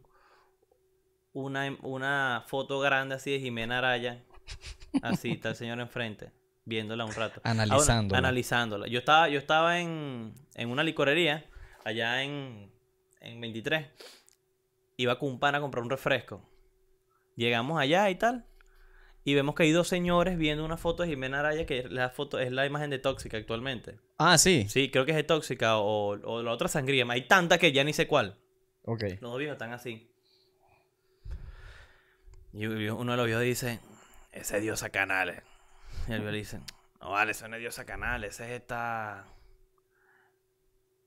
una, 1.34 1.76
una 1.82 2.44
foto 2.46 2.80
grande 2.80 3.16
así 3.16 3.32
de 3.32 3.40
Jimena 3.40 3.78
Araya. 3.78 4.22
Así, 5.02 5.32
está 5.32 5.50
el 5.50 5.56
señor 5.56 5.80
enfrente, 5.80 6.30
viéndola 6.64 7.04
un 7.04 7.12
rato. 7.12 7.40
Ah, 7.44 7.50
Analizándola. 7.50 8.18
analizándola. 8.18 8.86
Yo 8.86 9.00
estaba, 9.00 9.28
yo 9.28 9.38
estaba 9.38 9.80
en, 9.80 10.32
en 10.54 10.70
una 10.70 10.82
licorería, 10.82 11.44
allá 11.84 12.22
en, 12.22 12.72
en 13.20 13.40
23. 13.40 13.86
Iba 14.96 15.18
con 15.18 15.30
un 15.30 15.40
pana 15.40 15.58
a 15.58 15.60
comprar 15.60 15.82
un 15.82 15.90
refresco. 15.90 16.48
Llegamos 17.36 17.80
allá 17.80 18.08
y 18.10 18.14
tal. 18.14 18.46
Y 19.24 19.34
vemos 19.34 19.54
que 19.54 19.62
hay 19.64 19.72
dos 19.72 19.88
señores 19.88 20.36
viendo 20.38 20.64
una 20.64 20.76
foto 20.76 21.02
de 21.02 21.08
Jimena 21.08 21.40
Araya, 21.40 21.64
que 21.66 21.78
es 21.80 21.90
la 21.90 22.10
foto, 22.10 22.38
es 22.38 22.52
la 22.52 22.66
imagen 22.66 22.90
de 22.90 22.98
Tóxica 22.98 23.36
actualmente. 23.38 23.98
Ah, 24.18 24.36
sí. 24.38 24.66
Sí, 24.68 24.90
creo 24.90 25.04
que 25.06 25.12
es 25.12 25.16
de 25.16 25.24
Tóxica 25.24 25.78
o, 25.78 26.10
o 26.10 26.42
la 26.42 26.52
otra 26.52 26.68
sangría. 26.68 27.06
Hay 27.08 27.26
tanta 27.26 27.58
que 27.58 27.72
ya 27.72 27.82
ni 27.82 27.92
sé 27.94 28.06
cuál. 28.06 28.38
Ok. 28.82 29.02
Los 29.20 29.30
dos 29.32 29.38
viejos 29.38 29.54
están 29.54 29.72
así. 29.72 30.13
Y 32.54 32.66
uno 32.66 33.10
de 33.12 33.16
los 33.16 33.26
viejos 33.26 33.42
dice, 33.42 33.80
ese 34.30 34.56
es 34.56 34.62
Diosa 34.62 34.90
Canales. 34.90 35.42
Y 36.08 36.12
el 36.12 36.20
viejo 36.20 36.30
le 36.30 36.38
dice, 36.38 36.60
no 37.00 37.10
vale, 37.10 37.32
eso 37.32 37.48
no 37.48 37.56
es 37.56 37.60
Diosa 37.60 37.84
Canales, 37.84 38.34
ese 38.34 38.44
es 38.44 38.60
esta... 38.60 39.26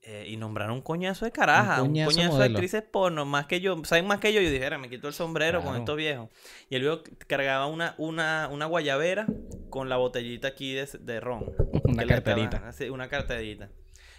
Eh, 0.01 0.25
y 0.27 0.37
nombraron 0.37 0.75
un 0.75 0.81
coñazo 0.81 1.25
de 1.25 1.31
caraja, 1.31 1.81
un 1.81 1.89
coñazo 1.89 2.11
coñazo, 2.11 2.37
de 2.37 2.45
actrices 2.45 2.81
porno, 2.81 3.25
más 3.25 3.45
que 3.45 3.59
yo, 3.59 3.83
saben 3.83 4.07
más 4.07 4.19
que 4.19 4.31
yo, 4.31 4.39
yo 4.39 4.49
dijera, 4.49 4.77
me 4.77 4.89
quito 4.89 5.09
el 5.09 5.13
sombrero 5.13 5.61
con 5.61 5.75
estos 5.75 5.97
viejos. 5.97 6.29
Y 6.69 6.75
el 6.75 6.81
viejo 6.81 7.01
cargaba 7.27 7.65
una, 7.67 7.93
una, 7.97 8.47
una 8.49 8.65
guayabera 8.67 9.25
con 9.69 9.89
la 9.89 9.97
botellita 9.97 10.49
aquí 10.49 10.73
de, 10.73 10.85
de 10.99 11.19
ron. 11.19 11.45
Una 11.83 12.05
carterita. 12.05 12.67
así, 12.67 12.89
una 12.89 13.09
carterita. 13.09 13.69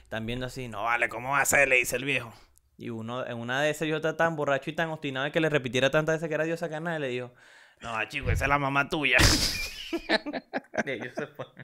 Están 0.02 0.26
viendo 0.26 0.46
así, 0.46 0.68
no 0.68 0.84
vale, 0.84 1.08
¿cómo 1.08 1.30
va 1.30 1.40
a 1.40 1.44
ser? 1.44 1.68
Le 1.68 1.76
dice 1.76 1.96
el 1.96 2.04
viejo. 2.04 2.32
Y 2.78 2.90
uno, 2.90 3.26
en 3.26 3.36
una 3.38 3.60
de 3.60 3.70
esas 3.70 3.88
yo 3.88 3.96
estaba 3.96 4.16
tan 4.16 4.36
borracho 4.36 4.70
y 4.70 4.72
tan 4.72 4.88
obstinado 4.90 5.24
de 5.24 5.32
que 5.32 5.40
le 5.40 5.48
repitiera 5.50 5.90
tantas 5.90 6.14
veces 6.16 6.28
que 6.28 6.34
era 6.34 6.44
Diosa 6.44 6.70
Canal 6.70 6.98
y 7.00 7.06
le 7.06 7.08
dijo, 7.08 7.34
no, 7.82 7.92
chico, 8.08 8.30
esa 8.30 8.44
es 8.44 8.48
la 8.48 8.58
mamá 8.58 8.88
tuya. 8.88 9.16
y 10.86 10.90
ellos 10.90 11.12
se 11.16 11.26
fueron. 11.26 11.54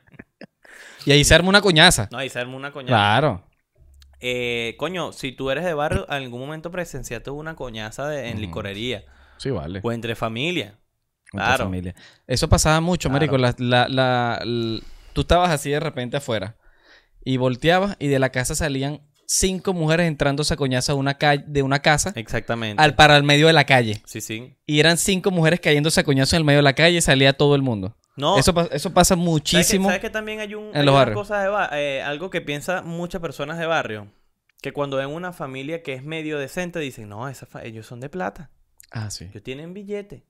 Y 1.06 1.12
ahí 1.12 1.22
se 1.24 1.34
arma 1.34 1.48
una 1.50 1.60
coñaza. 1.60 2.08
No, 2.10 2.22
y 2.22 2.28
se 2.28 2.38
armó 2.40 2.56
una 2.56 2.72
coñaza. 2.72 2.92
Claro. 2.94 3.46
Eh, 4.20 4.74
coño, 4.78 5.12
si 5.12 5.32
tú 5.32 5.50
eres 5.50 5.64
de 5.64 5.74
barrio, 5.74 6.06
en 6.08 6.14
algún 6.14 6.40
momento 6.40 6.70
presenciaste 6.70 7.30
una 7.30 7.54
coñaza 7.54 8.08
de- 8.08 8.28
en 8.28 8.34
Ujú. 8.34 8.40
licorería 8.40 9.04
Sí, 9.36 9.50
vale. 9.50 9.80
o 9.82 9.92
entre 9.92 10.14
familia. 10.16 10.78
Tu 11.30 11.36
claro. 11.38 11.64
familia. 11.64 11.94
Eso 12.26 12.48
pasaba 12.48 12.80
mucho, 12.80 13.08
Claro. 13.08 13.32
marico. 13.32 13.38
La, 13.58 13.86
la, 13.88 14.40
tú 15.12 15.20
estabas 15.20 15.50
así 15.50 15.70
de 15.70 15.80
repente 15.80 16.16
afuera 16.16 16.56
y 17.24 17.36
volteabas 17.36 17.96
y 17.98 18.08
de 18.08 18.18
la 18.18 18.30
casa 18.30 18.54
salían 18.54 19.00
cinco 19.26 19.72
mujeres 19.72 20.06
entrando 20.06 20.42
a 20.48 20.56
coñaza 20.56 20.92
de 20.92 20.98
una, 20.98 21.14
calle, 21.18 21.44
de 21.46 21.62
una 21.62 21.80
casa 21.80 22.12
Exactamente. 22.16 22.82
al, 22.82 22.94
para 22.94 23.16
el 23.16 23.22
medio 23.22 23.46
de 23.46 23.52
la 23.52 23.64
calle. 23.64 24.02
Sí, 24.06 24.20
sí. 24.20 24.56
Y 24.66 24.80
eran 24.80 24.96
cinco 24.98 25.30
mujeres 25.30 25.60
cayendo 25.60 25.90
a 25.94 26.02
coñazo 26.02 26.36
en 26.36 26.40
el 26.40 26.44
medio 26.44 26.58
de 26.58 26.62
la 26.64 26.74
calle 26.74 26.98
y 26.98 27.00
salía 27.00 27.32
todo 27.32 27.54
el 27.54 27.62
mundo. 27.62 27.96
No, 28.16 28.38
Eso, 28.38 28.52
eso 28.70 28.94
pasa 28.94 29.14
¿Sabes 29.14 29.24
que- 29.24 29.30
muchísimo. 29.30 29.88
¿Sabes 29.88 30.00
que 30.00 30.10
también 30.10 30.40
hay, 30.40 30.54
un, 30.54 30.68
en 30.68 30.76
hay 30.76 30.84
los 30.86 30.94
una 30.94 31.12
cosa 31.14 31.42
de 31.42 31.68
eh, 31.80 32.02
algo 32.02 32.30
que 32.30 32.40
piensan 32.40 32.86
muchas 32.86 33.20
personas 33.20 33.58
de 33.58 33.66
barrio? 33.66 34.12
Que 34.62 34.72
cuando 34.72 34.98
ven 34.98 35.08
una 35.08 35.32
familia 35.32 35.82
que 35.82 35.94
es 35.94 36.04
medio 36.04 36.38
decente 36.38 36.78
dicen, 36.78 37.08
no, 37.08 37.28
esa 37.28 37.46
ellos 37.64 37.86
son 37.86 38.00
de 38.00 38.08
plata, 38.08 38.50
Ah, 38.92 39.10
sí. 39.10 39.24
ellos 39.24 39.42
tienen 39.42 39.74
billete. 39.74 40.26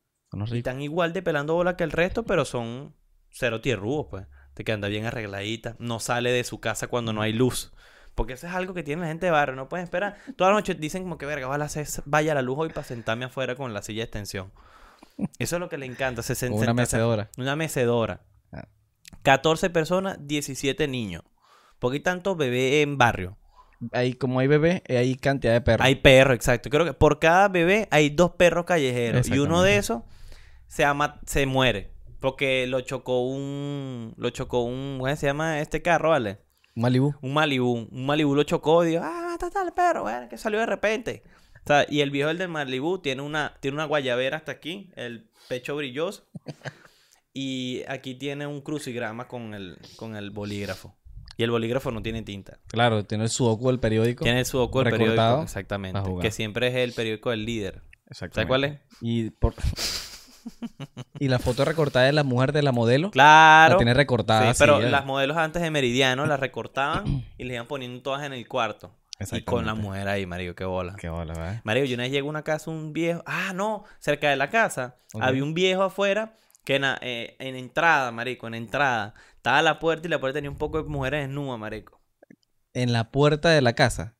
Y 0.50 0.56
están 0.58 0.80
igual 0.80 1.12
de 1.12 1.22
pelando 1.22 1.54
bola 1.54 1.76
que 1.76 1.84
el 1.84 1.92
resto, 1.92 2.24
pero 2.24 2.44
son 2.44 2.96
cero 3.30 3.60
tierrúos, 3.60 4.06
pues. 4.10 4.26
De 4.56 4.64
que 4.64 4.72
anda 4.72 4.88
bien 4.88 5.04
arregladita, 5.04 5.76
no 5.78 6.00
sale 6.00 6.30
de 6.32 6.42
su 6.44 6.58
casa 6.60 6.86
cuando 6.88 7.12
no 7.12 7.22
hay 7.22 7.32
luz. 7.32 7.72
Porque 8.14 8.34
eso 8.34 8.46
es 8.46 8.54
algo 8.54 8.74
que 8.74 8.82
tiene 8.82 9.02
la 9.02 9.08
gente 9.08 9.26
de 9.26 9.32
barrio, 9.32 9.56
no 9.56 9.68
pueden 9.68 9.84
esperar. 9.84 10.16
Toda 10.36 10.50
la 10.50 10.56
noche 10.56 10.74
dicen 10.74 11.02
como 11.02 11.18
que, 11.18 11.26
verga, 11.26 11.48
ojalá 11.48 11.68
se 11.68 11.84
vaya 12.04 12.34
la 12.34 12.42
luz 12.42 12.56
hoy 12.58 12.68
para 12.68 12.86
sentarme 12.86 13.24
afuera 13.24 13.56
con 13.56 13.74
la 13.74 13.82
silla 13.82 14.00
de 14.00 14.04
extensión. 14.04 14.52
Eso 15.38 15.56
es 15.56 15.60
lo 15.60 15.68
que 15.68 15.78
le 15.78 15.86
encanta, 15.86 16.22
se 16.22 16.48
una 16.50 16.74
mecedora. 16.74 17.30
una 17.36 17.56
mecedora. 17.56 18.22
Ah. 18.52 18.68
14 19.22 19.70
personas, 19.70 20.18
17 20.20 20.86
niños. 20.88 21.22
Porque 21.78 21.96
hay 21.96 22.02
tantos 22.02 22.36
bebés 22.36 22.82
en 22.82 22.98
barrio. 22.98 23.36
Ahí, 23.92 24.14
como 24.14 24.40
hay 24.40 24.46
bebé, 24.46 24.82
eh, 24.86 24.96
hay 24.96 25.16
cantidad 25.16 25.52
de 25.52 25.60
perros. 25.60 25.84
Hay 25.84 25.96
perros, 25.96 26.36
exacto. 26.36 26.70
Creo 26.70 26.84
que 26.84 26.94
por 26.94 27.18
cada 27.18 27.48
bebé 27.48 27.88
hay 27.90 28.10
dos 28.10 28.32
perros 28.32 28.64
callejeros. 28.64 29.28
Y 29.28 29.38
uno 29.38 29.62
de 29.62 29.76
esos 29.76 30.02
se, 30.66 30.84
ama, 30.84 31.20
se 31.26 31.46
muere. 31.46 31.92
Porque 32.20 32.66
lo 32.66 32.80
chocó 32.80 33.26
un. 33.26 34.14
Lo 34.16 34.30
chocó 34.30 34.62
un. 34.62 34.98
¿Cómo 34.98 35.14
se 35.14 35.26
llama 35.26 35.60
este 35.60 35.82
carro, 35.82 36.10
vale? 36.10 36.38
Un 36.76 36.82
Malibú. 36.82 37.14
Un 37.20 37.32
Malibú. 37.34 37.88
Un 37.90 38.06
Malibú 38.06 38.34
lo 38.34 38.42
chocó 38.42 38.84
y 38.84 38.88
dijo, 38.90 39.02
ah, 39.04 39.28
mata 39.32 39.50
tal 39.50 39.72
perro, 39.72 40.02
bueno, 40.02 40.28
que 40.28 40.36
salió 40.38 40.58
de 40.60 40.66
repente. 40.66 41.22
O 41.64 41.66
sea, 41.66 41.86
y 41.88 42.00
el 42.00 42.10
viejo 42.10 42.30
el 42.30 42.38
del 42.38 42.48
Malibú 42.48 42.98
tiene 42.98 43.22
una, 43.22 43.56
tiene 43.60 43.76
una 43.76 43.84
guayabera 43.86 44.36
hasta 44.36 44.52
aquí, 44.52 44.90
el 44.96 45.30
pecho 45.48 45.76
brilloso. 45.76 46.26
y 47.32 47.82
aquí 47.88 48.14
tiene 48.14 48.46
un 48.46 48.60
crucigrama 48.60 49.28
con 49.28 49.54
el, 49.54 49.78
con 49.96 50.16
el 50.16 50.30
bolígrafo. 50.30 50.96
Y 51.36 51.42
el 51.42 51.50
bolígrafo 51.50 51.90
no 51.90 52.02
tiene 52.02 52.22
tinta. 52.22 52.60
Claro, 52.68 53.04
tiene 53.04 53.24
el 53.24 53.30
sudoku 53.30 53.68
del 53.68 53.80
periódico. 53.80 54.22
Tiene 54.24 54.40
el 54.40 54.46
sudoku 54.46 54.80
del 54.80 54.90
periódico. 54.90 55.42
Exactamente. 55.42 56.00
Que 56.20 56.30
siempre 56.30 56.68
es 56.68 56.74
el 56.76 56.92
periódico 56.92 57.30
del 57.30 57.44
líder. 57.44 57.82
Exactamente. 58.08 58.34
¿Sabes 58.34 58.46
cuál 58.46 58.64
es? 58.64 58.80
Y, 59.00 59.30
por- 59.30 59.54
y 61.18 61.28
la 61.28 61.38
foto 61.38 61.64
recortada 61.64 62.06
de 62.06 62.12
la 62.12 62.24
mujer 62.24 62.52
de 62.52 62.62
la 62.62 62.72
modelo. 62.72 63.10
Claro. 63.10 63.74
La 63.74 63.76
tiene 63.78 63.94
recortada. 63.94 64.42
Sí, 64.42 64.48
así, 64.48 64.58
pero 64.60 64.80
las 64.80 65.04
modelos 65.04 65.36
antes 65.36 65.62
de 65.62 65.70
Meridiano 65.70 66.26
las 66.26 66.40
recortaban 66.40 67.24
y 67.38 67.44
les 67.44 67.54
iban 67.54 67.66
poniendo 67.66 68.02
todas 68.02 68.24
en 68.24 68.32
el 68.32 68.46
cuarto. 68.48 68.94
Y 69.32 69.42
con 69.42 69.64
la 69.64 69.74
mujer 69.74 70.08
ahí, 70.08 70.26
marico, 70.26 70.54
qué 70.54 70.64
bola. 70.64 70.96
Qué 70.96 71.08
bola, 71.08 71.34
¿verdad? 71.34 71.60
Mario, 71.64 71.84
yo 71.84 71.94
una 71.94 72.02
vez 72.02 72.12
llego 72.12 72.26
a 72.26 72.30
una 72.30 72.42
casa, 72.42 72.70
un 72.70 72.92
viejo. 72.92 73.22
Ah, 73.26 73.52
no, 73.54 73.84
cerca 74.00 74.28
de 74.28 74.36
la 74.36 74.50
casa. 74.50 74.96
Había 75.20 75.44
un 75.44 75.54
viejo 75.54 75.82
afuera 75.82 76.34
que 76.64 76.76
en, 76.76 76.84
eh, 77.00 77.36
en 77.38 77.54
entrada, 77.54 78.10
marico, 78.10 78.46
en 78.48 78.54
entrada. 78.54 79.14
Estaba 79.36 79.62
la 79.62 79.78
puerta 79.78 80.08
y 80.08 80.10
la 80.10 80.18
puerta 80.18 80.38
tenía 80.38 80.50
un 80.50 80.58
poco 80.58 80.82
de 80.82 80.88
mujeres 80.88 81.28
desnudas, 81.28 81.58
marico. 81.58 82.00
En 82.72 82.92
la 82.92 83.10
puerta 83.10 83.50
de 83.50 83.62
la 83.62 83.74
casa. 83.74 84.16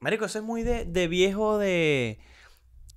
Marico, 0.00 0.26
eso 0.26 0.38
es 0.38 0.44
muy 0.44 0.62
de, 0.62 0.84
de 0.84 1.08
viejo 1.08 1.58
de. 1.58 2.20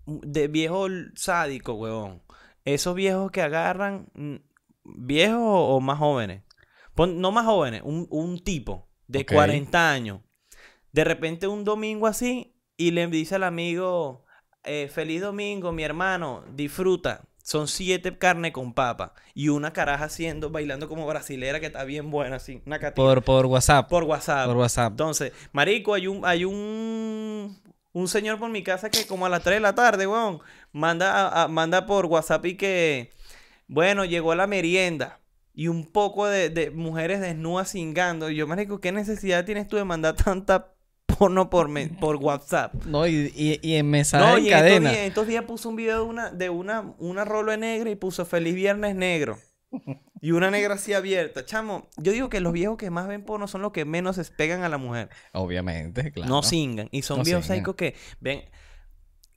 De 0.05 0.47
viejo 0.47 0.87
sádico, 1.15 1.73
huevón. 1.73 2.21
Esos 2.65 2.95
viejos 2.95 3.31
que 3.31 3.41
agarran. 3.41 4.07
mm, 4.13 4.35
¿Viejos 4.85 5.39
o, 5.41 5.79
más 5.79 5.97
jóvenes? 5.97 6.43
Pon- 6.93 7.19
no 7.21 7.31
más 7.31 7.45
jóvenes, 7.45 7.81
un, 7.85 8.07
un 8.09 8.43
tipo 8.43 8.89
de 9.07 9.19
Ok. 9.21 9.31
40 9.33 9.91
años. 9.91 10.19
De 10.91 11.03
repente 11.03 11.47
un 11.47 11.63
domingo 11.63 12.05
así 12.07 12.55
y 12.77 12.91
le 12.91 13.07
dice 13.07 13.35
al 13.35 13.43
amigo, 13.43 14.25
eh, 14.63 14.89
feliz 14.93 15.21
domingo, 15.21 15.71
mi 15.71 15.83
hermano, 15.83 16.43
disfruta. 16.53 17.21
Son 17.45 17.67
siete 17.67 18.17
carne 18.17 18.53
con 18.53 18.73
papa 18.73 19.13
y 19.33 19.49
una 19.49 19.73
caraja 19.73 20.05
haciendo, 20.05 20.49
bailando 20.49 20.87
como 20.87 21.05
brasilera 21.05 21.59
que 21.59 21.65
está 21.65 21.83
bien 21.83 22.09
buena, 22.09 22.37
así, 22.37 22.61
una 22.65 22.79
catina. 22.79 23.05
Por, 23.05 23.21
por 23.23 23.45
WhatsApp. 23.47 23.89
Por, 23.89 24.03
por 24.03 24.09
WhatsApp. 24.09 24.55
WhatsApp. 24.55 24.91
Entonces, 24.91 25.33
marico, 25.51 25.93
hay 25.93 26.07
un, 26.07 26.25
hay 26.25 26.45
un, 26.45 27.59
un 27.91 28.07
señor 28.07 28.39
por 28.39 28.49
mi 28.49 28.63
casa 28.63 28.89
que 28.89 29.05
como 29.07 29.25
a 29.25 29.29
las 29.29 29.43
3 29.43 29.57
de 29.57 29.59
la 29.61 29.75
tarde, 29.75 30.07
weón, 30.07 30.39
manda, 30.73 31.27
a- 31.29 31.43
a- 31.43 31.47
manda 31.47 31.85
por 31.85 32.05
WhatsApp 32.07 32.45
y 32.47 32.57
que, 32.57 33.11
bueno, 33.67 34.03
llegó 34.05 34.35
la 34.35 34.47
merienda. 34.47 35.19
Y 35.55 35.67
un 35.67 35.85
poco 35.85 36.25
de, 36.27 36.49
de 36.49 36.71
mujeres 36.71 37.21
desnudas 37.21 37.71
cingando. 37.71 38.29
Y 38.29 38.35
yo, 38.35 38.47
marico, 38.47 38.81
¿qué 38.81 38.91
necesidad 38.91 39.45
tienes 39.45 39.67
tú 39.67 39.77
de 39.77 39.83
mandar 39.85 40.15
tanta 40.15 40.73
porno 41.05 41.49
por, 41.51 41.69
me- 41.69 41.89
por 41.89 42.15
WhatsApp? 42.15 42.73
No, 42.85 43.05
y, 43.07 43.31
y, 43.35 43.59
y 43.61 43.75
en 43.75 43.89
mensaje 43.89 44.25
No, 44.25 44.37
en 44.37 44.45
y 44.45 44.47
en 44.47 44.53
estos 44.55 44.61
cadena. 44.61 44.89
días, 44.91 45.01
estos 45.03 45.27
días 45.27 45.43
puso 45.45 45.69
un 45.69 45.75
video 45.75 45.97
de 45.99 46.09
una, 46.09 46.31
de 46.31 46.49
una, 46.49 46.93
una 46.97 47.23
rolo 47.23 47.55
negra 47.55 47.89
y 47.91 47.95
puso 47.95 48.25
feliz 48.25 48.55
viernes 48.55 48.95
negro. 48.95 49.37
Y 50.21 50.31
una 50.31 50.49
negra 50.51 50.75
así 50.75 50.93
abierta. 50.93 51.45
Chamo, 51.45 51.87
yo 51.97 52.11
digo 52.13 52.29
que 52.29 52.39
los 52.39 52.53
viejos 52.53 52.77
que 52.77 52.89
más 52.89 53.07
ven 53.07 53.23
porno 53.23 53.47
son 53.47 53.61
los 53.61 53.71
que 53.73 53.85
menos 53.85 54.15
se 54.15 54.23
pegan 54.25 54.63
a 54.63 54.69
la 54.69 54.77
mujer. 54.77 55.09
Obviamente, 55.33 56.11
claro. 56.11 56.29
No 56.29 56.41
singan. 56.43 56.87
Y 56.91 57.01
son 57.03 57.19
No 57.19 57.23
viejos 57.25 57.45
psicos 57.45 57.75
que 57.75 57.95
ven. 58.19 58.43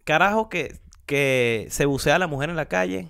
Carajo 0.04 0.48
que, 0.48 0.78
que 1.06 1.66
se 1.70 1.86
bucea 1.86 2.16
a 2.16 2.18
la 2.18 2.26
mujer 2.26 2.50
en 2.50 2.56
la 2.56 2.66
calle. 2.66 3.08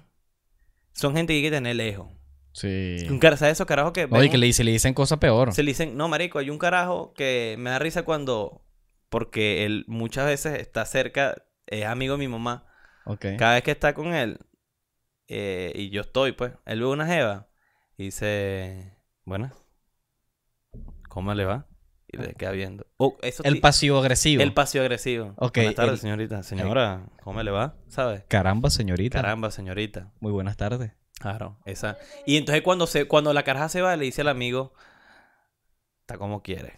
Son 0.92 1.14
gente 1.14 1.32
que 1.32 1.38
hay 1.38 1.42
que 1.42 1.50
tener 1.50 1.76
lejos. 1.76 2.08
Sí. 2.52 2.96
Un 3.10 3.18
cara, 3.18 3.36
¿sabes 3.36 3.52
esos 3.52 3.66
carajos 3.66 3.92
que 3.92 4.08
Oye, 4.10 4.30
que 4.30 4.38
le, 4.38 4.46
dice- 4.46 4.64
le 4.64 4.70
dicen 4.72 4.94
cosas 4.94 5.18
peor. 5.18 5.52
se 5.52 5.62
le 5.62 5.70
dicen, 5.72 5.96
no, 5.96 6.08
marico, 6.08 6.38
hay 6.38 6.48
un 6.50 6.58
carajo 6.58 7.12
que 7.14 7.56
me 7.58 7.68
da 7.70 7.78
risa 7.78 8.02
cuando, 8.04 8.64
porque 9.10 9.66
él 9.66 9.84
muchas 9.88 10.26
veces 10.26 10.58
está 10.60 10.86
cerca, 10.86 11.34
es 11.66 11.84
amigo 11.84 12.14
de 12.14 12.18
mi 12.18 12.28
mamá. 12.28 12.66
Ok. 13.04 13.26
Cada 13.38 13.54
vez 13.54 13.62
que 13.62 13.72
está 13.72 13.92
con 13.92 14.14
él, 14.14 14.38
eh, 15.28 15.72
y 15.74 15.90
yo 15.90 16.00
estoy, 16.02 16.32
pues, 16.32 16.52
él 16.64 16.80
ve 16.80 16.86
una 16.86 17.06
jeva 17.06 17.48
y 17.98 18.04
dice, 18.04 18.96
bueno, 19.24 19.52
¿cómo 21.08 21.34
le 21.34 21.44
va? 21.44 21.66
Y 22.08 22.18
le 22.18 22.34
queda 22.34 22.52
viendo. 22.52 22.86
Oh, 22.98 23.16
eso 23.22 23.42
El 23.42 23.60
pasivo 23.60 23.98
agresivo. 23.98 24.42
el 24.42 24.52
pasivo 24.54 24.82
agresivo. 24.82 25.34
Ok, 25.36 25.56
Buenas 25.56 25.74
tardes, 25.74 25.92
el- 25.94 25.98
señorita. 26.00 26.42
Señora, 26.44 27.04
¿cómo 27.22 27.42
le 27.42 27.50
va? 27.50 27.74
¿Sabes? 27.88 28.22
Caramba, 28.28 28.70
señorita. 28.70 29.18
Caramba, 29.20 29.50
señorita. 29.50 30.12
Muy 30.20 30.30
buenas 30.32 30.56
tardes. 30.56 30.92
Claro, 31.18 31.58
esa. 31.64 31.96
Y 32.26 32.36
entonces 32.36 32.62
cuando 32.62 32.86
se, 32.86 33.06
cuando 33.08 33.32
la 33.32 33.42
caraja 33.42 33.68
se 33.68 33.80
va, 33.82 33.96
le 33.96 34.04
dice 34.04 34.20
al 34.20 34.28
amigo, 34.28 34.72
está 36.02 36.16
como 36.18 36.42
quiere. 36.42 36.74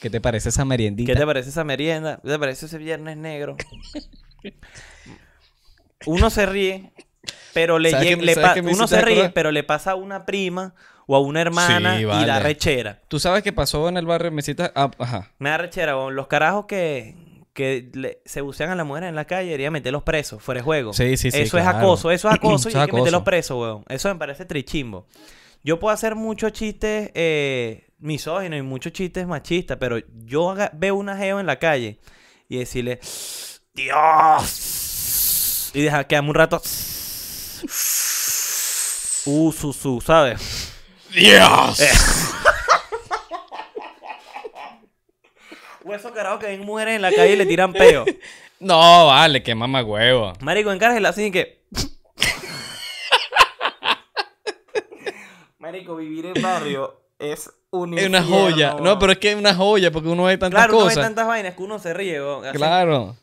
¿Qué 0.00 0.08
te 0.10 0.20
parece 0.20 0.48
esa 0.50 0.64
meriendita? 0.64 1.12
¿Qué 1.12 1.18
te 1.18 1.26
parece 1.26 1.50
esa 1.50 1.64
merienda? 1.64 2.20
¿Qué 2.22 2.28
te 2.30 2.38
parece 2.38 2.66
ese 2.66 2.78
viernes 2.78 3.16
negro? 3.16 3.56
Uno 6.06 6.30
se 6.30 6.46
ríe, 6.46 6.92
pero 7.52 7.78
le 7.78 7.90
¿Sabes 7.90 8.08
llega, 8.08 8.22
le 8.62 8.62
uno 8.70 8.86
se 8.86 9.00
ríe, 9.02 9.30
pero 9.30 9.50
le 9.50 9.62
pasa 9.62 9.92
a 9.92 9.94
una 9.96 10.24
prima 10.24 10.74
o 11.12 11.16
a 11.16 11.20
una 11.20 11.40
hermana 11.40 11.96
Sí, 11.96 12.02
y 12.02 12.24
da 12.24 12.38
rechera. 12.38 13.00
¿Tú 13.08 13.18
sabes 13.18 13.42
qué 13.42 13.52
pasó 13.52 13.88
en 13.88 13.96
el 13.96 14.06
barrio? 14.06 14.30
Me 14.30 14.40
hiciste... 14.40 14.70
ah, 14.76 14.90
ajá. 14.98 15.32
Me 15.40 15.48
da 15.50 15.58
rechera, 15.58 15.96
weón. 15.96 16.14
Los 16.14 16.28
carajos 16.28 16.66
que, 16.66 17.16
que 17.52 17.90
le- 17.94 18.20
se 18.24 18.40
bucean 18.42 18.70
a 18.70 18.76
las 18.76 18.86
mujeres 18.86 19.08
en 19.08 19.16
la 19.16 19.24
calle 19.24 19.46
deberían 19.46 19.72
meterlos 19.72 20.04
presos, 20.04 20.40
fuera 20.40 20.60
de 20.60 20.64
juego. 20.64 20.92
Sí, 20.92 21.16
sí, 21.16 21.32
sí, 21.32 21.40
Eso 21.40 21.58
es 21.58 21.66
acoso, 21.66 22.12
eso 22.12 22.28
es 22.28 22.34
acoso 22.36 22.70
y 22.70 22.74
hay 22.76 22.86
que 22.86 22.92
meterlos 22.92 23.22
presos, 23.24 23.58
weón. 23.60 23.84
Eso 23.88 24.08
me 24.08 24.14
parece 24.20 24.44
trichimbo. 24.44 25.08
Yo 25.64 25.80
puedo 25.80 25.92
hacer 25.92 26.14
muchos 26.14 26.52
chistes 26.52 27.10
eh, 27.14 27.88
misóginos 27.98 28.58
y 28.60 28.62
muchos 28.62 28.92
chistes 28.92 29.26
machistas, 29.26 29.78
pero 29.80 29.98
yo 30.24 30.50
haga- 30.50 30.70
veo 30.74 30.94
una 30.94 31.16
geo 31.16 31.40
en 31.40 31.46
la 31.46 31.58
calle 31.58 31.98
y 32.48 32.58
decirle, 32.58 33.00
Dios. 33.74 35.70
Y 35.74 35.82
deja 35.82 36.04
quedarme 36.04 36.28
un 36.30 36.34
rato. 36.36 36.62
Uh, 39.26 39.52
su, 39.52 39.74
su, 39.74 40.00
¿sabes? 40.00 40.72
¡Dios! 41.14 41.80
O 45.82 45.94
esos 45.94 46.12
carajos 46.12 46.40
que 46.40 46.46
ven 46.46 46.60
mujeres 46.64 46.96
en 46.96 47.02
la 47.02 47.10
calle 47.10 47.32
y 47.32 47.36
le 47.36 47.46
tiran 47.46 47.72
peo. 47.72 48.04
No, 48.60 49.06
vale, 49.06 49.42
qué 49.42 49.54
mamá 49.54 49.82
huevo. 49.82 50.34
Marico, 50.40 50.70
encárgela 50.70 51.08
así 51.08 51.30
que. 51.30 51.64
Marico, 55.58 55.96
vivir 55.96 56.26
en 56.26 56.42
barrio 56.42 57.00
es 57.18 57.50
un 57.70 57.98
Es 57.98 58.06
una 58.06 58.22
joya. 58.22 58.76
No, 58.78 58.98
pero 58.98 59.12
es 59.12 59.18
que 59.18 59.30
es 59.30 59.36
una 59.36 59.54
joya 59.54 59.90
porque 59.90 60.10
uno 60.10 60.24
ve 60.24 60.36
tantas 60.36 60.58
Claro, 60.58 60.74
uno 60.76 60.84
ve 60.84 60.90
cosas. 60.90 61.06
tantas 61.06 61.26
vainas 61.26 61.54
que 61.54 61.62
uno 61.62 61.78
se 61.78 61.94
ríe, 61.94 62.18
así. 62.18 62.58
Claro. 62.58 63.16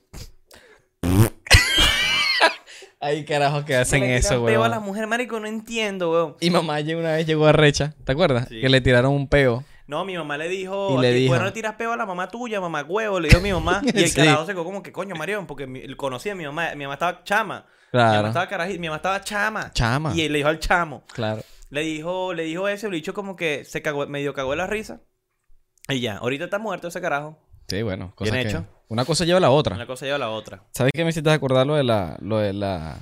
Hay 2.99 3.25
carajos 3.25 3.63
que 3.63 3.75
hacen 3.75 4.01
le 4.01 4.15
eso, 4.17 4.29
tiran 4.29 4.45
peo 4.45 4.57
a 4.57 4.61
weón. 4.61 4.71
la 4.71 4.79
mujer, 4.79 5.05
marico, 5.07 5.39
no 5.39 5.47
entiendo, 5.47 6.11
weón. 6.11 6.35
Y 6.39 6.49
mamá 6.49 6.79
una 6.79 7.13
vez 7.13 7.27
llegó 7.27 7.45
a 7.45 7.51
Recha, 7.51 7.93
¿te 8.03 8.11
acuerdas? 8.11 8.47
Sí. 8.49 8.59
Que 8.59 8.69
le 8.69 8.81
tiraron 8.81 9.11
un 9.13 9.27
peo. 9.27 9.63
No, 9.85 10.03
mi 10.03 10.17
mamá 10.17 10.37
le 10.37 10.49
dijo, 10.49 10.97
Y 10.97 11.01
le 11.01 11.09
"¿A 11.09 11.11
ti, 11.11 11.17
dijo- 11.19 11.29
¿por 11.31 11.37
qué 11.37 11.39
no 11.41 11.45
le 11.45 11.51
tiras 11.53 11.75
peo 11.75 11.93
a 11.93 11.97
la 11.97 12.05
mamá 12.05 12.27
tuya, 12.27 12.59
mamá 12.59 12.83
huevo? 12.83 13.19
Le 13.19 13.29
dijo 13.29 13.39
mi 13.39 13.53
mamá. 13.53 13.81
Y 13.83 13.89
el 14.03 14.09
Sí. 14.09 14.15
carajo 14.15 14.45
se 14.45 14.51
quedó 14.53 14.65
como 14.65 14.81
que, 14.83 14.91
coño, 14.91 15.15
Marión, 15.15 15.45
porque 15.47 15.67
mi- 15.67 15.93
conocía 15.95 16.31
a 16.33 16.35
mi 16.35 16.45
mamá. 16.45 16.71
Mi 16.75 16.83
mamá 16.85 16.95
estaba 16.95 17.23
chama. 17.23 17.65
Mi 17.93 17.99
mamá 17.99 18.11
Claro. 18.11 18.27
estaba 18.27 18.47
carajita, 18.49 18.79
mi 18.81 18.87
mamá 18.87 18.97
estaba 18.97 19.21
chama. 19.21 19.71
Chama. 19.73 20.13
Y 20.15 20.21
él 20.21 20.33
le 20.33 20.39
dijo 20.39 20.49
al 20.49 20.59
chamo. 20.59 21.03
Claro. 21.13 21.41
Le 21.69 21.81
dijo, 21.81 22.33
le 22.33 22.43
dijo 22.43 22.67
eso, 22.67 22.87
y 22.87 22.91
le 22.91 22.95
dicho 22.97 23.13
como 23.13 23.35
que 23.37 23.63
se 23.63 23.81
cagó, 23.81 24.05
medio 24.07 24.33
cagó 24.33 24.51
de 24.51 24.57
la 24.57 24.67
risa. 24.67 25.01
Y 25.87 26.01
ya, 26.01 26.17
ahorita 26.17 26.45
está 26.45 26.59
muerto 26.59 26.89
ese 26.89 26.99
carajo. 26.99 27.37
Sí, 27.69 27.81
bueno. 27.81 28.11
Cosa 28.15 28.31
Bien 28.31 28.43
que- 28.43 28.49
hecho. 28.49 28.65
Una 28.89 29.05
cosa 29.05 29.25
lleva 29.25 29.37
a 29.37 29.41
la 29.41 29.49
otra. 29.49 29.75
Una 29.75 29.85
cosa 29.85 30.05
lleva 30.05 30.15
a 30.15 30.19
la 30.19 30.29
otra. 30.29 30.63
¿Sabes 30.71 30.91
qué 30.93 31.03
me 31.03 31.09
hiciste 31.09 31.29
acordar 31.29 31.67
lo 31.67 31.75
de 31.75 31.83
la... 31.83 32.17
Lo 32.21 32.37
de 32.39 32.53
la... 32.53 32.97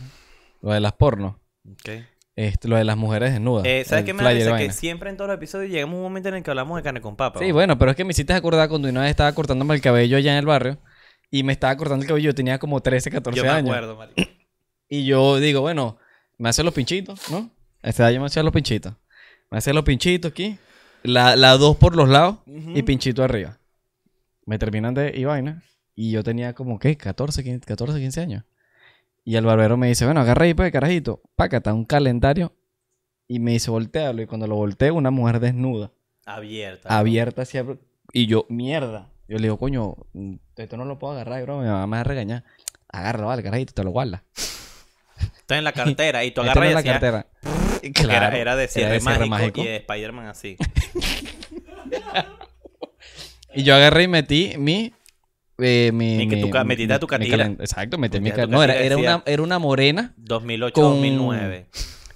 Lo 0.61 0.71
de 0.71 0.79
las 0.79 0.93
pornos? 0.93 1.36
Okay. 1.79 2.05
Este, 2.36 2.67
lo 2.67 2.75
de 2.75 2.83
las 2.83 2.97
mujeres 2.97 3.31
desnudas. 3.31 3.65
Eh, 3.65 3.83
¿Sabes 3.86 4.03
qué 4.03 4.13
me 4.13 4.33
risa? 4.33 4.57
Que 4.57 4.71
siempre 4.71 5.09
en 5.09 5.15
todos 5.15 5.29
los 5.29 5.38
episodios 5.38 5.71
llegamos 5.71 5.93
a 5.93 5.97
un 5.97 6.03
momento 6.03 6.29
en 6.29 6.36
el 6.36 6.43
que 6.43 6.49
hablamos 6.49 6.75
de 6.75 6.83
carne 6.83 7.01
con 7.01 7.15
papa. 7.15 7.39
Sí, 7.39 7.51
bueno, 7.51 7.77
pero 7.77 7.91
es 7.91 7.97
que 7.97 8.03
me 8.03 8.11
hiciste 8.11 8.33
acordar 8.33 8.67
cuando 8.67 8.89
una 8.89 9.01
vez 9.01 9.11
estaba 9.11 9.31
cortándome 9.33 9.73
el 9.75 9.81
cabello 9.81 10.17
allá 10.17 10.33
en 10.33 10.39
el 10.39 10.45
barrio 10.45 10.77
y 11.31 11.43
me 11.43 11.53
estaba 11.53 11.77
cortando 11.77 12.03
el 12.03 12.07
cabello, 12.07 12.31
yo 12.31 12.36
tenía 12.36 12.59
como 12.59 12.81
13, 12.81 13.09
14 13.11 13.38
Yo 13.38 13.43
me 13.43 13.49
años. 13.49 13.69
acuerdo, 13.69 13.95
marico. 13.95 14.21
Y 14.88 15.05
yo 15.05 15.38
digo, 15.38 15.61
bueno, 15.61 15.97
me 16.38 16.49
hace 16.49 16.63
los 16.63 16.73
pinchitos, 16.73 17.29
¿no? 17.31 17.49
A 17.81 17.89
esta 17.89 18.03
edad 18.03 18.11
yo 18.13 18.19
me 18.19 18.27
hacía 18.27 18.43
los 18.43 18.53
pinchitos. 18.53 18.93
Me 19.49 19.57
hacía 19.57 19.73
los 19.73 19.83
pinchitos 19.83 20.31
aquí, 20.31 20.59
la, 21.01 21.36
la 21.36 21.57
dos 21.57 21.75
por 21.77 21.95
los 21.95 22.07
lados 22.07 22.38
y 22.45 22.83
pinchito 22.83 23.23
arriba. 23.23 23.57
Me 24.45 24.59
terminan 24.59 24.93
de 24.93 25.11
y 25.15 25.23
vaina. 25.23 25.63
Y 25.95 26.11
yo 26.11 26.23
tenía 26.23 26.53
como, 26.53 26.77
¿qué? 26.77 26.97
14, 26.97 27.43
15, 27.43 27.65
14, 27.65 27.99
15 27.99 28.21
años. 28.21 28.43
Y 29.23 29.37
el 29.37 29.45
barbero 29.45 29.77
me 29.77 29.87
dice, 29.87 30.05
bueno, 30.05 30.21
agarra 30.21 30.45
ahí, 30.45 30.53
pues, 30.53 30.71
carajito. 30.71 31.21
Pácata, 31.35 31.73
un 31.73 31.85
calendario. 31.85 32.53
Y 33.27 33.39
me 33.39 33.51
dice, 33.51 33.71
voltealo. 33.71 34.21
Y 34.21 34.27
cuando 34.27 34.45
lo 34.45 34.55
volteo, 34.55 34.93
una 34.93 35.09
mujer 35.09 35.39
desnuda 35.39 35.91
Abierta. 36.25 36.95
abierta 36.95 37.41
hacia... 37.43 37.65
Y 38.13 38.27
yo, 38.27 38.45
mierda. 38.49 39.09
Yo 39.27 39.37
le 39.37 39.43
digo, 39.43 39.57
coño, 39.57 39.95
mm, 40.13 40.35
esto 40.57 40.77
no 40.77 40.85
lo 40.85 40.99
puedo 40.99 41.13
agarrar, 41.13 41.41
bro. 41.43 41.59
Mi 41.59 41.65
mamá 41.65 41.87
me 41.87 41.97
va 41.97 42.01
a 42.01 42.03
regañar. 42.03 42.43
Agárralo, 42.87 43.27
vale, 43.27 43.41
carajito, 43.41 43.73
te 43.73 43.83
lo 43.83 43.89
guardas. 43.91 44.21
Está 45.37 45.57
en 45.57 45.63
la 45.63 45.71
cartera 45.73 46.23
y 46.23 46.31
tú 46.31 46.41
agarras 46.41 46.57
no 46.57 46.65
y 46.65 46.67
es 46.69 46.75
la 46.75 46.83
cartera. 46.83 47.27
Claro, 47.93 48.13
era, 48.13 48.37
era 48.37 48.55
de 48.55 48.67
cierre, 48.67 48.93
de 48.93 48.99
cierre 48.99 49.27
mágico, 49.27 49.61
y 49.61 49.65
de 49.65 49.75
Spider-Man 49.75 50.25
así. 50.25 50.57
Y 53.53 53.63
yo 53.63 53.75
agarré 53.75 54.03
y 54.03 54.07
metí 54.07 54.53
mi... 54.57 54.93
eh, 55.58 55.91
mi, 55.93 56.22
Y 56.24 56.28
que 56.28 56.38
tu 56.38 56.47
mi- 56.47 56.64
metiste 56.66 56.93
a 56.93 56.99
tu 56.99 57.08
mi 57.08 57.30
calen- 57.30 57.58
Exacto, 57.60 57.97
metí 57.97 58.18
mi 58.20 58.26
Metiste 58.26 58.41
a 58.41 58.43
ca- 58.43 58.47
tu 58.47 58.51
No, 58.53 58.64
era, 58.64 58.76
era, 58.76 58.97
una, 58.97 59.24
era 59.26 59.41
una 59.43 59.60
morena. 59.60 60.14
2008-2009. 60.18 61.66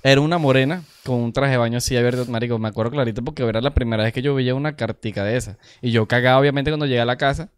Era 0.01 0.21
una 0.21 0.37
morena 0.37 0.83
con 1.03 1.15
un 1.17 1.33
traje 1.33 1.51
de 1.51 1.57
baño 1.57 1.77
así 1.77 1.97
abierto, 1.97 2.25
marico. 2.27 2.57
Me 2.57 2.69
acuerdo 2.69 2.91
clarito 2.91 3.21
porque 3.23 3.43
era 3.43 3.59
la 3.61 3.73
primera 3.73 4.03
vez 4.03 4.13
que 4.13 4.21
yo 4.21 4.33
veía 4.33 4.55
una 4.55 4.75
cartica 4.77 5.23
de 5.25 5.35
esa. 5.37 5.57
Y 5.81 5.91
yo 5.91 6.07
cagaba, 6.07 6.39
obviamente, 6.39 6.71
cuando 6.71 6.85
llegué 6.85 7.01
a 7.01 7.05
la 7.05 7.17
casa. 7.17 7.49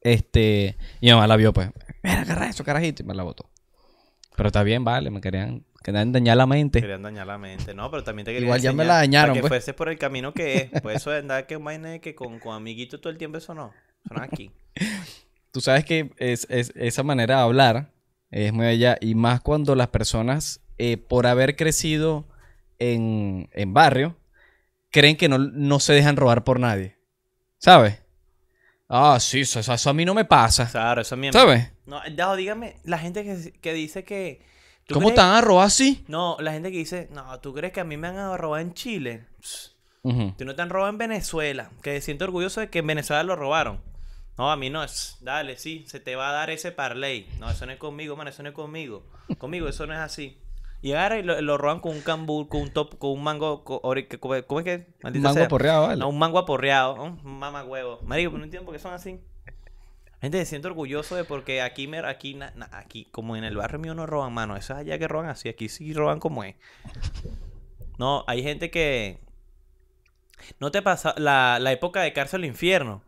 Este... 0.00 0.76
Y 1.00 1.06
mi 1.06 1.12
mamá 1.12 1.26
la 1.26 1.36
vio, 1.36 1.52
pues. 1.52 1.70
Mira, 2.02 2.22
agarra 2.22 2.48
eso, 2.48 2.64
carajito. 2.64 3.02
Y 3.02 3.06
me 3.06 3.14
la 3.14 3.22
botó. 3.22 3.50
Pero 4.36 4.46
está 4.48 4.62
bien, 4.62 4.82
vale. 4.82 5.10
Me 5.10 5.20
querían, 5.20 5.64
querían 5.84 6.10
dañar 6.12 6.38
la 6.38 6.46
mente. 6.46 6.80
Querían 6.80 7.02
dañar 7.02 7.26
la 7.26 7.36
mente. 7.38 7.74
No, 7.74 7.90
pero 7.90 8.02
también 8.02 8.24
te 8.24 8.32
querían 8.32 8.44
Igual 8.46 8.60
ya 8.62 8.72
me 8.72 8.84
la 8.86 8.94
dañaron, 8.94 9.34
Para 9.34 9.34
que 9.34 9.40
pues. 9.42 9.48
fueses 9.50 9.74
por 9.74 9.88
el 9.90 9.98
camino 9.98 10.32
que 10.32 10.56
es. 10.72 10.80
Pues 10.82 10.96
eso 10.96 11.10
de 11.10 11.18
andar 11.18 11.46
que 11.46 11.56
vaina 11.56 11.98
que 11.98 12.14
con, 12.14 12.38
con 12.40 12.54
amiguitos 12.56 13.00
todo 13.00 13.10
el 13.12 13.18
tiempo, 13.18 13.36
eso 13.38 13.54
no. 13.54 13.72
No 14.10 14.16
es 14.16 14.22
aquí. 14.22 14.50
Tú 15.50 15.60
sabes 15.60 15.84
que 15.84 16.12
es, 16.16 16.46
es- 16.50 16.72
esa 16.76 17.02
manera 17.02 17.36
de 17.36 17.42
hablar 17.42 17.92
es 18.30 18.52
muy 18.52 18.66
bella. 18.66 18.96
Y 19.00 19.14
más 19.14 19.40
cuando 19.40 19.74
las 19.74 19.88
personas, 19.88 20.60
eh, 20.78 20.96
por 20.96 21.26
haber 21.26 21.56
crecido 21.56 22.26
en, 22.78 23.48
en 23.52 23.74
barrio, 23.74 24.16
creen 24.90 25.16
que 25.16 25.28
no, 25.28 25.38
no 25.38 25.78
se 25.80 25.92
dejan 25.92 26.16
robar 26.16 26.44
por 26.44 26.58
nadie. 26.60 26.96
¿Sabes? 27.58 28.02
Ah, 28.88 29.18
sí, 29.20 29.40
eso, 29.40 29.60
eso- 29.60 29.90
a 29.90 29.94
mí 29.94 30.04
no 30.04 30.14
me 30.14 30.24
pasa. 30.24 30.68
Claro, 30.70 31.00
eso 31.02 31.14
es 31.14 31.20
mi 31.20 31.32
¿Sabes? 31.32 31.70
No, 31.86 32.00
Dajo, 32.14 32.36
dígame, 32.36 32.76
la 32.84 32.98
gente 32.98 33.24
que, 33.24 33.52
que 33.60 33.72
dice 33.72 34.04
que. 34.04 34.42
¿tú 34.86 34.94
¿Cómo 34.94 35.08
crees- 35.08 35.16
te 35.16 35.20
van 35.22 35.34
a 35.36 35.40
robar 35.40 35.66
así? 35.66 36.04
No, 36.08 36.36
la 36.40 36.52
gente 36.52 36.70
que 36.70 36.78
dice, 36.78 37.08
no, 37.12 37.38
¿tú 37.40 37.54
crees 37.54 37.72
que 37.72 37.80
a 37.80 37.84
mí 37.84 37.96
me 37.96 38.08
han 38.08 38.16
a 38.18 38.36
robar 38.36 38.60
en 38.60 38.74
Chile? 38.74 39.26
Pss. 39.40 39.76
Tú 40.02 40.44
no 40.44 40.56
te 40.56 40.62
han 40.62 40.68
robado 40.70 40.90
en 40.90 40.98
Venezuela. 40.98 41.70
Que 41.80 42.00
siento 42.00 42.24
orgulloso 42.24 42.60
de 42.60 42.68
que 42.68 42.80
en 42.80 42.86
Venezuela 42.88 43.22
lo 43.22 43.36
robaron. 43.36 43.80
No, 44.38 44.50
a 44.50 44.56
mí 44.56 44.70
no 44.70 44.82
es. 44.82 45.18
Dale, 45.20 45.58
sí, 45.58 45.84
se 45.86 46.00
te 46.00 46.16
va 46.16 46.30
a 46.30 46.32
dar 46.32 46.50
ese 46.50 46.72
parlay. 46.72 47.28
No, 47.38 47.50
eso 47.50 47.66
no 47.66 47.72
es 47.72 47.78
conmigo, 47.78 48.16
man, 48.16 48.28
eso 48.28 48.42
no 48.42 48.48
es 48.48 48.54
conmigo. 48.54 49.04
Conmigo 49.38 49.68
eso 49.68 49.86
no 49.86 49.92
es 49.92 50.00
así. 50.00 50.38
Y 50.80 50.92
agarra 50.92 51.18
y 51.18 51.22
lo, 51.22 51.40
lo 51.42 51.58
roban 51.58 51.78
con 51.80 51.92
un 51.94 52.00
cambur, 52.00 52.48
con 52.48 52.62
un 52.62 52.72
top, 52.72 52.98
con 52.98 53.10
un 53.12 53.22
mango. 53.22 53.62
co- 53.62 53.80
ori- 53.82 54.08
que- 54.08 54.18
¿Cómo 54.18 54.60
es 54.60 54.64
que? 54.64 54.86
Maldita 55.02 55.24
Mango 55.28 55.34
sea. 55.36 55.44
aporreado, 55.46 55.86
vale. 55.86 56.00
No, 56.00 56.08
un 56.08 56.18
mango 56.18 56.38
aporreado. 56.38 56.96
¿no? 56.96 57.04
Un 57.04 57.38
mamá 57.38 57.62
huevo. 57.64 58.00
Marico, 58.02 58.30
pero 58.32 58.38
no 58.38 58.44
entiendo 58.44 58.64
por 58.66 58.74
qué 58.74 58.80
son 58.80 58.92
así. 58.94 59.20
Gente, 60.20 60.38
me 60.38 60.44
siento 60.44 60.68
orgulloso 60.68 61.14
de 61.14 61.24
porque 61.24 61.62
aquí, 61.62 61.86
me, 61.86 61.98
aquí, 61.98 62.34
na- 62.34 62.52
na- 62.56 62.70
aquí, 62.72 63.04
como 63.12 63.36
en 63.36 63.44
el 63.44 63.56
barrio 63.56 63.78
mío 63.78 63.94
no 63.94 64.06
roban, 64.06 64.32
mano. 64.32 64.56
Eso 64.56 64.72
es 64.72 64.80
allá 64.80 64.98
que 64.98 65.06
roban 65.08 65.28
así. 65.28 65.48
Aquí 65.48 65.68
sí 65.68 65.92
roban 65.92 66.18
como 66.18 66.42
es. 66.42 66.56
No, 67.98 68.24
hay 68.26 68.42
gente 68.42 68.70
que. 68.70 69.20
¿No 70.58 70.72
te 70.72 70.82
pasa 70.82 71.14
la, 71.16 71.58
la 71.60 71.70
época 71.72 72.00
de 72.02 72.12
cárcel 72.12 72.44
infierno? 72.44 73.02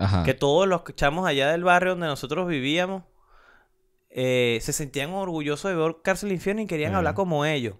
Ajá. 0.00 0.22
Que 0.24 0.34
todos 0.34 0.66
los 0.66 0.82
chamos 0.96 1.26
allá 1.26 1.50
del 1.52 1.62
barrio 1.64 1.92
donde 1.92 2.06
nosotros 2.08 2.48
vivíamos 2.48 3.04
eh, 4.10 4.58
se 4.62 4.72
sentían 4.72 5.10
orgullosos 5.10 5.70
de 5.70 5.76
ver 5.76 5.96
cárcel 6.02 6.32
infierno 6.32 6.62
y 6.62 6.66
querían 6.66 6.94
hablar 6.96 7.14
como 7.14 7.44
ellos. 7.44 7.76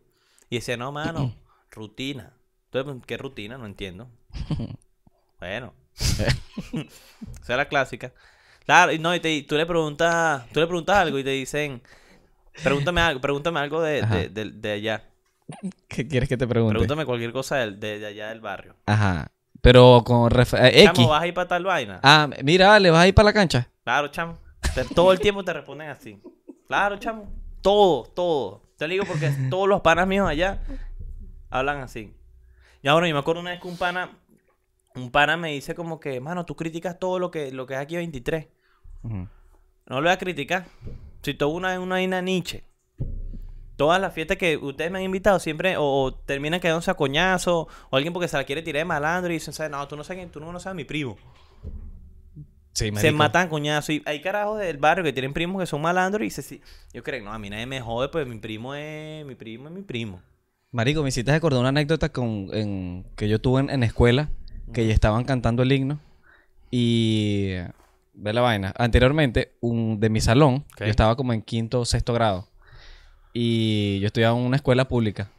Y 0.48 0.56
decían, 0.56 0.78
no, 0.80 0.92
mano, 0.92 1.34
rutina. 1.70 2.34
Entonces, 2.72 3.02
¿qué 3.06 3.16
rutina? 3.16 3.58
No 3.58 3.66
entiendo. 3.66 4.08
Bueno. 5.40 5.72
Esa 5.98 6.32
es 6.74 7.48
la 7.48 7.66
clásica. 7.66 8.12
Claro, 8.66 8.92
y 8.92 8.98
no, 8.98 9.14
y 9.14 9.20
te- 9.20 9.42
tú 9.44 9.56
le 9.56 9.64
preguntas, 9.64 10.46
tú 10.52 10.60
le 10.60 10.66
preguntas 10.66 10.96
algo 10.98 11.18
y 11.18 11.24
te 11.24 11.30
dicen, 11.30 11.82
pregúntame 12.62 13.00
algo, 13.00 13.20
pregúntame 13.22 13.58
algo 13.58 13.80
de, 13.80 14.02
de, 14.02 14.28
de- 14.28 14.50
de 14.50 14.70
allá. 14.72 15.04
¿Qué 15.88 16.06
quieres 16.06 16.28
que 16.28 16.36
te 16.36 16.46
pregunte? 16.46 16.74
Pregúntame 16.74 17.06
cualquier 17.06 17.32
cosa 17.32 17.56
de 17.56 18.06
allá 18.06 18.28
del 18.28 18.40
barrio. 18.42 18.76
Ajá. 18.84 19.32
Pero 19.62 20.02
con 20.04 20.30
ref- 20.30 20.58
eh, 20.58 20.82
X. 20.84 20.92
Chamo, 20.94 21.08
¿vas 21.08 21.22
a 21.22 21.26
ir 21.26 21.34
para 21.34 21.48
tal 21.48 21.64
vaina? 21.64 22.00
Ah, 22.02 22.28
mira, 22.42 22.78
le 22.80 22.90
vas 22.90 23.02
a 23.02 23.08
ir 23.08 23.14
para 23.14 23.26
la 23.26 23.32
cancha. 23.32 23.68
Claro, 23.84 24.08
chamo. 24.08 24.38
Te- 24.74 24.84
todo 24.84 25.12
el 25.12 25.20
tiempo 25.20 25.44
te 25.44 25.52
responden 25.52 25.88
así. 25.90 26.20
Claro, 26.66 26.96
chamo. 26.98 27.26
Todo, 27.60 28.04
todo. 28.04 28.62
Te 28.78 28.86
lo 28.86 28.92
digo 28.92 29.04
porque 29.04 29.30
todos 29.50 29.68
los 29.68 29.80
panas 29.82 30.06
míos 30.06 30.28
allá 30.28 30.62
hablan 31.50 31.80
así. 31.82 32.14
Y 32.82 32.88
ahora 32.88 33.06
yo 33.08 33.14
me 33.14 33.20
acuerdo 33.20 33.40
una 33.42 33.50
vez 33.50 33.60
que 33.60 33.68
un 33.68 33.76
pana, 33.76 34.10
un 34.94 35.10
pana 35.10 35.36
me 35.36 35.50
dice 35.52 35.74
como 35.74 36.00
que, 36.00 36.20
mano, 36.20 36.46
tú 36.46 36.56
criticas 36.56 36.98
todo 36.98 37.18
lo 37.18 37.30
que, 37.30 37.50
lo 37.52 37.66
que 37.66 37.74
es 37.74 37.80
aquí 37.80 37.96
23. 37.96 38.48
Ujú. 39.02 39.14
No 39.86 39.96
lo 39.96 40.02
voy 40.02 40.10
a 40.10 40.18
criticar. 40.18 40.64
Si 41.22 41.34
todo 41.34 41.50
una 41.50 41.78
una 41.80 41.96
vaina 41.96 42.22
Nietzsche. 42.22 42.64
Todas 43.80 43.98
las 43.98 44.12
fiestas 44.12 44.36
que 44.36 44.58
ustedes 44.58 44.90
me 44.90 44.98
han 44.98 45.04
invitado 45.06 45.38
siempre 45.40 45.78
o, 45.78 45.82
o 45.84 46.12
terminan 46.14 46.60
quedándose 46.60 46.90
a 46.90 46.94
coñazo 46.94 47.66
o 47.88 47.96
alguien 47.96 48.12
porque 48.12 48.28
se 48.28 48.36
la 48.36 48.44
quiere 48.44 48.60
tirar 48.60 48.80
de 48.80 48.84
malandro 48.84 49.30
y 49.32 49.36
dicen, 49.36 49.54
"¿Sabes? 49.54 49.72
no, 49.72 49.88
tú 49.88 49.96
no 49.96 50.04
sabes 50.04 50.30
tú 50.30 50.38
no 50.38 50.44
conoces 50.44 50.66
a 50.66 50.74
mi 50.74 50.84
primo. 50.84 51.16
Sí, 52.72 52.90
Se 52.94 53.10
matan 53.10 53.48
coñazo. 53.48 53.92
Y 53.92 54.02
hay 54.04 54.20
carajos 54.20 54.58
del 54.58 54.76
barrio 54.76 55.02
que 55.02 55.14
tienen 55.14 55.32
primos 55.32 55.60
que 55.62 55.66
son 55.66 55.80
malandros 55.80 56.26
y 56.26 56.30
se, 56.30 56.42
si- 56.42 56.60
yo 56.92 57.02
creo, 57.02 57.24
no, 57.24 57.32
a 57.32 57.38
mí 57.38 57.48
nadie 57.48 57.64
me 57.64 57.80
jode, 57.80 58.10
pues 58.10 58.26
mi 58.28 58.36
primo 58.38 58.74
es 58.74 59.24
mi 59.24 59.34
primo 59.34 59.68
es 59.68 59.74
mi 59.74 59.80
primo. 59.82 60.20
Marico, 60.72 61.02
me 61.02 61.08
hiciste 61.08 61.32
recordar 61.32 61.60
una 61.60 61.70
anécdota 61.70 62.10
con, 62.10 62.48
en- 62.52 63.06
que 63.16 63.30
yo 63.30 63.40
tuve 63.40 63.60
en, 63.62 63.70
en 63.70 63.82
escuela, 63.82 64.28
que 64.74 64.86
ya 64.86 64.92
estaban 64.92 65.24
cantando 65.24 65.62
el 65.62 65.72
himno 65.72 66.00
y... 66.70 67.54
Ve 68.12 68.34
la 68.34 68.42
vaina. 68.42 68.74
Anteriormente, 68.76 69.54
un, 69.60 69.98
de 69.98 70.10
mi 70.10 70.20
salón, 70.20 70.66
Ok. 70.74 70.80
yo 70.80 70.84
estaba 70.86 71.16
como 71.16 71.32
en 71.32 71.40
quinto 71.40 71.80
o 71.80 71.84
sexto 71.86 72.12
grado 72.12 72.49
y 73.32 74.00
yo 74.00 74.06
estudiaba 74.06 74.38
en 74.38 74.44
una 74.44 74.56
escuela 74.56 74.88
pública. 74.88 75.30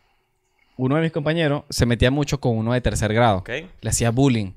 Uno 0.77 0.95
de 0.95 1.01
mis 1.01 1.11
compañeros 1.11 1.63
se 1.69 1.85
metía 1.85 2.11
mucho 2.11 2.39
con 2.39 2.57
uno 2.57 2.73
de 2.73 2.81
tercer 2.81 3.13
grado. 3.13 3.43
Le 3.47 3.89
hacía 3.89 4.11
bullying. 4.11 4.53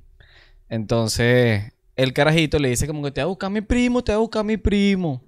Entonces, 0.68 1.72
el 1.96 2.12
carajito 2.12 2.58
le 2.58 2.70
dice 2.70 2.86
como 2.86 3.02
que 3.02 3.10
te 3.10 3.20
va 3.20 3.24
a 3.24 3.28
buscar 3.28 3.50
mi 3.50 3.60
primo, 3.60 4.02
te 4.02 4.12
va 4.12 4.16
a 4.16 4.20
buscar 4.20 4.44
mi 4.44 4.56
primo. 4.56 5.22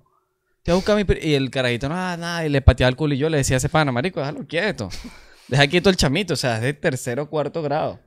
Te 0.63 0.73
va 0.73 0.77
a 0.77 0.77
buscar 0.77 0.97
mi 0.97 1.05
primo. 1.05 1.25
Y 1.25 1.35
el 1.35 1.51
carajito, 1.51 1.89
nada, 1.89 2.17
nada, 2.17 2.47
y 2.47 2.49
le 2.49 2.63
pateaba 2.63 2.89
el 2.89 2.97
culo 2.97 3.15
y 3.15 3.19
yo 3.19 3.29
le 3.29 3.39
decía 3.39 3.57
a 3.57 3.59
ese 3.59 3.69
pana, 3.69 3.93
marico, 3.93 4.21
déjalo 4.21 4.47
quieto. 4.47 4.89
Deja 5.49 5.67
quieto 5.67 5.91
el 5.91 5.97
chamito, 5.97 6.35
o 6.35 6.37
sea, 6.37 6.57
es 6.57 6.63
de 6.63 6.73
tercero 6.73 7.25
o 7.25 7.31
cuarto 7.31 7.63
grado. 7.63 8.01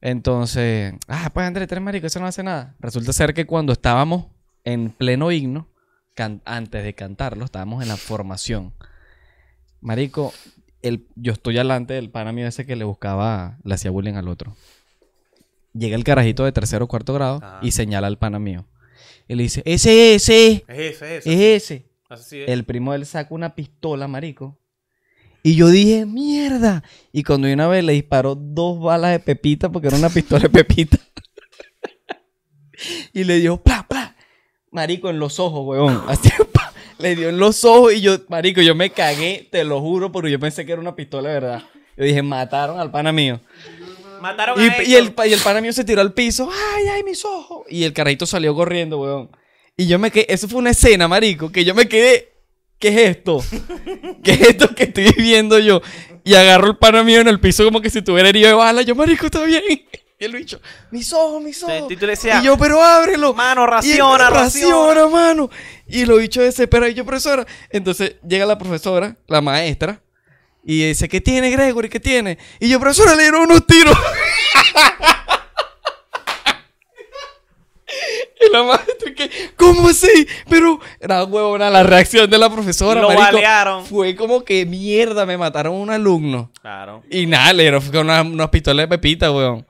Entonces, 0.00 0.94
ah, 1.08 1.30
pues 1.32 1.46
Andrés, 1.46 1.68
tres 1.68 1.80
marico, 1.82 2.06
eso 2.06 2.20
no 2.20 2.26
hace 2.26 2.42
nada. 2.42 2.74
Resulta 2.80 3.12
ser 3.12 3.34
que 3.34 3.46
cuando 3.46 3.72
estábamos 3.72 4.26
en 4.64 4.90
pleno 4.90 5.30
himno, 5.30 5.68
antes 6.16 6.84
de 6.84 6.94
cantarlo, 6.94 7.44
estábamos 7.44 7.82
en 7.82 7.88
la 7.88 7.96
formación. 7.96 8.72
Marico, 9.80 10.32
el, 10.82 11.06
yo 11.16 11.32
estoy 11.32 11.58
alante 11.58 11.94
del 11.94 12.10
pana 12.10 12.32
mío 12.32 12.46
ese 12.46 12.66
que 12.66 12.76
le 12.76 12.84
buscaba, 12.84 13.58
le 13.64 13.74
hacía 13.74 13.90
bullying 13.90 14.14
al 14.14 14.28
otro. 14.28 14.56
Llega 15.74 15.96
el 15.96 16.04
carajito 16.04 16.44
de 16.44 16.52
tercero 16.52 16.84
o 16.84 16.88
cuarto 16.88 17.14
grado 17.14 17.40
Ajá. 17.42 17.60
y 17.62 17.70
señala 17.72 18.06
al 18.06 18.18
pana 18.18 18.38
mío. 18.38 18.66
Y 19.28 19.34
le 19.34 19.44
dice, 19.44 19.62
ese, 19.64 20.14
ese, 20.14 20.64
Es 20.68 20.78
eso, 20.78 21.04
es 21.04 21.26
ese. 21.26 21.86
Así 22.08 22.40
es. 22.40 22.48
El 22.48 22.64
primo 22.64 22.92
de 22.92 22.98
él 22.98 23.06
saca 23.06 23.34
una 23.34 23.54
pistola, 23.54 24.06
marico. 24.06 24.58
Y 25.42 25.54
yo 25.54 25.68
dije, 25.68 26.06
mierda. 26.06 26.84
Y 27.10 27.22
cuando 27.24 27.52
una 27.52 27.66
vez 27.66 27.82
le 27.82 27.94
disparó 27.94 28.34
dos 28.34 28.80
balas 28.80 29.12
de 29.12 29.20
pepita, 29.20 29.70
porque 29.70 29.88
era 29.88 29.96
una 29.96 30.10
pistola 30.10 30.42
de 30.42 30.50
pepita. 30.50 30.98
y 33.12 33.24
le 33.24 33.40
dio, 33.40 33.62
pla, 33.62 33.86
pla. 33.88 33.91
Marico, 34.72 35.10
en 35.10 35.18
los 35.18 35.38
ojos, 35.38 35.64
weón. 35.64 36.02
Así, 36.08 36.30
pa, 36.52 36.72
le 36.98 37.14
dio 37.14 37.28
en 37.28 37.38
los 37.38 37.64
ojos 37.64 37.94
y 37.94 38.00
yo, 38.00 38.16
marico, 38.28 38.60
yo 38.62 38.74
me 38.74 38.90
cagué, 38.90 39.46
te 39.50 39.64
lo 39.64 39.80
juro, 39.80 40.10
porque 40.10 40.30
yo 40.30 40.40
pensé 40.40 40.66
que 40.66 40.72
era 40.72 40.80
una 40.80 40.96
pistola 40.96 41.28
de 41.28 41.34
verdad. 41.34 41.62
Yo 41.96 42.04
dije, 42.04 42.22
mataron 42.22 42.80
al 42.80 42.90
pana 42.90 43.12
mío. 43.12 43.40
Mataron 44.20 44.60
Y, 44.60 44.68
a 44.68 44.82
y 44.82 44.94
el, 44.94 45.14
y 45.26 45.32
el 45.32 45.40
pana 45.40 45.60
mío 45.60 45.72
se 45.72 45.84
tiró 45.84 46.00
al 46.00 46.14
piso. 46.14 46.50
¡Ay, 46.74 46.86
ay, 46.88 47.02
mis 47.02 47.24
ojos! 47.24 47.66
Y 47.68 47.84
el 47.84 47.92
carajito 47.92 48.24
salió 48.24 48.54
corriendo, 48.54 48.98
weón. 48.98 49.30
Y 49.76 49.86
yo 49.86 49.98
me 49.98 50.10
quedé. 50.10 50.26
Eso 50.32 50.48
fue 50.48 50.60
una 50.60 50.70
escena, 50.70 51.06
marico, 51.06 51.52
que 51.52 51.64
yo 51.64 51.74
me 51.74 51.88
quedé. 51.88 52.32
¿Qué 52.78 52.88
es 52.88 53.16
esto? 53.16 53.44
¿Qué 54.24 54.32
es 54.32 54.40
esto 54.40 54.74
que 54.74 54.84
estoy 54.84 55.12
viendo 55.16 55.58
yo? 55.58 55.82
Y 56.24 56.34
agarro 56.34 56.68
el 56.68 56.76
pana 56.78 57.04
mío 57.04 57.20
en 57.20 57.28
el 57.28 57.40
piso 57.40 57.64
como 57.64 57.80
que 57.80 57.90
si 57.90 58.02
tuviera 58.02 58.28
herido 58.28 58.48
de 58.48 58.54
bala. 58.54 58.82
Yo, 58.82 58.94
marico, 58.94 59.26
está 59.26 59.44
bien. 59.44 59.62
Y 60.22 60.24
el 60.24 60.30
bicho, 60.32 60.60
mis 60.92 61.12
ojos, 61.12 61.42
mis 61.42 61.60
ojos. 61.64 61.90
Y 61.90 61.96
tú 61.96 62.06
le 62.06 62.12
decías, 62.12 62.40
y 62.40 62.46
yo, 62.46 62.56
pero 62.56 62.80
ábrelo. 62.80 63.34
Mano, 63.34 63.62
Y 63.62 63.64
él, 63.64 63.70
raciona, 63.72 64.30
raciona, 64.30 65.08
mano. 65.08 65.50
Y 65.88 66.04
lo 66.04 66.18
bicho 66.18 66.40
desespera. 66.40 66.88
Y 66.88 66.94
yo, 66.94 67.04
profesora. 67.04 67.44
Entonces 67.70 68.14
llega 68.24 68.46
la 68.46 68.56
profesora, 68.56 69.16
la 69.26 69.40
maestra. 69.40 70.00
Y 70.62 70.86
dice, 70.86 71.08
¿qué 71.08 71.20
tiene 71.20 71.50
Gregory? 71.50 71.88
¿Qué 71.88 71.98
tiene? 71.98 72.38
Y 72.60 72.68
yo, 72.68 72.78
profesora, 72.78 73.16
le 73.16 73.22
dieron 73.24 73.40
unos 73.40 73.66
tiros. 73.66 73.98
y 78.40 78.52
la 78.52 78.62
maestra, 78.62 79.14
que, 79.16 79.28
¿cómo 79.56 79.88
así? 79.88 80.28
Pero 80.48 80.78
era 81.00 81.24
huevona 81.24 81.68
la 81.68 81.82
reacción 81.82 82.30
de 82.30 82.38
la 82.38 82.48
profesora, 82.48 83.00
Lo 83.00 83.08
marico. 83.08 83.24
balearon. 83.24 83.84
Fue 83.86 84.14
como 84.14 84.44
que 84.44 84.64
mierda, 84.66 85.26
me 85.26 85.36
mataron 85.36 85.74
a 85.74 85.78
un 85.78 85.90
alumno. 85.90 86.52
Claro. 86.60 87.02
Y 87.10 87.26
nada, 87.26 87.52
le 87.52 87.64
dieron 87.64 87.82
con 87.90 87.96
una- 88.06 88.22
unas 88.22 88.48
pistolas 88.50 88.84
de 88.84 88.88
pepita, 88.96 89.32
weón. 89.32 89.66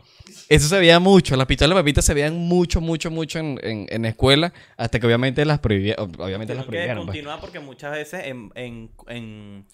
Eso 0.55 0.68
se 0.68 0.78
veía 0.78 1.00
mucho. 1.00 1.34
Las 1.36 1.46
pistolas 1.46 1.76
de 1.76 1.82
pepita 1.82 2.03
se 2.03 2.14
veían 2.14 2.36
mucho, 2.36 2.80
mucho, 2.80 3.11
mucho 3.11 3.38
en, 3.38 3.59
en, 3.62 3.86
en 3.88 4.05
escuela. 4.05 4.53
Hasta 4.76 5.00
que 5.00 5.07
obviamente 5.07 5.44
las 5.44 5.59
prohibieron. 5.61 6.12
Obviamente 6.20 6.55
las 6.55 6.64
Tengo 6.64 6.70
que 6.72 6.76
prohibieron. 6.76 6.96
pues. 7.07 7.07
continuar 7.07 7.40
porque 7.40 7.61
muchas 7.61 7.92
veces 7.92 8.26
en, 8.26 8.50
en, 8.55 8.90
en, 9.09 9.66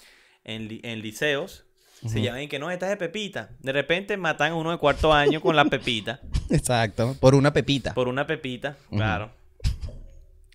en, 0.45 0.69
li- 0.69 0.81
en 0.85 1.01
liceos 1.03 1.65
se 2.07 2.23
llaman 2.23 2.43
y 2.43 2.49
que 2.49 2.61
no, 2.61 2.71
esta 2.71 2.87
es 2.87 2.91
de 2.91 2.97
pepita. 2.97 3.51
De 3.59 3.73
repente 3.73 4.17
matan 4.17 4.53
a 4.53 4.55
uno 4.55 4.71
de 4.71 4.79
cuarto 4.79 5.13
año 5.13 5.41
con 5.41 5.57
la 5.57 5.65
pepita. 5.65 6.21
Exacto. 6.51 7.17
Por 7.19 7.35
una 7.35 7.53
pepita. 7.53 7.93
Por 7.95 8.07
una 8.07 8.25
pepita, 8.27 8.77
claro. 8.91 9.33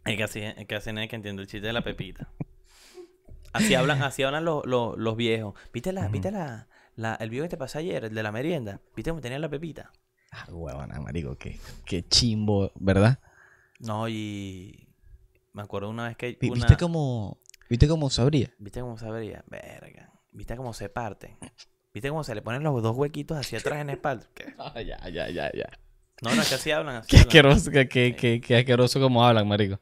Es 0.06 0.16
que 0.18 0.24
así 0.24 0.40
es 0.42 0.66
que 0.68 0.76
así 0.76 0.92
no 0.94 1.02
es 1.02 1.10
que 1.10 1.16
entiendo 1.18 1.42
el 1.42 1.48
chiste 1.50 1.68
de 1.68 1.74
la 1.74 1.82
pepita. 1.82 2.30
Así 3.52 3.76
hablan, 3.76 4.02
así 4.04 4.24
hablan 4.24 4.46
los, 4.46 4.66
los, 4.66 4.98
los 4.98 5.16
viejos. 5.16 5.54
¿Viste 5.74 5.92
la, 5.94 6.08
viste 6.08 6.32
la, 6.32 6.68
la, 6.96 7.16
el 7.16 7.30
video 7.30 7.44
que 7.44 7.50
te 7.50 7.58
pasé 7.58 7.80
ayer, 7.80 8.06
el 8.06 8.14
de 8.16 8.24
la 8.24 8.32
merienda? 8.32 8.80
¿Viste 8.96 9.12
cómo 9.12 9.22
tenía 9.22 9.38
la 9.38 9.50
pepita? 9.50 9.92
Ah, 10.36 10.48
huevona, 10.50 11.00
marico. 11.00 11.38
Qué, 11.38 11.60
qué 11.86 12.08
chimbo, 12.08 12.72
¿verdad? 12.76 13.20
No, 13.80 14.10
y 14.10 14.88
me 15.54 15.62
acuerdo 15.62 15.90
una 15.90 16.08
vez 16.08 16.18
que 16.18 16.38
una... 16.42 16.54
¿Viste 16.54 16.78
cómo, 16.78 17.38
¿Viste 17.70 17.88
cómo 17.88 18.10
sabría? 18.10 18.52
¿Viste 18.58 18.82
cómo 18.82 18.98
se 18.98 19.10
vería? 19.12 19.44
Verga. 19.48 20.10
¿Viste 20.32 20.56
cómo 20.56 20.74
se 20.74 20.90
parten? 20.90 21.38
¿Viste 21.94 22.10
cómo 22.10 22.24
se 22.24 22.34
le 22.34 22.42
ponen 22.42 22.64
los 22.64 22.82
dos 22.82 22.96
huequitos 22.96 23.38
hacia 23.38 23.60
atrás 23.60 23.80
en 23.80 23.88
la 23.88 23.94
espalda? 23.94 24.28
Ah, 24.58 24.82
ya, 24.82 24.98
ya, 25.10 25.30
ya, 25.30 25.52
ya. 25.54 25.70
No, 26.24 26.34
no, 26.34 26.42
es 26.42 26.50
que 26.50 26.56
así 26.56 26.72
hablan. 26.72 26.96
Así 26.96 27.10
Qué 27.10 27.18
hablan. 27.18 27.28
asqueroso, 27.28 27.72
qué, 27.72 27.88
qué, 27.88 28.16
qué, 28.16 28.42
qué 28.42 28.58
asqueroso 28.58 29.00
como 29.00 29.24
hablan, 29.26 29.48
marico. 29.48 29.76
O 29.76 29.80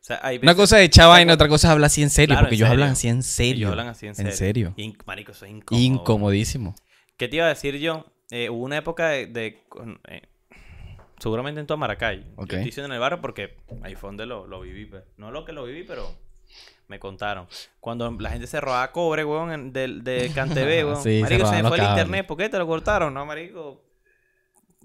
sea, 0.00 0.20
hay 0.22 0.38
Una 0.42 0.54
cosa 0.54 0.78
es 0.80 0.86
echar 0.86 1.08
vaina, 1.08 1.32
otra 1.32 1.48
cosa 1.48 1.68
es 1.68 1.72
hablar 1.72 1.86
así 1.86 2.02
en 2.02 2.10
serio. 2.10 2.34
Claro, 2.34 2.44
porque 2.46 2.56
en 2.56 2.58
ellos 2.58 2.68
serio. 2.68 2.82
hablan 2.84 2.92
así 2.92 3.08
en 3.08 3.22
serio. 3.22 3.56
Ellos 3.56 3.70
hablan 3.70 3.88
así 3.88 4.06
en 4.06 4.14
serio. 4.14 4.30
En 4.30 4.36
serio. 4.36 4.74
Marico, 5.06 5.32
eso 5.32 5.46
es 5.46 5.52
incómodo. 5.52 5.82
Incomodísimo. 5.82 6.74
¿Qué 7.16 7.28
te 7.28 7.36
iba 7.36 7.46
a 7.46 7.48
decir 7.48 7.76
yo? 7.78 8.04
Eh, 8.36 8.50
hubo 8.50 8.64
una 8.64 8.78
época 8.78 9.08
de... 9.10 9.26
de- 9.26 9.62
eh, 10.08 10.22
seguramente 11.18 11.60
en 11.60 11.66
todo 11.66 11.78
Maracay. 11.78 12.20
Ok. 12.36 12.38
Yo 12.38 12.42
estoy 12.56 12.64
diciendo 12.64 12.86
en 12.86 12.92
el 12.94 12.98
barrio 13.00 13.20
porque 13.20 13.56
ahí 13.82 13.94
fue 13.94 14.08
donde 14.08 14.26
lo, 14.26 14.46
lo 14.46 14.60
viví. 14.60 14.86
pues. 14.86 15.04
No 15.16 15.30
lo 15.30 15.44
que 15.44 15.52
lo 15.52 15.64
viví, 15.64 15.84
pero 15.84 16.08
me 16.88 16.98
contaron. 16.98 17.46
Cuando 17.80 18.10
la 18.10 18.30
gente 18.30 18.46
se 18.46 18.60
robaba 18.60 18.90
cobre, 18.92 19.24
weón, 19.24 19.72
del 19.72 20.02
de 20.02 20.30
Cantebé, 20.34 20.84
weón. 20.84 21.02
Sí, 21.02 21.20
marico, 21.22 21.46
se, 21.46 21.62
me 21.62 21.68
fue 21.68 21.78
el 21.78 21.84
internet. 21.84 22.26
¿Por 22.26 22.36
qué 22.36 22.48
te 22.48 22.58
lo 22.58 22.66
cortaron? 22.66 23.14
No, 23.14 23.24
marico. 23.24 23.82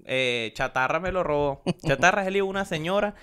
Eh, 0.04 0.52
Chatarra 0.54 1.00
me 1.00 1.10
lo 1.12 1.22
robó. 1.24 1.62
Chatarra 1.86 2.22
es 2.22 2.28
el 2.28 2.36
hijo 2.36 2.46
de 2.46 2.50
una 2.50 2.64
señora 2.64 3.14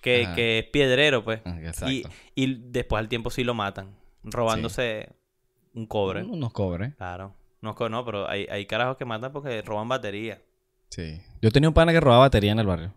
que, 0.00 0.28
que 0.34 0.58
es 0.58 0.64
piedrero, 0.66 1.22
pues. 1.24 1.40
Ah, 1.44 1.56
Y, 1.60 1.66
Exacto. 1.66 2.08
y 2.34 2.54
después 2.70 2.98
al 3.00 3.08
tiempo 3.08 3.30
sí 3.30 3.44
lo 3.44 3.54
matan. 3.54 3.94
Robándose 4.24 5.08
un 5.74 5.86
cobre. 5.86 6.22
Unos 6.24 6.52
cobres. 6.52 6.94
Claro. 6.96 7.34
No, 7.60 7.74
no, 7.88 8.04
pero 8.04 8.28
hay, 8.28 8.46
hay 8.50 8.66
carajos 8.66 8.96
que 8.96 9.04
matan 9.04 9.32
porque 9.32 9.62
roban 9.62 9.88
batería. 9.88 10.40
Sí. 10.90 11.20
Yo 11.42 11.50
tenía 11.50 11.68
un 11.68 11.74
pana 11.74 11.92
que 11.92 12.00
robaba 12.00 12.20
batería 12.22 12.52
en 12.52 12.58
el 12.58 12.66
barrio. 12.66 12.94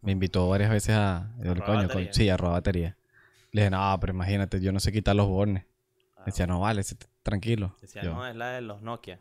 Me 0.00 0.12
invitó 0.12 0.48
varias 0.48 0.70
veces 0.70 0.96
a. 0.96 1.30
robar 1.38 1.64
coño, 1.64 1.82
batería? 1.82 1.92
coño, 1.92 2.12
sí, 2.12 2.28
a 2.28 2.36
robar 2.36 2.54
batería. 2.54 2.96
Le 3.52 3.62
dije, 3.62 3.70
no, 3.70 3.98
pero 4.00 4.12
imagínate, 4.12 4.60
yo 4.60 4.72
no 4.72 4.80
sé 4.80 4.90
quitar 4.90 5.14
los 5.14 5.28
bornes. 5.28 5.64
Claro. 6.14 6.26
Decía, 6.26 6.46
no, 6.46 6.60
vale, 6.60 6.82
tranquilo. 7.22 7.76
Decía, 7.80 8.02
Yo, 8.02 8.14
no, 8.14 8.26
es 8.26 8.34
la 8.34 8.50
de 8.52 8.62
los 8.62 8.82
Nokia. 8.82 9.20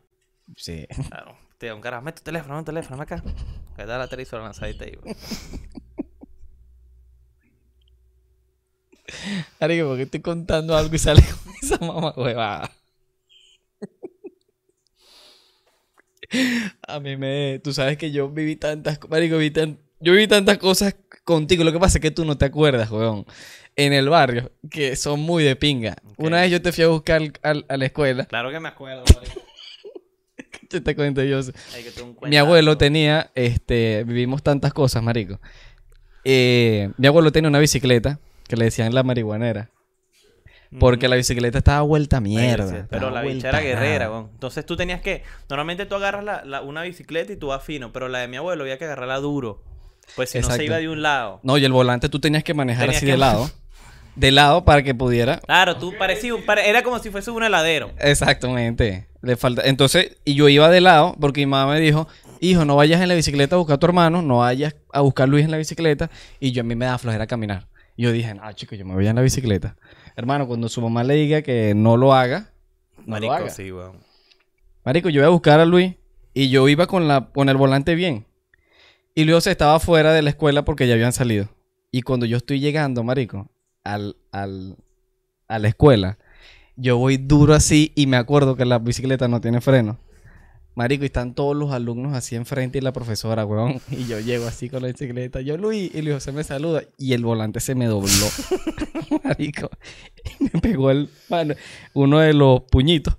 Sí. 0.56 0.88
Claro. 1.10 1.38
Te 1.58 1.68
da 1.68 1.76
un 1.76 1.82
carajo, 1.82 2.02
mete 2.02 2.20
tu 2.20 2.24
teléfono, 2.24 2.56
mete 2.56 2.66
tu 2.66 2.72
teléfono, 2.72 3.02
acá. 3.04 3.22
Que 3.76 3.84
está 3.84 3.98
la 3.98 4.08
televisora 4.08 4.44
lanzadita 4.44 4.86
ahí. 4.86 4.98
Marico, 9.60 9.88
porque 9.90 10.04
estoy 10.04 10.22
contando 10.22 10.76
algo 10.76 10.96
y 10.96 11.00
sale 11.00 11.22
con 11.44 11.54
esa 11.62 11.78
mamá 11.86 12.14
huevada. 12.16 12.72
A 16.88 17.00
mí 17.00 17.18
me... 17.18 17.60
Tú 17.64 17.74
sabes 17.74 17.98
que 17.98 18.12
yo 18.12 18.30
viví 18.30 18.56
tantas... 18.56 18.98
co- 19.00 19.08
Marico, 19.08 19.38
viví 19.38 19.52
tan- 19.52 19.78
yo 20.00 20.14
viví 20.14 20.28
tantas 20.28 20.58
cosas 20.58 20.96
contigo. 21.24 21.64
Lo 21.64 21.72
que 21.72 21.80
pasa 21.80 21.98
es 21.98 22.02
que 22.02 22.12
tú 22.12 22.26
no 22.26 22.38
te 22.38 22.46
acuerdas, 22.46 22.90
weón. 22.92 23.26
En 23.76 23.94
el 23.94 24.10
barrio, 24.10 24.52
que 24.70 24.96
son 24.96 25.20
muy 25.22 25.44
de 25.44 25.56
pinga. 25.56 25.96
Una 26.18 26.42
vez 26.42 26.52
yo 26.52 26.62
te 26.62 26.72
fui 26.72 26.84
a 26.84 26.88
buscar 26.88 27.22
al- 27.42 27.66
a 27.70 27.78
la 27.78 27.86
escuela. 27.86 28.26
Claro 28.26 28.52
que 28.52 28.60
me 28.60 28.68
acuerdo, 28.70 29.04
marico. 29.16 29.42
Yo 30.70 30.82
te 30.82 30.96
cuento 30.96 31.22
yo. 31.22 31.42
que 31.42 32.02
un 32.02 32.16
Mi 32.30 32.38
abuelo 32.38 32.78
tenía, 32.78 33.30
este, 33.36 34.06
vivimos 34.06 34.42
tantas 34.42 34.72
cosas, 34.74 35.04
marico. 35.04 35.42
Eh, 36.24 36.90
mi 36.98 37.08
abuelo 37.08 37.32
tenía 37.34 37.50
una 37.50 37.60
bicicleta 37.60 38.20
que 38.48 38.56
le 38.56 38.66
decían 38.66 38.94
la 38.96 39.04
marihuanera. 39.04 39.70
Porque 40.80 41.08
la 41.10 41.18
bicicleta 41.18 41.58
estaba 41.58 41.82
vuelta 41.82 42.18
a 42.18 42.22
mierda. 42.22 42.68
sí, 42.70 42.86
Pero 42.90 43.10
la 43.10 43.22
bicha 43.22 43.50
era 43.50 43.60
guerrera, 43.60 44.10
weón. 44.10 44.30
Entonces 44.34 44.66
tú 44.66 44.78
tenías 44.78 45.02
que. 45.02 45.24
Normalmente 45.50 45.86
tú 45.86 45.96
agarras 45.96 46.24
la, 46.24 46.44
la- 46.46 46.62
una 46.62 46.84
bicicleta 46.84 47.34
y 47.34 47.36
tú 47.36 47.48
vas 47.48 47.64
fino, 47.64 47.92
pero 47.92 48.08
la 48.08 48.20
de 48.20 48.28
mi 48.30 48.38
abuelo 48.38 48.64
había 48.64 48.78
que 48.78 48.86
agarrarla 48.86 49.18
duro. 49.18 49.62
Pues 50.16 50.30
si 50.30 50.40
no 50.40 50.50
se 50.50 50.64
iba 50.66 50.78
de 50.78 50.88
un 50.90 51.02
lado. 51.02 51.40
No, 51.44 51.58
y 51.58 51.66
el 51.66 51.72
volante 51.74 52.08
tú 52.10 52.20
tenías 52.20 52.44
que 52.44 52.54
manejar 52.54 52.84
Tenías 52.86 52.98
así 52.98 53.06
que- 53.06 53.12
de 53.14 53.18
lado. 53.18 53.50
de 54.16 54.32
lado 54.32 54.64
para 54.66 54.82
que 54.84 54.96
pudiera. 54.96 55.38
Claro, 55.40 55.76
tú 55.78 55.94
parecías 55.98 56.36
pare- 56.46 56.70
Era 56.70 56.84
como 56.84 57.00
si 57.00 57.10
fuese 57.10 57.32
un 57.32 57.44
heladero. 57.44 57.92
Exactamente. 58.00 59.08
Le 59.22 59.36
falta. 59.36 59.62
Entonces, 59.66 60.18
y 60.26 60.34
yo 60.36 60.48
iba 60.50 60.70
de 60.70 60.82
lado 60.82 61.16
porque 61.20 61.42
mi 61.42 61.46
mamá 61.48 61.74
me 61.74 61.80
dijo, 61.80 62.08
hijo, 62.40 62.66
no 62.66 62.76
vayas 62.76 63.02
en 63.02 63.08
la 63.10 63.14
bicicleta 63.16 63.56
a 63.56 63.60
buscar 63.60 63.76
a 63.76 63.80
tu 63.80 63.86
hermano, 63.88 64.22
no 64.22 64.38
vayas 64.40 64.76
a 64.94 65.02
buscar 65.02 65.26
a 65.26 65.28
Luis 65.28 65.46
en 65.46 65.52
la 65.52 65.58
bicicleta. 65.58 66.10
Y 66.40 66.52
yo 66.52 66.62
a 66.62 66.64
mí 66.64 66.76
me 66.76 66.86
da 66.86 66.98
flojera 66.98 67.28
caminar. 67.28 67.68
Y 67.98 68.04
yo 68.04 68.12
dije, 68.12 68.34
no, 68.34 68.52
chico, 68.54 68.76
yo 68.76 68.86
me 68.86 68.94
voy 68.96 69.06
en 69.08 69.16
la 69.16 69.22
bicicleta. 69.22 69.76
Hermano, 70.16 70.48
cuando 70.48 70.70
su 70.70 70.82
mamá 70.82 71.04
le 71.04 71.16
diga 71.16 71.42
que 71.42 71.74
no 71.76 71.98
lo 71.98 72.14
haga, 72.14 72.52
no 72.98 73.12
Marico, 73.14 73.34
lo 73.34 73.38
haga. 73.40 73.50
sí, 73.50 73.72
weón. 73.72 73.98
Marico, 74.84 75.10
yo 75.10 75.22
iba 75.22 75.28
a 75.28 75.32
buscar 75.32 75.60
a 75.60 75.66
Luis 75.66 75.96
y 76.34 76.50
yo 76.50 76.68
iba 76.68 76.88
con, 76.88 77.08
la, 77.08 77.30
con 77.34 77.50
el 77.50 77.58
volante 77.58 77.96
bien. 77.96 78.26
Y 79.14 79.26
luego 79.26 79.42
se 79.42 79.52
estaba 79.52 79.80
fuera 79.80 80.14
de 80.14 80.22
la 80.22 80.30
escuela 80.30 80.64
porque 80.64 80.88
ya 80.88 80.94
habían 80.94 81.14
salido. 81.14 81.50
Y 81.92 82.02
cuando 82.04 82.26
yo 82.26 82.38
estoy 82.38 82.60
llegando, 82.60 83.04
Marico, 83.04 83.50
al, 83.84 84.16
al, 84.32 84.78
a 85.48 85.60
la 85.60 85.68
escuela, 85.68 86.18
yo 86.78 86.98
voy 86.98 87.18
duro 87.18 87.54
así 87.54 87.92
y 87.96 88.08
me 88.08 88.18
acuerdo 88.18 88.56
que 88.56 88.66
la 88.66 88.80
bicicleta 88.80 89.28
no 89.28 89.42
tiene 89.42 89.60
freno. 89.62 90.00
Marico, 90.76 91.04
y 91.04 91.08
están 91.08 91.34
todos 91.36 91.56
los 91.56 91.72
alumnos 91.72 92.14
así 92.16 92.36
enfrente 92.36 92.78
y 92.78 92.82
la 92.82 92.94
profesora, 92.94 93.46
weón. 93.46 93.82
Y 93.92 94.08
yo 94.08 94.20
llego 94.20 94.46
así 94.48 94.70
con 94.70 94.82
la 94.82 94.88
bicicleta. 94.88 95.42
Yo, 95.42 95.58
Luis, 95.58 95.94
y 95.94 96.02
Luis 96.02 96.16
José 96.16 96.32
me 96.32 96.44
saluda. 96.44 96.84
Y 96.98 97.14
el 97.14 97.24
volante 97.26 97.60
se 97.60 97.76
me 97.76 97.86
dobló. 97.88 98.28
Marico. 99.24 99.70
Y 100.40 100.44
me 100.54 100.62
pegó 100.62 100.92
el, 100.92 101.10
mano, 101.30 101.56
uno 101.94 102.20
de 102.20 102.34
los 102.34 102.62
puñitos 102.64 103.18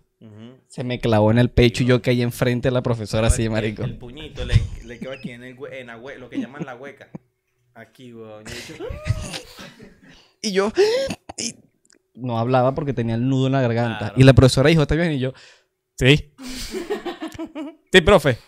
se 0.68 0.84
me 0.84 0.98
clavó 1.00 1.30
en 1.30 1.36
el 1.36 1.50
pecho 1.50 1.82
y 1.82 1.86
yo 1.86 2.00
caí 2.00 2.22
enfrente 2.22 2.68
de 2.68 2.72
la 2.72 2.82
profesora 2.82 3.26
así, 3.26 3.46
marico. 3.46 3.84
El, 3.84 3.98
puñito 3.98 4.42
le, 4.46 4.54
le 4.86 4.98
quedó 4.98 5.12
aquí 5.12 5.30
en, 5.30 5.42
el, 5.44 5.58
en 5.70 5.88
la 5.88 5.98
hue- 6.00 6.16
lo 6.16 6.30
que 6.30 6.40
llaman 6.40 6.64
la 6.64 6.74
hueca. 6.74 7.10
Aquí, 7.74 8.14
weón. 8.14 8.44
Y 10.40 10.52
yo 10.52 10.72
y 11.36 11.56
no 12.14 12.38
hablaba 12.38 12.74
porque 12.74 12.94
tenía 12.94 13.16
el 13.16 13.28
nudo 13.28 13.48
en 13.48 13.52
la 13.52 13.60
garganta. 13.60 13.98
Claro. 13.98 14.14
Y 14.16 14.22
la 14.22 14.32
profesora 14.32 14.70
dijo, 14.70 14.80
¿está 14.80 14.94
bien? 14.94 15.12
Y 15.12 15.18
yo, 15.18 15.34
sí. 15.98 16.32
Sí, 17.92 18.00
profe. 18.00 18.38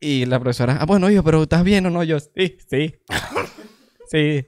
Y 0.00 0.26
la 0.26 0.38
profesora, 0.38 0.78
ah, 0.80 0.86
bueno, 0.86 1.10
hijo, 1.10 1.22
pero 1.22 1.42
¿estás 1.42 1.64
bien 1.64 1.86
o 1.86 1.90
no? 1.90 2.04
Yo, 2.04 2.20
sí, 2.20 2.58
sí. 2.68 2.94
sí. 4.10 4.46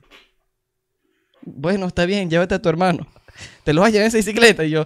Bueno, 1.42 1.86
está 1.86 2.06
bien, 2.06 2.28
llévate 2.30 2.54
a 2.54 2.62
tu 2.62 2.68
hermano. 2.68 3.06
¿Te 3.64 3.72
lo 3.72 3.80
vas 3.80 3.88
a 3.88 3.90
llevar 3.92 4.04
en 4.04 4.08
esa 4.08 4.18
bicicleta? 4.18 4.64
Y 4.64 4.70
yo, 4.70 4.84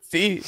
sí. 0.00 0.42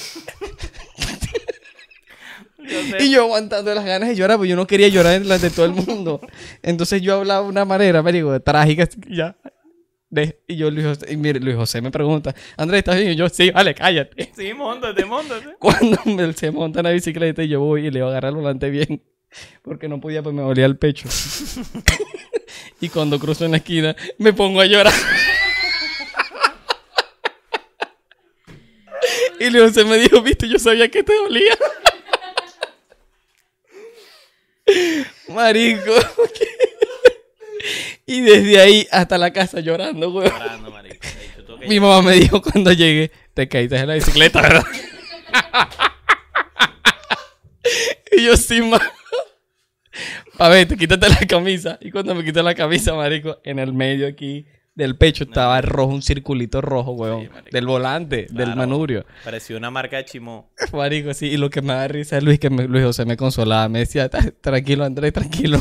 yo 2.59 2.99
Y 3.01 3.11
yo 3.11 3.23
aguantando 3.23 3.75
las 3.75 3.85
ganas 3.85 4.09
de 4.09 4.17
llorar, 4.17 4.37
porque 4.37 4.51
yo 4.51 4.57
no 4.57 4.67
quería 4.67 4.89
llorar 4.89 5.21
delante 5.21 5.49
de 5.49 5.55
todo 5.55 5.67
el 5.67 5.73
mundo. 5.73 6.21
Entonces 6.63 7.03
yo 7.03 7.17
hablaba 7.17 7.43
de 7.43 7.49
una 7.49 7.65
manera, 7.65 8.03
me 8.03 8.13
digo, 8.13 8.39
trágica, 8.41 8.89
ya. 9.09 9.37
De- 10.11 10.41
y 10.47 10.57
yo, 10.57 10.71
Luis 10.71 10.87
José, 10.87 11.13
y 11.13 11.17
mire, 11.19 11.39
Luis 11.39 11.55
José 11.57 11.83
me 11.83 11.91
pregunta, 11.91 12.35
Andrés, 12.57 12.79
¿estás 12.79 12.97
bien? 12.97 13.11
Y 13.13 13.17
yo, 13.17 13.29
sí, 13.29 13.51
vale, 13.51 13.75
cállate. 13.75 14.33
Sí, 14.35 14.55
montate, 14.55 15.05
montate. 15.05 15.55
Cuando 15.59 15.99
me- 16.07 16.33
se 16.33 16.51
monta 16.51 16.81
en 16.81 16.85
la 16.85 16.91
bicicleta 16.93 17.43
y 17.43 17.49
yo 17.49 17.61
voy 17.61 17.87
y 17.87 17.91
le 17.91 18.01
voy 18.01 18.09
a 18.09 18.11
agarrar 18.13 18.31
el 18.31 18.37
volante 18.37 18.71
bien, 18.71 19.03
porque 19.63 19.87
no 19.89 20.01
podía, 20.01 20.23
pues 20.23 20.35
me 20.35 20.41
dolía 20.43 20.65
el 20.65 20.79
pecho. 20.79 21.09
y 22.81 22.89
cuando 22.89 23.19
cruzo 23.19 23.45
en 23.45 23.51
la 23.51 23.57
esquina, 23.59 23.95
me 24.17 24.33
pongo 24.33 24.61
a 24.63 24.67
llorar. 24.67 24.95
y 29.41 29.51
Luis 29.51 29.65
José 29.65 29.85
me 29.85 29.99
dijo, 29.99 30.23
viste, 30.23 30.49
yo 30.49 30.59
sabía 30.59 30.89
que 30.89 31.03
te 31.05 31.15
dolía. 31.15 31.53
Marico. 35.29 35.93
Y 38.09 38.21
desde 38.23 38.61
ahí 38.61 38.87
hasta 38.91 39.19
la 39.19 39.33
casa 39.33 39.61
llorando, 39.61 40.11
weón. 40.11 40.31
Llorando, 40.31 40.71
marico. 40.71 40.97
Mi 41.69 41.79
mamá 41.81 42.03
me 42.03 42.13
dijo 42.15 42.41
cuando 42.43 42.73
llegué, 42.73 43.11
te 43.35 43.49
caíste 43.49 43.77
de 43.77 43.87
la 43.87 43.95
bicicleta, 43.95 44.41
¿verdad? 44.43 44.65
y 48.17 48.25
yo 48.25 48.37
sí, 48.37 48.63
ma. 48.63 48.81
A 50.39 50.49
ver, 50.49 50.69
te 50.69 50.77
quítate 50.77 51.09
la 51.09 51.19
camisa. 51.27 51.79
Y 51.81 51.91
cuando 51.91 52.15
me 52.15 52.25
quité 52.25 52.43
la 52.43 52.55
camisa, 52.55 52.95
marico, 52.95 53.39
en 53.45 53.59
el 53.59 53.73
medio 53.73 54.07
aquí 54.07 54.47
del 54.75 54.97
pecho 54.97 55.25
estaba 55.25 55.61
rojo, 55.61 55.93
un 55.93 56.03
circulito 56.03 56.61
rojo, 56.61 56.93
weón. 56.93 57.23
Sí, 57.25 57.31
del 57.51 57.67
volante, 57.67 58.29
del 58.31 58.55
manubrio. 58.55 59.05
Pareció 59.25 59.57
una 59.57 59.71
marca 59.73 59.97
de 59.97 60.05
chimó. 60.05 60.53
Marico, 60.73 61.13
sí. 61.15 61.27
Y 61.27 61.37
lo 61.37 61.51
que 61.51 61.63
me 61.63 61.73
da 61.75 61.89
risa 61.89 62.19
es 62.19 62.23
Luis, 62.23 62.39
que 62.39 62.49
me- 62.51 62.69
Luis 62.69 62.85
José 62.85 63.05
me 63.05 63.17
consolaba. 63.17 63.69
Me 63.69 63.81
decía, 63.81 64.09
"Ta- 64.09 64.31
tranquilo, 64.41 64.85
Andrés, 64.85 65.13
tranquilo. 65.13 65.61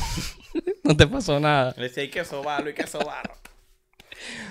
no 0.84 0.96
te 0.98 1.08
pasó 1.08 1.40
nada. 1.40 1.74
Le 1.78 1.84
decía, 1.84 2.04
hay 2.04 2.10
que 2.10 2.24
sobarlo, 2.26 2.68
hay 2.70 2.74
que 2.76 2.88
sobarlo. 2.88 3.34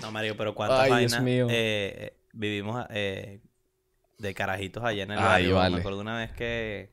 No, 0.00 0.11
marico, 0.12 0.36
pero 0.36 0.54
cuántas 0.54 0.80
Ay, 0.80 0.90
vainas 0.90 1.22
mío. 1.22 1.46
eh, 1.50 2.14
vivimos 2.32 2.86
eh, 2.90 3.40
de 4.18 4.34
carajitos 4.34 4.84
allá 4.84 5.02
en 5.02 5.11
el 5.12 5.18
Ay, 5.18 5.24
barrio. 5.24 5.54
vale. 5.57 5.74
Me 5.74 5.80
acuerdo 5.80 6.00
una 6.00 6.18
vez 6.18 6.32
que 6.32 6.90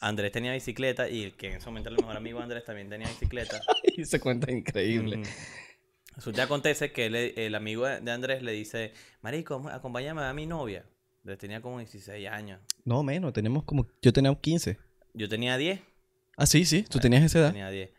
Andrés 0.00 0.30
tenía 0.32 0.52
bicicleta 0.52 1.08
y 1.08 1.24
el 1.24 1.32
que 1.34 1.48
en 1.48 1.54
ese 1.54 1.66
momento 1.66 1.88
era 1.88 1.96
el 1.96 2.02
mejor 2.02 2.16
amigo 2.16 2.38
de 2.38 2.44
Andrés 2.44 2.64
también 2.64 2.88
tenía 2.88 3.08
bicicleta. 3.08 3.60
Y 3.96 4.04
se 4.04 4.20
cuenta 4.20 4.52
increíble. 4.52 5.16
Ujú. 5.18 5.30
Resulta 6.16 6.42
acontece 6.42 6.92
que 6.92 7.06
él- 7.06 7.16
el 7.36 7.54
amigo 7.54 7.86
de 7.86 8.10
Andrés 8.10 8.42
le 8.42 8.52
dice, 8.52 8.92
Marico, 9.22 9.66
acompáñame 9.70 10.22
a 10.22 10.32
mi 10.34 10.46
novia. 10.46 10.84
Él 11.24 11.38
tenía 11.38 11.60
como 11.62 11.78
16 11.78 12.28
años. 12.28 12.60
No, 12.84 13.02
menos. 13.02 13.32
Tenemos 13.32 13.64
como... 13.64 13.86
Yo 14.02 14.12
tenía 14.12 14.34
15. 14.34 14.78
Yo 15.14 15.28
tenía 15.28 15.56
10. 15.56 15.80
Ah, 16.36 16.46
sí, 16.46 16.64
sí. 16.64 16.82
Tú 16.82 16.98
tenías 16.98 17.22
esa 17.24 17.38
edad. 17.40 17.48
Tenía 17.48 17.70
10. 17.70 17.90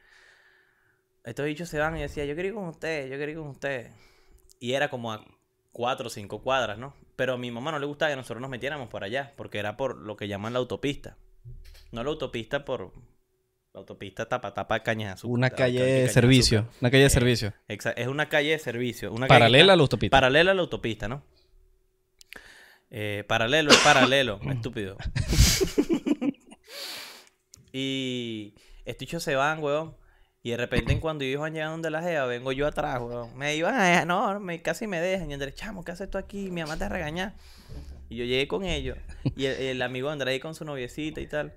Estos 1.25 1.45
bichos 1.45 1.67
se 1.69 1.79
van 1.79 1.97
y 1.97 2.01
decía, 2.01 2.23
yo 2.25 2.33
quiero 2.35 2.49
ir 2.49 2.55
con 2.55 2.67
ustedes, 2.67 3.09
yo 3.09 3.17
quiero 3.17 3.31
ir 3.31 3.37
con 3.37 3.47
ustedes. 3.47 3.91
Y 4.59 4.73
era 4.73 4.89
como 4.89 5.11
a 5.11 5.25
4 5.71 6.07
o 6.07 6.09
5 6.09 6.41
cuadras, 6.41 6.77
¿no? 6.77 6.95
Pero 7.15 7.33
a 7.33 7.37
mi 7.37 7.51
mamá 7.51 7.71
no 7.71 7.79
le 7.79 7.85
gustaba 7.85 8.11
que 8.11 8.15
nosotros 8.15 8.41
nos 8.41 8.49
metiéramos 8.49 8.89
por 8.89 9.03
allá, 9.03 9.33
porque 9.35 9.57
era 9.59 9.75
por 9.75 9.97
lo 9.97 10.15
que 10.15 10.27
llaman 10.27 10.53
la 10.53 10.59
autopista. 10.59 11.17
No 11.91 12.03
la 12.03 12.09
autopista 12.11 12.63
por... 12.63 12.93
La 13.73 13.81
autopista 13.81 14.27
tapa 14.27 14.53
tapa 14.55 14.81
cañas 14.81 15.09
de 15.09 15.13
azúcar. 15.13 15.33
Una 15.33 15.49
ca- 15.51 15.55
calle 15.57 15.79
ca- 15.79 15.85
de 15.85 16.09
servicio. 16.09 16.59
azúcar. 16.59 16.77
Una 16.81 16.89
calle 16.91 17.01
de 17.01 17.07
Eh, 17.07 17.09
servicio. 17.11 17.53
Exa- 17.67 17.93
es 17.97 18.07
una 18.07 18.29
calle 18.29 18.49
de 18.51 18.59
servicio. 18.59 19.11
Una 19.11 19.27
Paralela 19.27 19.73
a 19.73 19.75
la 19.75 19.81
autopista. 19.83 20.15
Paralela 20.17 20.51
a 20.51 20.53
la 20.53 20.61
autopista, 20.61 21.07
¿no? 21.07 21.23
Eh, 22.89 23.23
paralelo 23.27 23.69
es 23.71 23.77
paralelo, 23.79 24.39
estúpido. 24.51 24.97
y 27.71 28.53
estos 28.85 28.99
bichos 29.01 29.23
se 29.23 29.35
van, 29.35 29.63
weón. 29.63 29.95
Y 30.43 30.51
de 30.51 30.57
repente, 30.57 30.97
cuando 30.99 31.23
ellos 31.25 31.41
van 31.41 31.53
llegando 31.53 31.73
donde 31.73 31.89
la 31.89 32.01
jeva, 32.01 32.25
vengo 32.25 32.51
yo 32.51 32.67
atrás, 32.67 33.01
weón. 33.01 33.35
Me 33.37 33.55
iban 33.55 33.75
a 33.75 33.83
dejar, 33.83 34.07
no, 34.07 34.39
me, 34.39 34.61
casi 34.61 34.87
me 34.87 34.99
dejan. 35.01 35.29
Y 35.29 35.33
Andrés, 35.33 35.55
chamo, 35.55 35.83
¿qué 35.83 35.91
haces 35.91 36.09
tú 36.09 36.17
aquí? 36.17 36.49
Mi 36.51 36.61
mamá 36.61 36.77
te 36.77 36.87
regaña. 36.87 37.35
Y 38.09 38.15
yo 38.17 38.23
llegué 38.25 38.47
con 38.47 38.63
ellos. 38.63 38.97
Y 39.35 39.45
el, 39.45 39.55
el 39.61 39.81
amigo 39.81 40.09
Andrés 40.09 40.33
ahí 40.33 40.39
con 40.39 40.55
su 40.55 40.63
noviecita 40.63 41.19
y 41.19 41.27
tal. 41.27 41.53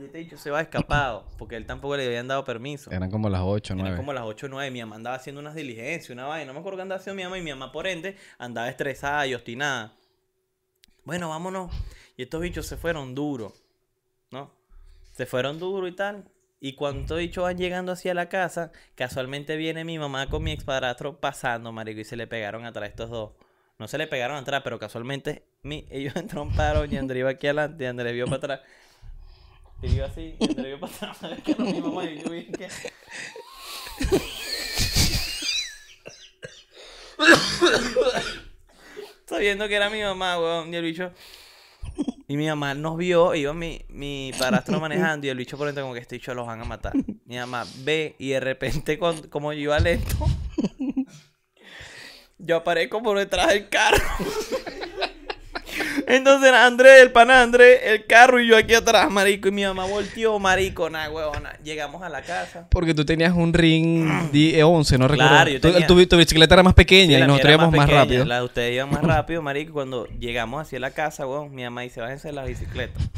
Y 0.00 0.04
este 0.04 0.18
dicho 0.18 0.38
se 0.38 0.50
va 0.50 0.60
escapado, 0.60 1.26
porque 1.38 1.56
él 1.56 1.66
tampoco 1.66 1.96
le 1.96 2.06
habían 2.06 2.28
dado 2.28 2.44
permiso. 2.44 2.90
Eran 2.92 3.10
como 3.10 3.28
las 3.28 3.40
8 3.42 3.72
o 3.72 3.76
Eran 3.76 3.84
9. 3.86 3.96
como 3.96 4.12
las 4.12 4.22
8 4.24 4.46
o 4.46 4.48
9. 4.48 4.70
Mi 4.70 4.80
mamá 4.80 4.96
andaba 4.96 5.16
haciendo 5.16 5.40
unas 5.40 5.56
diligencias, 5.56 6.10
una 6.10 6.26
vaina. 6.26 6.46
No 6.46 6.52
me 6.52 6.60
acuerdo 6.60 6.76
qué 6.76 6.82
andaba 6.82 7.00
haciendo 7.00 7.16
mi 7.16 7.24
mamá. 7.24 7.38
Y 7.38 7.42
mi 7.42 7.50
mamá, 7.50 7.72
por 7.72 7.86
ende, 7.88 8.16
andaba 8.38 8.68
estresada 8.68 9.26
y 9.26 9.34
obstinada. 9.34 9.92
Bueno, 11.04 11.30
vámonos. 11.30 11.72
Y 12.18 12.24
estos 12.24 12.40
bichos 12.40 12.66
se 12.66 12.76
fueron 12.76 13.14
duros. 13.14 13.52
¿No? 14.32 14.52
Se 15.12 15.24
fueron 15.24 15.60
duros 15.60 15.88
y 15.88 15.92
tal. 15.94 16.28
Y 16.60 16.72
cuando 16.72 17.02
estos 17.02 17.18
bichos 17.18 17.44
van 17.44 17.56
llegando 17.56 17.92
hacia 17.92 18.12
la 18.12 18.28
casa, 18.28 18.72
casualmente 18.96 19.56
viene 19.56 19.84
mi 19.84 20.00
mamá 20.00 20.28
con 20.28 20.42
mi 20.42 20.50
expadrastro 20.50 21.20
pasando, 21.20 21.70
marico. 21.70 22.00
Y 22.00 22.04
se 22.04 22.16
le 22.16 22.26
pegaron 22.26 22.64
atrás 22.64 22.90
estos 22.90 23.08
dos. 23.08 23.30
No 23.78 23.86
se 23.86 23.98
le 23.98 24.08
pegaron 24.08 24.36
atrás, 24.36 24.62
pero 24.64 24.80
casualmente 24.80 25.44
mi, 25.62 25.86
ellos 25.90 26.16
entromparon 26.16 26.92
y 26.92 26.96
Andrés 26.96 27.20
iba 27.20 27.30
aquí 27.30 27.46
adelante 27.46 27.84
y 27.84 27.86
Andrés 27.86 28.12
vio 28.12 28.24
para 28.24 28.36
atrás. 28.36 28.60
Y 29.82 29.94
yo 29.94 30.04
así, 30.04 30.34
y 30.40 30.44
Andrés 30.44 30.66
vio 30.66 30.80
para 30.80 30.92
atrás. 30.92 31.18
¿sabes 31.18 31.40
qué 31.44 31.52
era 31.52 31.62
mi 31.62 31.80
mamá? 31.80 32.04
Y 32.04 32.20
yo 32.20 32.30
vi 32.30 32.46
que... 32.46 32.68
Sabiendo 39.26 39.68
que 39.68 39.74
era 39.76 39.88
mi 39.88 40.02
mamá, 40.02 40.40
weón. 40.40 40.74
Y 40.74 40.76
el 40.76 40.82
bicho. 40.82 41.12
Y 42.30 42.36
mi 42.36 42.46
mamá 42.46 42.74
nos 42.74 42.96
vio, 42.98 43.34
iba 43.34 43.54
mi, 43.54 43.80
mi 43.88 44.32
padrastro 44.38 44.78
manejando 44.80 45.26
y 45.26 45.30
el 45.30 45.38
bicho 45.38 45.56
por 45.56 45.66
dentro 45.66 45.82
como 45.84 45.94
que 45.94 46.00
este 46.00 46.16
bicho 46.16 46.34
los 46.34 46.46
van 46.46 46.60
a 46.60 46.64
matar. 46.64 46.92
Mi 47.24 47.36
mamá 47.36 47.64
ve 47.78 48.14
y 48.18 48.28
de 48.30 48.40
repente 48.40 48.98
con- 48.98 49.28
como 49.28 49.52
yo 49.54 49.60
iba 49.60 49.78
lento, 49.78 50.14
yo 52.38 52.56
aparezco 52.56 53.02
por 53.02 53.18
detrás 53.18 53.48
del 53.48 53.68
carro. 53.68 53.98
Entonces 56.10 56.50
Andrés, 56.52 57.02
el 57.02 57.12
pana 57.12 57.42
Andrés, 57.42 57.80
el 57.84 58.06
carro 58.06 58.40
y 58.40 58.46
yo 58.48 58.56
aquí 58.56 58.72
atrás, 58.74 59.10
marico. 59.10 59.48
Y 59.48 59.52
mi 59.52 59.62
mamá 59.64 59.84
volteó, 59.84 60.38
marico, 60.38 60.88
nada, 60.88 61.10
huevona. 61.10 61.52
Llegamos 61.62 62.02
a 62.02 62.08
la 62.08 62.22
casa. 62.22 62.66
Porque 62.70 62.94
tú 62.94 63.04
tenías 63.04 63.34
un 63.34 63.52
ring 63.52 64.30
10, 64.32 64.64
11, 64.64 64.96
no 64.98 65.06
recuerdo. 65.06 65.30
Claro, 65.30 65.50
yo 65.50 65.60
Tu- 65.60 65.70
tenía- 65.70 65.86
tu, 65.86 66.06
tu 66.06 66.16
bicicleta 66.16 66.54
era 66.54 66.62
más 66.62 66.74
pequeña 66.74 67.18
Sí, 67.18 67.22
y 67.22 67.26
nosotros 67.26 67.52
íbamos 67.52 67.76
más, 67.76 67.86
pequeña, 67.86 68.02
rápido. 68.04 68.24
La 68.24 68.36
de 68.38 68.44
ustedes 68.44 68.74
iban 68.74 68.90
más 68.90 69.02
rápido, 69.04 69.42
marico. 69.42 69.72
Cuando 69.74 70.06
llegamos 70.18 70.62
hacia 70.62 70.80
la 70.80 70.92
casa, 70.92 71.26
weón, 71.26 71.54
mi 71.54 71.62
mamá 71.64 71.82
dice, 71.82 72.00
bájense 72.00 72.32
las 72.32 72.46
bicicletas. 72.48 73.02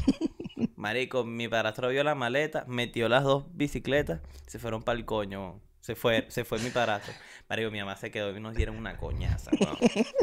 Marico, 0.77 1.25
mi 1.25 1.47
padrastro 1.49 1.89
vio 1.91 2.03
la 2.05 2.15
maleta, 2.15 2.65
metió 2.67 3.09
las 3.09 3.23
dos 3.23 3.45
bicicletas, 3.53 4.21
se 4.47 4.59
fueron 4.59 4.83
para 4.83 4.99
el 4.99 5.05
coño, 5.05 5.41
weón. 5.41 5.61
Se 5.81 5.95
fue, 5.95 6.27
se 6.29 6.45
fue 6.45 6.59
mi 6.59 6.71
padrastro. 6.71 7.13
Marico, 7.49 7.71
mi 7.71 7.79
mamá 7.81 7.97
se 7.97 8.11
quedó 8.11 8.37
y 8.37 8.41
nos 8.41 8.55
dieron 8.55 8.77
una 8.77 8.97
coñaza, 8.97 9.51
weón. 9.59 9.77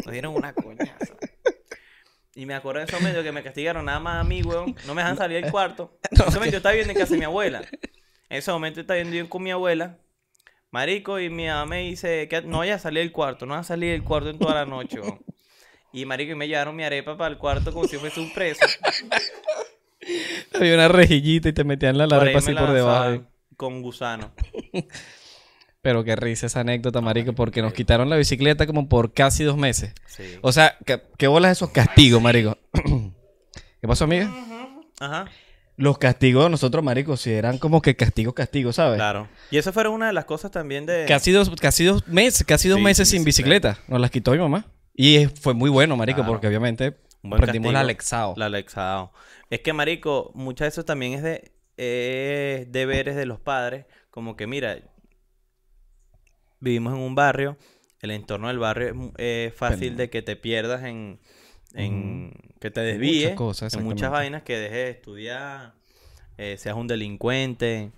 Nos 0.05 0.11
dieron 0.11 0.35
una 0.35 0.53
coñaza. 0.53 1.13
Y 2.37 2.45
me 2.45 2.53
acuerdo 2.53 2.81
en 2.81 2.87
ese 2.87 2.95
momento 2.95 3.23
que 3.23 3.31
me 3.31 3.41
castigaron 3.41 3.85
nada 3.85 3.99
más 3.99 4.21
a 4.21 4.23
mí, 4.23 4.43
weón. 4.43 4.75
No 4.85 4.93
me 4.93 5.01
dejan 5.01 5.17
salir 5.17 5.41
del 5.41 5.51
cuarto. 5.51 5.97
En 6.11 6.21
ese 6.21 6.35
momento 6.35 6.51
yo 6.51 6.57
estaba 6.57 6.73
viviendo 6.73 6.93
en 6.93 6.99
casa 6.99 7.13
de 7.13 7.17
mi 7.17 7.25
abuela. 7.25 7.61
En 8.29 8.37
ese 8.37 8.51
momento 8.51 8.79
estaba 8.79 8.97
viviendo 8.97 9.23
yo 9.23 9.27
con 9.27 9.41
mi 9.41 9.49
abuela. 9.49 9.97
Marico, 10.69 11.19
y 11.19 11.31
mi 11.31 11.47
mamá 11.47 11.65
me 11.65 11.79
dice 11.79 12.27
que 12.27 12.43
no 12.43 12.59
vaya 12.59 12.75
a 12.75 12.79
salir 12.79 13.01
del 13.01 13.11
cuarto. 13.11 13.47
No 13.47 13.53
vaya 13.53 13.61
a 13.61 13.63
salir 13.63 13.91
del 13.91 14.03
cuarto 14.03 14.29
en 14.29 14.37
toda 14.37 14.53
la 14.53 14.67
noche, 14.67 14.99
weón. 14.99 15.19
Y 15.91 16.05
marico, 16.05 16.33
y 16.33 16.35
me 16.35 16.47
llevaron 16.47 16.75
mi 16.75 16.83
arepa 16.83 17.17
para 17.17 17.31
el 17.31 17.39
cuarto 17.39 17.73
como 17.73 17.87
si 17.87 17.97
fuese 17.97 18.19
un 18.19 18.31
preso. 18.31 18.67
Había 20.53 20.75
una 20.75 20.89
rejillita 20.89 21.49
y 21.49 21.53
te 21.53 21.63
metían 21.63 21.97
la 21.97 22.07
Por 22.07 22.19
ahí 22.19 22.21
arepa 22.21 22.37
así 22.37 22.53
por 22.53 22.71
debajo. 22.71 23.23
Con 23.55 23.81
gusano. 23.81 24.31
Pero 25.81 26.03
qué 26.03 26.15
risa 26.15 26.47
esa 26.47 26.61
anécdota, 26.61 27.01
marico, 27.01 27.33
porque 27.33 27.61
nos 27.61 27.73
quitaron 27.73 28.09
la 28.09 28.17
bicicleta 28.17 28.65
como 28.65 28.89
por 28.89 29.13
casi 29.13 29.43
dos 29.43 29.57
meses. 29.57 29.93
Sí. 30.07 30.23
O 30.41 30.51
sea, 30.51 30.75
¿qué, 30.85 31.01
qué 31.17 31.27
bolas 31.27 31.51
esos 31.53 31.69
castigos, 31.69 32.21
marico? 32.21 32.57
¿Qué 33.81 33.87
pasó, 33.87 34.05
amiga? 34.05 34.29
Ajá. 34.99 35.25
Los 35.75 35.99
castigos 35.99 36.43
de 36.45 36.49
nosotros, 36.49 36.83
marico, 36.83 37.15
si 37.17 37.31
eran 37.31 37.59
como 37.59 37.83
que 37.83 37.95
castigo, 37.95 38.33
castigo, 38.33 38.73
¿sabes? 38.73 38.97
Claro. 38.97 39.29
Y 39.51 39.57
eso 39.57 39.71
fue 39.71 39.87
una 39.87 40.07
de 40.07 40.13
las 40.13 40.25
cosas 40.25 40.49
también 40.49 40.87
de... 40.87 41.05
Casi 41.07 41.31
dos, 41.31 41.51
casi 41.61 41.85
dos 41.85 42.07
meses, 42.07 42.43
casi 42.43 42.67
dos 42.67 42.79
Sí, 42.79 42.83
meses 42.83 43.09
sin 43.09 43.23
bicicleta. 43.23 43.77
Nos 43.87 44.01
las 44.01 44.09
quitó 44.09 44.31
mi 44.31 44.39
mamá. 44.39 44.65
Y 44.95 45.27
fue 45.27 45.53
muy 45.53 45.69
bueno, 45.69 45.95
marico, 45.95 46.17
Claro. 46.17 46.31
porque 46.33 46.47
obviamente 46.47 46.97
aprendimos 47.31 47.71
la. 47.71 47.81
Alexao. 47.81 48.33
La 48.35 48.47
Alexao. 48.47 49.13
Es 49.51 49.59
que, 49.59 49.71
marico, 49.71 50.31
muchas 50.33 50.65
de 50.65 50.69
eso 50.69 50.83
también 50.85 51.13
es 51.13 51.21
de 51.21 51.51
eh, 51.77 52.65
deberes 52.69 53.15
de 53.15 53.27
los 53.27 53.39
padres. 53.39 53.85
Como 54.09 54.35
que, 54.35 54.47
mira, 54.47 54.79
vivimos 56.59 56.93
en 56.93 56.99
un 56.99 57.15
barrio, 57.15 57.57
el 58.01 58.11
entorno 58.11 58.47
del 58.47 58.59
barrio 58.59 59.11
es 59.17 59.47
es 59.51 59.53
fácil 59.55 59.89
Bueno. 59.89 59.97
de 59.97 60.09
que 60.09 60.21
te 60.21 60.35
pierdas 60.35 60.83
en, 60.83 61.19
en 61.73 62.31
que 62.59 62.71
te 62.71 62.81
Muchas 62.81 62.93
desvíes 62.93 63.33
cosas, 63.33 63.73
en 63.73 63.83
muchas 63.83 64.11
vainas, 64.11 64.43
que 64.43 64.57
dejes 64.57 64.71
de 64.85 64.89
estudiar, 64.91 65.73
eh, 66.37 66.57
seas 66.57 66.75
un 66.75 66.87
delincuente, 66.87 67.91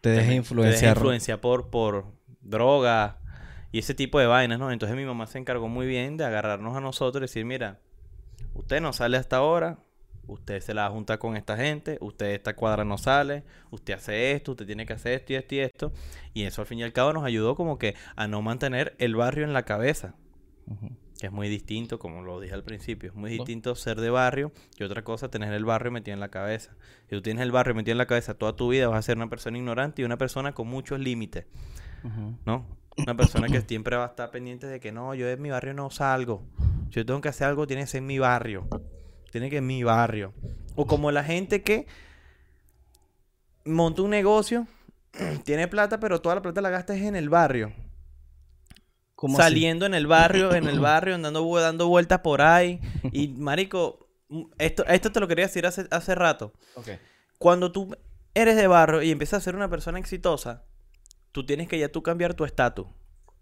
Te 0.00 0.10
dejes 0.10 0.26
te 0.26 0.30
dejes 0.30 0.36
influenciar. 0.36 0.96
influenciar 0.96 1.40
por, 1.40 1.70
por 1.70 2.06
drogas 2.40 3.16
y 3.72 3.78
ese 3.78 3.94
tipo 3.94 4.18
de 4.20 4.26
vainas, 4.26 4.58
¿no? 4.58 4.70
Entonces 4.72 4.96
mi 4.96 5.04
mamá 5.04 5.26
se 5.26 5.38
encargó 5.38 5.68
muy 5.68 5.86
bien 5.86 6.16
de 6.16 6.24
agarrarnos 6.24 6.76
a 6.76 6.80
nosotros 6.80 7.22
y 7.22 7.26
decir, 7.26 7.44
mira, 7.44 7.80
usted 8.54 8.80
no 8.80 8.92
sale 8.92 9.16
hasta 9.16 9.36
ahora, 9.36 9.78
usted 10.26 10.60
se 10.60 10.74
la 10.74 10.88
junta 10.90 11.18
con 11.18 11.36
esta 11.36 11.56
gente, 11.56 11.98
usted 12.00 12.26
de 12.26 12.34
esta 12.34 12.54
cuadra 12.54 12.84
no 12.84 12.98
sale, 12.98 13.44
usted 13.70 13.94
hace 13.94 14.32
esto, 14.32 14.52
usted 14.52 14.66
tiene 14.66 14.86
que 14.86 14.92
hacer 14.92 15.12
esto 15.12 15.32
y 15.32 15.36
esto 15.36 15.54
y 15.54 15.58
esto. 15.60 15.92
Y 16.34 16.42
eso 16.44 16.62
al 16.62 16.66
fin 16.66 16.78
y 16.78 16.82
al 16.82 16.92
cabo 16.92 17.12
nos 17.12 17.24
ayudó 17.24 17.54
como 17.54 17.78
que 17.78 17.94
a 18.16 18.28
no 18.28 18.42
mantener 18.42 18.94
el 18.98 19.16
barrio 19.16 19.44
en 19.44 19.52
la 19.52 19.64
cabeza. 19.64 20.14
Que 21.18 21.26
es 21.26 21.32
muy 21.32 21.48
distinto, 21.48 21.98
como 21.98 22.22
lo 22.22 22.40
dije 22.40 22.54
al 22.54 22.64
principio, 22.64 23.10
es 23.10 23.14
muy 23.14 23.30
distinto 23.30 23.74
ser 23.74 24.00
de 24.00 24.10
barrio 24.10 24.52
y 24.78 24.84
otra 24.84 25.04
cosa 25.04 25.30
tener 25.30 25.52
el 25.52 25.64
barrio 25.64 25.92
metido 25.92 26.14
en 26.14 26.20
la 26.20 26.30
cabeza. 26.30 26.74
Si 27.08 27.16
tú 27.16 27.22
tienes 27.22 27.42
el 27.42 27.52
barrio 27.52 27.74
metido 27.74 27.92
en 27.92 27.98
la 27.98 28.06
cabeza 28.06 28.34
toda 28.34 28.56
tu 28.56 28.68
vida, 28.68 28.88
vas 28.88 28.98
a 28.98 29.02
ser 29.02 29.16
una 29.16 29.28
persona 29.28 29.58
ignorante 29.58 30.02
y 30.02 30.04
una 30.04 30.18
persona 30.18 30.52
con 30.52 30.68
muchos 30.68 30.98
límites. 30.98 31.46
¿no? 32.46 32.66
Una 32.96 33.16
persona 33.16 33.48
que 33.48 33.60
siempre 33.60 33.96
va 33.96 34.04
a 34.04 34.08
estar 34.08 34.30
pendiente 34.30 34.66
de 34.66 34.80
que 34.80 34.92
no, 34.92 35.14
yo 35.14 35.26
de 35.26 35.36
mi 35.36 35.50
barrio 35.50 35.74
no 35.74 35.90
salgo. 35.90 36.42
Si 36.90 36.96
yo 36.96 37.06
tengo 37.06 37.20
que 37.20 37.28
hacer 37.28 37.46
algo, 37.46 37.66
tiene 37.66 37.82
que 37.82 37.86
ser 37.86 37.98
en 37.98 38.06
mi 38.06 38.18
barrio. 38.18 38.68
Tiene 39.32 39.48
que 39.48 39.62
mi 39.62 39.82
barrio. 39.82 40.34
O 40.76 40.86
como 40.86 41.10
la 41.10 41.24
gente 41.24 41.62
que 41.62 41.86
monta 43.64 44.02
un 44.02 44.10
negocio, 44.10 44.66
tiene 45.44 45.68
plata, 45.68 45.98
pero 45.98 46.20
toda 46.20 46.34
la 46.34 46.42
plata 46.42 46.60
la 46.60 46.68
gasta 46.68 46.94
es 46.94 47.02
en 47.02 47.16
el 47.16 47.30
barrio. 47.30 47.72
¿Cómo 49.14 49.38
así? 49.38 49.42
Saliendo 49.42 49.86
en 49.86 49.94
el 49.94 50.06
barrio, 50.06 50.54
en 50.54 50.68
el 50.68 50.80
barrio, 50.80 51.14
andando, 51.14 51.50
dando 51.58 51.88
vueltas 51.88 52.20
por 52.20 52.42
ahí. 52.42 52.78
Y, 53.10 53.28
marico, 53.38 54.06
esto, 54.58 54.84
esto 54.84 55.10
te 55.10 55.20
lo 55.20 55.26
quería 55.26 55.46
decir 55.46 55.64
hace, 55.64 55.86
hace 55.90 56.14
rato. 56.14 56.52
Cuando 57.38 57.72
tú 57.72 57.96
eres 58.34 58.54
de 58.56 58.66
barrio 58.66 59.00
y 59.00 59.10
empiezas 59.10 59.38
a 59.38 59.44
ser 59.44 59.56
una 59.56 59.70
persona 59.70 59.98
exitosa, 59.98 60.66
tú 61.32 61.46
tienes 61.46 61.68
que 61.68 61.78
ya 61.78 61.88
tú 61.88 62.02
cambiar 62.02 62.34
tu 62.34 62.44
estatus. 62.44 62.86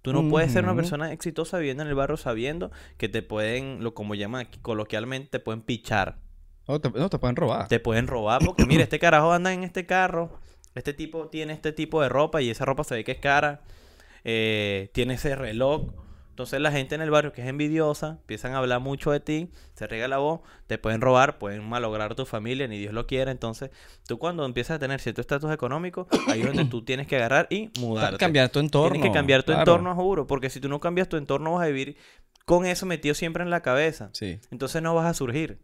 Tú 0.03 0.13
no 0.13 0.29
puedes 0.29 0.53
ser 0.53 0.65
una 0.65 0.75
persona 0.75 1.13
exitosa 1.13 1.59
viviendo 1.59 1.83
en 1.83 1.89
el 1.89 1.95
barrio 1.95 2.17
sabiendo 2.17 2.71
que 2.97 3.09
te 3.09 3.23
pueden, 3.23 3.85
lo 3.85 3.93
como 3.93 4.15
llaman 4.15 4.47
aquí 4.47 4.59
coloquialmente, 4.61 5.29
te 5.29 5.41
pueden 5.41 5.61
pichar. 5.61 6.19
No, 6.67 6.81
te, 6.81 6.91
no, 6.91 7.11
te 7.11 7.19
pueden 7.19 7.37
robar. 7.37 7.69
Te 7.69 7.81
pueden 7.81 8.07
robar 8.07 8.43
porque, 8.45 8.65
mira, 8.65 8.83
este 8.83 8.99
carajo 8.99 9.33
anda 9.33 9.53
en 9.53 9.63
este 9.63 9.87
carro, 9.87 10.39
este 10.75 10.95
tipo 10.95 11.29
tiene 11.29 11.53
este 11.53 11.73
tipo 11.73 12.01
de 12.01 12.09
ropa 12.09 12.41
y 12.41 12.49
esa 12.49 12.65
ropa 12.65 12.85
se 12.85 12.95
ve 12.95 13.05
que 13.05 13.13
es 13.13 13.19
cara, 13.19 13.61
eh, 14.25 14.91
tiene 14.95 15.15
ese 15.15 15.35
reloj. 15.35 15.91
Entonces 16.41 16.63
la 16.63 16.73
gente 16.73 16.95
en 16.95 17.03
el 17.03 17.11
barrio 17.11 17.35
que 17.35 17.43
es 17.43 17.49
envidiosa, 17.49 18.17
empiezan 18.23 18.55
a 18.55 18.59
hablar 18.59 18.81
mucho 18.81 19.11
de 19.11 19.21
ti, 19.21 19.51
se 19.75 19.87
riega 19.87 20.09
la 20.09 20.17
voz, 20.17 20.41
te 20.67 20.79
pueden 20.79 21.03
robar, 21.03 21.37
pueden 21.37 21.69
malograr 21.69 22.15
tu 22.15 22.25
familia, 22.25 22.67
ni 22.67 22.79
Dios 22.79 22.95
lo 22.95 23.07
quiera. 23.07 23.31
Entonces, 23.31 23.69
tú 24.09 24.19
cuando 24.19 24.47
empiezas 24.47 24.77
a 24.77 24.79
tener 24.79 25.01
cierto 25.01 25.21
estatus 25.21 25.53
económico, 25.53 26.09
ahí 26.29 26.41
es 26.41 26.47
donde 26.47 26.65
tú 26.65 26.83
tienes 26.87 27.07
que 27.07 27.17
agarrar 27.17 27.47
y 27.51 27.69
mudarte. 27.79 28.17
Cambiar 28.17 28.49
tu 28.49 28.59
entorno. 28.59 28.93
Tienes 28.93 29.11
que 29.11 29.15
cambiar 29.15 29.43
tu 29.43 29.53
claro. 29.53 29.61
entorno, 29.61 29.95
juro, 29.95 30.27
porque 30.27 30.49
si 30.49 30.61
tú 30.61 30.71
no 30.71 30.81
cambias 30.81 31.11
tu 31.11 31.19
entorno 31.19 31.53
vas 31.53 31.65
a 31.65 31.67
vivir 31.67 31.99
con 32.47 32.65
eso 32.65 32.87
metido 32.87 33.15
siempre 33.15 33.43
en 33.43 33.51
la 33.51 33.61
cabeza. 33.61 34.09
Sí. 34.15 34.41
Entonces 34.51 34.81
no 34.81 34.95
vas 34.95 35.05
a 35.05 35.13
surgir. 35.13 35.59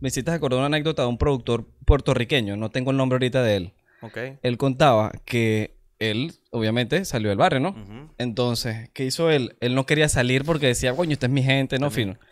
Me 0.00 0.08
hiciste 0.08 0.32
acordar 0.32 0.58
una 0.58 0.66
anécdota 0.66 1.02
de 1.02 1.08
un 1.08 1.18
productor 1.18 1.68
puertorriqueño. 1.84 2.56
No 2.56 2.72
tengo 2.72 2.90
el 2.90 2.96
nombre 2.96 3.14
ahorita 3.14 3.44
de 3.44 3.56
él. 3.56 3.72
¿Ok? 4.02 4.18
Él 4.42 4.58
contaba 4.58 5.12
que 5.24 5.75
él, 5.98 6.34
obviamente, 6.50 7.04
salió 7.04 7.30
del 7.30 7.38
barrio, 7.38 7.60
¿no? 7.60 8.10
Entonces, 8.18 8.90
¿qué 8.92 9.04
hizo 9.04 9.30
él? 9.30 9.56
Él 9.60 9.74
no 9.74 9.86
quería 9.86 10.08
salir 10.08 10.44
porque 10.44 10.66
decía, 10.66 10.94
coño, 10.94 11.12
esta 11.12 11.26
es 11.26 11.32
mi 11.32 11.42
gente, 11.42 11.78
no 11.78 11.88
También. 11.88 12.14
fino. 12.14 12.26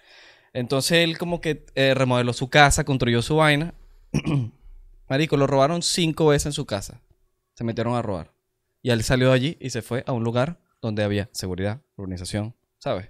Entonces 0.52 0.98
él 0.98 1.18
como 1.18 1.40
que 1.40 1.66
eh, 1.74 1.94
remodeló 1.94 2.32
su 2.32 2.48
casa, 2.48 2.84
construyó 2.84 3.22
su 3.22 3.36
vaina. 3.36 3.74
Marico, 5.08 5.36
lo 5.36 5.46
robaron 5.46 5.82
cinco 5.82 6.26
veces 6.28 6.46
en 6.46 6.52
su 6.52 6.64
casa. 6.66 7.00
Se 7.54 7.64
metieron 7.64 7.94
a 7.94 8.02
robar. 8.02 8.32
Y 8.82 8.90
él 8.90 9.02
salió 9.02 9.28
de 9.28 9.34
allí 9.34 9.56
y 9.60 9.70
se 9.70 9.82
fue 9.82 10.04
a 10.06 10.12
un 10.12 10.24
lugar 10.24 10.60
donde 10.80 11.02
había 11.02 11.28
seguridad, 11.32 11.80
organización, 11.96 12.54
¿sabes? 12.78 13.08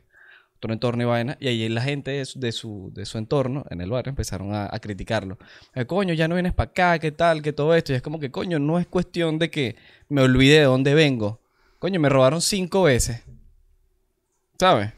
Otro 0.65 0.73
entorno 0.73 1.03
y 1.03 1.05
vaina. 1.05 1.37
Y 1.41 1.49
allí 1.49 1.69
la 1.69 1.83
gente 1.83 2.11
de 2.13 2.25
su, 2.25 2.41
de 2.41 2.51
su, 2.51 2.91
de 2.95 3.05
su 3.05 3.19
entorno, 3.19 3.67
en 3.69 3.83
el 3.83 3.91
barrio, 3.91 4.09
empezaron 4.09 4.55
a, 4.55 4.67
a 4.73 4.79
criticarlo. 4.79 5.37
Eh, 5.75 5.85
coño, 5.85 6.15
ya 6.15 6.27
no 6.27 6.37
vienes 6.37 6.55
para 6.55 6.71
acá, 6.71 6.99
¿qué 6.99 7.13
tal? 7.13 7.43
¿Qué 7.43 7.53
todo 7.53 7.75
esto? 7.75 7.93
Y 7.93 7.97
es 7.97 8.01
como 8.01 8.19
que, 8.19 8.31
coño, 8.31 8.59
no 8.59 8.79
es 8.79 8.87
cuestión 8.87 9.39
de 9.39 9.51
que 9.51 9.77
me 10.09 10.23
olvide 10.23 10.61
de 10.61 10.65
dónde 10.65 10.95
vengo. 10.95 11.39
Coño, 11.79 12.01
me 12.01 12.09
robaron 12.09 12.41
cinco 12.41 12.85
veces. 12.85 13.23
¿Sabes? 14.59 14.91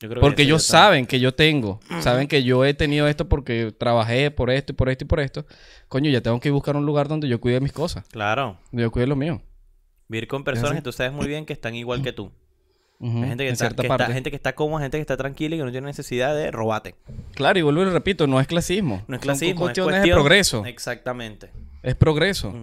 Yo 0.00 0.08
creo 0.08 0.14
que 0.14 0.26
Porque 0.26 0.42
ellos 0.44 0.62
saben 0.62 1.04
que 1.04 1.20
yo 1.20 1.34
tengo. 1.34 1.80
Saben 2.00 2.26
que 2.26 2.42
yo 2.42 2.64
he 2.64 2.72
tenido 2.72 3.06
esto 3.06 3.28
porque 3.28 3.74
trabajé 3.76 4.30
por 4.30 4.48
esto 4.48 4.72
y 4.72 4.74
por 4.74 4.88
esto 4.88 5.04
y 5.04 5.06
por 5.06 5.20
esto. 5.20 5.44
Coño, 5.88 6.08
ya 6.08 6.22
tengo 6.22 6.40
que 6.40 6.50
buscar 6.50 6.76
un 6.76 6.86
lugar 6.86 7.08
donde 7.08 7.28
yo 7.28 7.42
cuide 7.42 7.60
mis 7.60 7.74
cosas. 7.74 8.08
Claro. 8.08 8.58
Donde 8.72 8.84
yo 8.84 8.90
cuide 8.90 9.06
lo 9.06 9.16
mío. 9.16 9.42
Vivir 10.08 10.28
con 10.28 10.44
personas 10.44 10.76
que 10.76 10.80
tú 10.80 10.92
sabes 10.92 11.12
muy 11.12 11.26
bien 11.26 11.44
que 11.44 11.52
están 11.52 11.74
igual 11.74 12.00
que 12.00 12.14
tú. 12.14 12.32
Ujú, 13.06 13.18
Hay 13.22 13.28
gente 13.28 13.44
que, 13.44 13.48
en 13.48 13.52
está, 13.52 13.64
cierta 13.66 13.82
que 13.82 13.88
está- 13.88 14.06
gente 14.12 14.30
que 14.30 14.36
está 14.36 14.54
cómoda, 14.54 14.82
gente 14.82 14.96
que 14.98 15.02
está 15.02 15.16
tranquila 15.16 15.56
y 15.56 15.58
que 15.58 15.64
no 15.64 15.70
tiene 15.70 15.86
necesidad 15.88 16.34
de 16.34 16.50
robarte. 16.50 16.94
Claro, 17.34 17.58
y 17.58 17.62
vuelvo 17.62 17.82
y 17.82 17.86
repito, 17.86 18.26
no 18.26 18.40
es 18.40 18.46
clasismo. 18.46 19.04
No 19.08 19.16
es 19.16 19.18
Son 19.18 19.18
clasismo, 19.18 19.50
es 19.52 19.58
cuestiones 19.60 19.92
cuestión... 20.00 20.16
de 20.16 20.20
progreso. 20.22 20.64
Exactamente. 20.64 21.50
Es 21.82 21.94
progreso. 21.96 22.54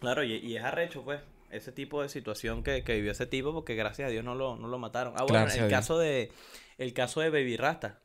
Claro, 0.00 0.24
y, 0.24 0.32
y 0.34 0.56
es 0.56 0.64
arrecho, 0.64 1.02
pues, 1.02 1.20
ese 1.50 1.70
tipo 1.72 2.02
de 2.02 2.08
situación 2.08 2.62
que, 2.62 2.82
que 2.82 2.94
vivió 2.96 3.12
ese 3.12 3.26
tipo, 3.26 3.52
porque 3.52 3.74
gracias 3.74 4.08
a 4.08 4.10
Dios 4.10 4.24
no 4.24 4.34
lo, 4.34 4.56
no 4.56 4.68
lo 4.68 4.78
mataron. 4.78 5.12
Ah, 5.16 5.22
bueno, 5.22 5.40
Gracias 5.44 5.64
el 5.64 5.70
caso 5.70 5.98
de 5.98 6.32
el 6.78 6.92
caso 6.94 7.20
de 7.20 7.30
Baby 7.30 7.56
Rasta. 7.56 8.00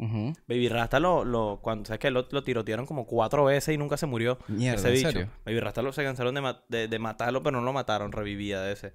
Baby 0.00 0.68
Rasta 0.68 1.00
lo, 1.00 1.24
lo 1.24 1.58
cuando 1.60 1.84
sabes 1.86 1.98
que 1.98 2.10
lo, 2.12 2.28
lo 2.30 2.44
tirotearon 2.44 2.86
como 2.86 3.04
cuatro 3.04 3.44
veces 3.44 3.74
y 3.74 3.78
nunca 3.78 3.96
se 3.96 4.06
murió 4.06 4.38
Mierda, 4.46 4.78
ese 4.78 4.88
¿en 4.88 4.94
bicho. 4.94 5.10
serio? 5.10 5.28
Baby 5.44 5.58
Rasta 5.58 5.82
lo 5.82 5.92
se 5.92 6.04
cansaron 6.04 6.36
de, 6.36 6.40
ma- 6.40 6.62
de, 6.68 6.86
de 6.86 6.98
matarlo, 7.00 7.42
pero 7.42 7.58
no 7.58 7.64
lo 7.64 7.72
mataron, 7.72 8.12
revivía 8.12 8.60
de 8.60 8.72
ese. 8.74 8.92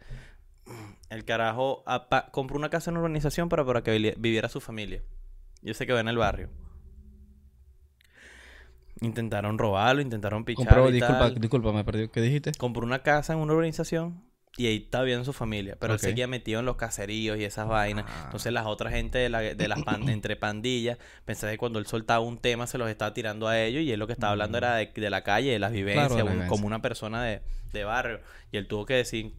El 1.09 1.25
carajo 1.25 1.83
compró 2.31 2.57
una 2.57 2.69
casa 2.69 2.89
en 2.89 2.97
una 2.97 3.05
urbanización 3.05 3.49
para, 3.49 3.65
para 3.65 3.83
que 3.83 3.91
vi- 3.97 4.13
viviera 4.17 4.49
su 4.49 4.61
familia. 4.61 5.01
Yo 5.61 5.73
sé 5.73 5.85
que 5.85 5.93
va 5.93 5.99
en 5.99 6.07
el 6.07 6.17
barrio. 6.17 6.49
Intentaron 9.01 9.57
robarlo, 9.57 10.01
intentaron 10.01 10.45
pichar 10.45 10.65
Compró, 10.65 10.89
y 10.89 10.93
disculpa, 10.93 11.19
tal. 11.19 11.35
disculpa, 11.35 11.71
me 11.73 11.83
perdí. 11.83 12.07
¿Qué 12.09 12.21
dijiste? 12.21 12.51
Compró 12.57 12.83
una 12.85 12.99
casa 13.03 13.33
en 13.33 13.39
una 13.39 13.53
urbanización 13.53 14.23
y 14.55 14.67
ahí 14.67 14.77
estaba 14.85 15.03
viendo 15.03 15.25
su 15.25 15.33
familia. 15.33 15.75
Pero 15.79 15.93
él 15.93 15.99
seguía 15.99 16.27
metido 16.27 16.59
en 16.59 16.65
los 16.65 16.75
caseríos 16.77 17.37
y 17.37 17.43
esas 17.43 17.67
vainas. 17.67 18.05
Ah. 18.07 18.21
Entonces 18.25 18.53
las 18.53 18.65
otras 18.65 18.93
gente 18.93 19.17
de, 19.17 19.29
la, 19.29 19.39
de 19.41 19.67
las 19.67 19.81
pan- 19.83 20.07
entre 20.09 20.35
pandillas 20.35 20.99
pensaba 21.25 21.51
que 21.51 21.57
cuando 21.57 21.79
él 21.79 21.87
soltaba 21.87 22.19
un 22.21 22.37
tema 22.37 22.67
se 22.67 22.77
los 22.77 22.89
estaba 22.89 23.13
tirando 23.13 23.47
a 23.47 23.59
ellos 23.59 23.81
y 23.81 23.91
él 23.91 23.99
lo 23.99 24.07
que 24.07 24.13
estaba 24.13 24.31
hablando 24.31 24.57
era 24.57 24.75
de, 24.75 24.87
de 24.95 25.09
la 25.09 25.23
calle, 25.23 25.51
de 25.51 25.59
las 25.59 25.71
vivencias, 25.71 26.11
Mm. 26.13 26.17
la 26.17 26.23
vivencia. 26.23 26.47
como 26.47 26.67
una 26.67 26.81
persona 26.81 27.23
de, 27.23 27.41
de 27.73 27.83
barrio. 27.83 28.19
Y 28.51 28.57
él 28.57 28.67
tuvo 28.67 28.85
que 28.85 28.93
decir, 28.93 29.33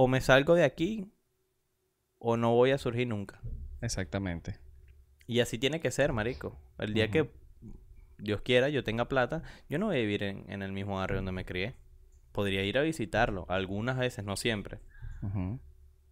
o 0.00 0.06
me 0.06 0.20
salgo 0.20 0.54
de 0.54 0.62
aquí 0.62 1.10
o 2.20 2.36
no 2.36 2.54
voy 2.54 2.70
a 2.70 2.78
surgir 2.78 3.08
nunca. 3.08 3.40
Exactamente. 3.80 4.60
Y 5.26 5.40
así 5.40 5.58
tiene 5.58 5.80
que 5.80 5.90
ser, 5.90 6.12
marico. 6.12 6.56
El 6.78 6.94
día 6.94 7.10
que 7.10 7.32
Dios 8.16 8.40
quiera, 8.42 8.68
yo 8.68 8.84
tenga 8.84 9.08
plata, 9.08 9.42
yo 9.68 9.80
no 9.80 9.86
voy 9.86 9.96
a 9.96 10.00
vivir 10.00 10.22
en, 10.22 10.48
en 10.52 10.62
el 10.62 10.70
mismo 10.70 10.94
barrio 10.98 11.16
donde 11.16 11.32
me 11.32 11.44
crié. 11.44 11.74
podría 12.30 12.62
ir 12.62 12.78
a 12.78 12.82
visitarlo 12.82 13.44
algunas 13.48 13.98
veces, 13.98 14.24
no 14.24 14.36
siempre. 14.36 14.78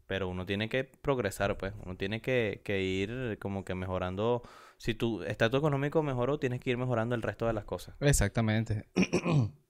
Pero 0.09 0.29
uno 0.29 0.47
tiene 0.47 0.69
que 0.69 0.83
progresar, 0.83 1.57
pues. 1.57 1.73
Uno 1.85 1.97
tiene 1.97 2.21
que, 2.21 2.63
que 2.65 2.83
ir 2.83 3.39
como 3.41 3.65
que 3.65 3.77
mejorando. 3.77 4.43
Si 4.79 4.95
tu 4.95 5.23
estatus 5.23 5.59
económico 5.61 6.03
mejoró, 6.03 6.41
tienes 6.41 6.59
que 6.61 6.71
ir 6.71 6.77
mejorando 6.77 7.15
el 7.15 7.23
resto 7.23 7.47
de 7.47 7.53
las 7.53 7.65
cosas. 7.65 7.95
Exactamente. 8.01 8.89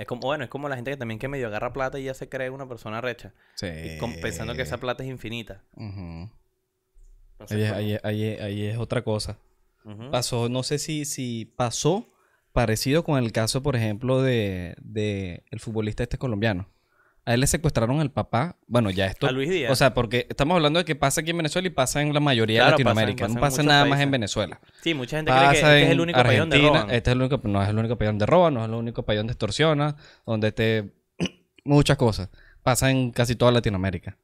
Es 0.00 0.06
como, 0.06 0.22
bueno, 0.22 0.44
es 0.44 0.50
como 0.50 0.68
la 0.68 0.76
gente 0.76 0.90
que 0.92 0.96
también 0.96 1.18
que 1.20 1.28
medio 1.28 1.46
agarra 1.48 1.72
plata 1.74 1.98
y 1.98 2.04
ya 2.04 2.14
se 2.14 2.28
cree 2.28 2.48
una 2.50 2.66
persona 2.66 3.00
recha. 3.02 3.34
Sí. 3.54 3.66
Y 3.66 3.98
pensando 4.22 4.54
que 4.54 4.62
esa 4.62 4.78
plata 4.78 5.02
es 5.04 5.10
infinita. 5.10 5.62
Entonces, 7.32 7.50
Ahí, 7.50 7.62
es- 7.62 7.72
ahí 7.72 7.92
es- 7.94 8.04
ahí 8.04 8.24
es- 8.24 8.40
ahí 8.40 8.64
es 8.66 8.78
otra 8.78 9.02
cosa. 9.02 9.38
Pasó, 10.10 10.48
no 10.48 10.62
sé 10.62 10.78
si, 10.78 11.04
si 11.04 11.44
pasó 11.56 12.06
parecido 12.52 13.02
con 13.04 13.18
el 13.22 13.32
caso, 13.32 13.62
por 13.62 13.76
ejemplo, 13.76 14.22
de, 14.22 14.74
de 14.80 15.44
el 15.50 15.60
futbolista 15.60 16.02
este 16.02 16.18
colombiano. 16.18 16.68
A 17.26 17.34
él 17.34 17.40
le 17.40 17.46
secuestraron 17.46 18.00
al 18.00 18.10
papá. 18.10 18.56
Bueno, 18.66 18.90
ya 18.90 19.06
esto. 19.06 19.26
A 19.26 19.30
Luis 19.30 19.50
Díaz. 19.50 19.70
O 19.70 19.76
sea, 19.76 19.92
porque 19.94 20.26
estamos 20.30 20.54
hablando 20.56 20.78
de 20.78 20.84
que 20.84 20.96
pasa 20.96 21.20
aquí 21.20 21.30
en 21.30 21.36
Venezuela 21.36 21.68
y 21.68 21.70
pasa 21.70 22.00
en 22.00 22.14
la 22.14 22.20
mayoría 22.20 22.60
Claro, 22.60 22.78
de 22.78 22.84
Latinoamérica. 22.84 23.28
no 23.28 23.38
pasa 23.40 23.62
nada 23.62 23.84
más 23.84 24.00
en 24.00 24.10
Venezuela. 24.10 24.58
Sí, 24.82 24.94
mucha 24.94 25.16
gente 25.18 25.30
cree 25.30 25.48
que 25.50 25.56
este 25.56 25.82
es 25.84 25.90
el 25.90 26.00
único 26.00 26.22
país 26.22 26.38
donde 26.38 26.56
Argentina. 26.56 26.80
roban. 26.82 26.94
Este 26.94 27.10
es 27.10 27.12
el 27.14 27.20
único, 27.22 27.40
no 27.44 27.62
es 27.62 27.68
el 27.68 27.78
único 27.78 27.96
país 27.98 28.08
donde 28.08 28.26
roban, 28.26 28.54
no 28.54 28.60
es 28.62 28.68
el 28.68 28.74
único 28.74 29.04
país 29.04 29.18
donde 29.18 29.32
extorsiona, 29.32 29.96
donde 30.26 30.52
te... 30.52 30.92
Muchas 31.64 31.96
cosas. 31.98 32.30
Pasa 32.62 32.90
en 32.90 33.10
casi 33.10 33.36
toda 33.36 33.52
Latinoamérica. 33.52 34.16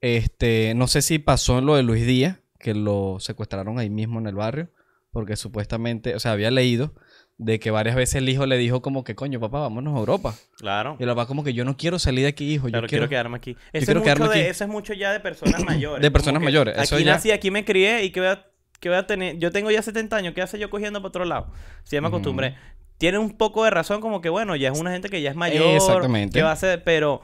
Este, 0.00 0.74
no 0.74 0.86
sé 0.88 1.02
si 1.02 1.18
pasó 1.18 1.58
en 1.58 1.66
lo 1.66 1.76
de 1.76 1.82
Luis 1.82 2.06
Díaz, 2.06 2.38
que 2.58 2.74
lo 2.74 3.18
secuestraron 3.20 3.78
ahí 3.78 3.90
mismo 3.90 4.18
en 4.18 4.26
el 4.26 4.34
barrio, 4.34 4.70
porque 5.10 5.36
supuestamente, 5.36 6.14
o 6.14 6.20
sea, 6.20 6.32
había 6.32 6.50
leído 6.50 6.94
de 7.38 7.58
que 7.60 7.70
varias 7.70 7.94
veces 7.96 8.14
el 8.16 8.28
hijo 8.28 8.46
le 8.46 8.56
dijo 8.56 8.80
como 8.80 9.04
que, 9.04 9.14
coño, 9.14 9.38
papá, 9.40 9.60
vámonos 9.60 9.94
a 9.94 9.98
Europa. 9.98 10.34
Claro. 10.58 10.96
Y 10.98 11.02
el 11.02 11.08
papá 11.10 11.26
como 11.26 11.44
que 11.44 11.52
yo 11.52 11.64
no 11.66 11.76
quiero 11.76 11.98
salir 11.98 12.22
de 12.22 12.28
aquí, 12.28 12.54
hijo, 12.54 12.68
yo 12.68 12.72
Claro, 12.72 12.86
quiero... 12.86 13.02
quiero 13.02 13.10
quedarme 13.10 13.36
aquí. 13.36 13.56
Eso, 13.72 13.84
quiero 13.84 14.00
es 14.00 14.04
quedarme 14.04 14.24
mucho 14.24 14.34
de- 14.34 14.40
aquí. 14.42 14.50
eso 14.50 14.64
es 14.64 14.70
mucho 14.70 14.92
ya 14.94 15.12
de 15.12 15.20
personas 15.20 15.62
mayores. 15.66 16.02
De 16.02 16.10
personas 16.10 16.42
mayores, 16.42 16.76
eso 16.78 16.94
Aquí 16.96 17.04
ya- 17.04 17.12
nací, 17.12 17.30
aquí 17.30 17.50
me 17.50 17.64
crié 17.64 18.04
y 18.04 18.10
que 18.10 18.20
voy 18.20 18.30
a, 18.30 18.46
que 18.80 18.88
voy 18.88 18.96
a 18.98 19.06
tener... 19.06 19.38
Yo 19.38 19.50
tengo 19.52 19.70
ya 19.70 19.82
70 19.82 20.16
años, 20.16 20.34
¿qué 20.34 20.40
hace 20.42 20.58
yo 20.58 20.70
cogiendo 20.70 21.00
para 21.00 21.08
otro 21.08 21.24
lado? 21.26 21.52
Si 21.84 21.94
ya 21.96 22.00
me 22.00 22.08
acostumbré. 22.08 22.56
Tiene 22.98 23.18
un 23.18 23.36
poco 23.36 23.64
de 23.64 23.70
razón 23.70 24.00
como 24.00 24.22
que, 24.22 24.30
bueno, 24.30 24.56
ya 24.56 24.70
es 24.70 24.80
una 24.80 24.90
gente 24.92 25.10
que 25.10 25.20
ya 25.20 25.28
es 25.30 25.36
mayor. 25.36 25.62
Exactamente. 25.76 26.38
Que 26.38 26.42
va 26.42 26.52
a 26.52 26.56
ser... 26.56 26.82
Pero, 26.84 27.20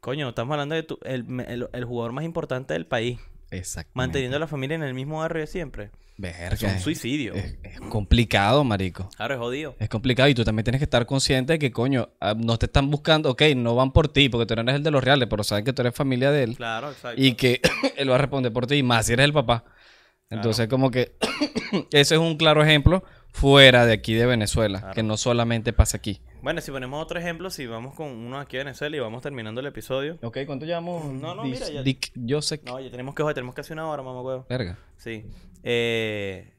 coño, 0.00 0.28
estamos 0.28 0.52
hablando 0.52 0.74
de 0.74 0.82
tu- 0.82 0.98
el, 1.04 1.24
el- 1.48 1.68
el 1.72 1.84
jugador 1.86 2.12
más 2.12 2.24
importante 2.26 2.74
del 2.74 2.84
país. 2.86 3.18
Exactamente. 3.52 3.92
Manteniendo 3.94 4.36
a 4.36 4.40
la 4.40 4.46
familia 4.46 4.74
en 4.74 4.82
el 4.82 4.94
mismo 4.94 5.18
barrio 5.18 5.40
de 5.42 5.46
siempre. 5.46 5.90
Verga, 6.18 6.54
Es 6.54 6.62
un 6.62 6.78
suicidio. 6.80 7.34
es- 7.34 7.56
es 7.62 7.80
complicado, 7.80 8.62
marico. 8.64 9.08
Claro, 9.16 9.34
es 9.34 9.40
jodido. 9.40 9.76
Es 9.78 9.88
complicado 9.88 10.28
y 10.28 10.34
tú 10.34 10.44
también 10.44 10.64
tienes 10.64 10.78
que 10.78 10.84
estar 10.84 11.04
consciente 11.06 11.54
de 11.54 11.58
que, 11.58 11.72
coño, 11.72 12.10
ah, 12.20 12.34
no 12.36 12.58
te 12.58 12.66
están 12.66 12.90
buscando, 12.90 13.30
ok, 13.30 13.42
no 13.56 13.74
van 13.74 13.92
por 13.92 14.08
ti 14.08 14.28
porque 14.28 14.46
tú 14.46 14.54
no 14.54 14.62
eres 14.62 14.74
el 14.76 14.82
de 14.82 14.90
los 14.90 15.02
reales, 15.02 15.26
pero 15.28 15.42
saben 15.42 15.64
que 15.64 15.72
tú 15.72 15.82
eres 15.82 15.94
familia 15.94 16.30
de 16.30 16.44
él 16.44 16.56
Claro, 16.56 16.90
exacto. 16.90 17.20
y 17.20 17.32
que 17.34 17.60
él 17.96 18.10
va 18.10 18.16
a 18.16 18.18
responder 18.18 18.52
por 18.52 18.66
ti, 18.66 18.76
y 18.76 18.82
más 18.82 19.06
si 19.06 19.14
eres 19.14 19.24
el 19.24 19.32
papá. 19.32 19.64
Entonces, 20.30 20.68
como 20.68 20.90
que 20.90 21.16
ese 21.92 22.14
es 22.14 22.20
un 22.20 22.36
claro 22.36 22.62
ejemplo 22.62 23.02
fuera 23.32 23.86
de 23.86 23.92
aquí 23.94 24.14
de 24.14 24.26
Venezuela, 24.26 24.78
Claro. 24.80 24.94
que 24.94 25.02
no 25.02 25.16
solamente 25.16 25.72
pasa 25.72 25.96
aquí. 25.96 26.20
Bueno, 26.42 26.60
si 26.60 26.70
ponemos 26.70 27.02
otro 27.02 27.18
ejemplo, 27.18 27.50
si 27.50 27.66
vamos 27.66 27.94
con 27.94 28.08
uno 28.08 28.38
aquí 28.38 28.56
de 28.56 28.64
Venezuela 28.64 28.96
y 28.96 29.00
vamos 29.00 29.22
terminando 29.22 29.60
el 29.60 29.66
episodio. 29.66 30.18
Ok, 30.22 30.38
¿cuánto 30.46 30.66
llevamos? 30.66 31.04
No, 31.06 31.34
no, 31.34 31.44
Dis- 31.44 31.50
mira, 31.52 31.68
ya- 31.70 31.82
Dick 31.82 32.12
Joseph. 32.28 32.62
No, 32.64 32.78
ya 32.80 32.90
tenemos 32.90 33.14
que 33.14 33.24
tenemos 33.34 33.54
casi 33.54 33.72
una 33.72 33.88
hora, 33.88 34.02
mamá 34.02 34.20
huevo. 34.22 34.46
Verga. 34.48 34.76
Sí. 34.96 35.24
Eh, 35.62 36.52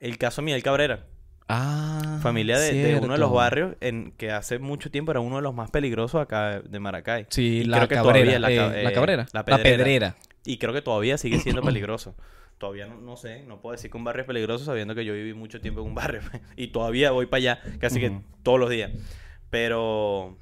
el 0.00 0.18
caso 0.18 0.40
Miguel 0.42 0.62
Cabrera, 0.62 1.06
Ah, 1.46 2.20
familia 2.22 2.58
de, 2.58 2.72
de 2.72 2.96
uno 2.96 3.12
de 3.12 3.18
los 3.18 3.30
barrios 3.30 3.76
en 3.82 4.12
que 4.12 4.30
hace 4.30 4.58
mucho 4.58 4.90
tiempo 4.90 5.10
era 5.10 5.20
uno 5.20 5.36
de 5.36 5.42
los 5.42 5.54
más 5.54 5.70
peligrosos 5.70 6.22
acá 6.22 6.60
de 6.60 6.80
Maracay. 6.80 7.26
Sí, 7.28 7.58
Y 7.58 7.64
la 7.64 7.76
creo 7.78 7.88
que 7.88 7.94
cabrera. 7.96 8.14
todavía 8.24 8.38
la 8.38 8.50
eh, 8.50 8.56
ca- 8.56 8.82
la 8.82 8.90
eh, 8.90 8.92
cabrera. 8.94 9.26
la 9.32 9.40
La 9.40 9.44
pedrera. 9.44 9.62
pedrera. 9.76 10.16
Y 10.46 10.56
creo 10.56 10.72
que 10.72 10.80
todavía 10.80 11.18
sigue 11.18 11.38
siendo 11.40 11.60
peligroso. 11.62 12.14
Todavía 12.58 12.86
no, 12.86 13.00
no 13.00 13.16
sé, 13.16 13.42
no 13.42 13.60
puedo 13.60 13.72
decir 13.72 13.90
que 13.90 13.96
un 13.96 14.04
barrio 14.04 14.22
es 14.22 14.26
peligroso 14.26 14.64
sabiendo 14.64 14.94
que 14.94 15.04
yo 15.04 15.12
viví 15.12 15.34
mucho 15.34 15.60
tiempo 15.60 15.80
en 15.80 15.88
un 15.88 15.94
barrio. 15.96 16.22
y 16.56 16.68
todavía 16.68 17.10
voy 17.10 17.26
para 17.26 17.38
allá 17.38 17.62
casi 17.78 18.00
que 18.00 18.20
todos 18.42 18.58
los 18.58 18.70
días. 18.70 18.92
Pero 19.50 20.36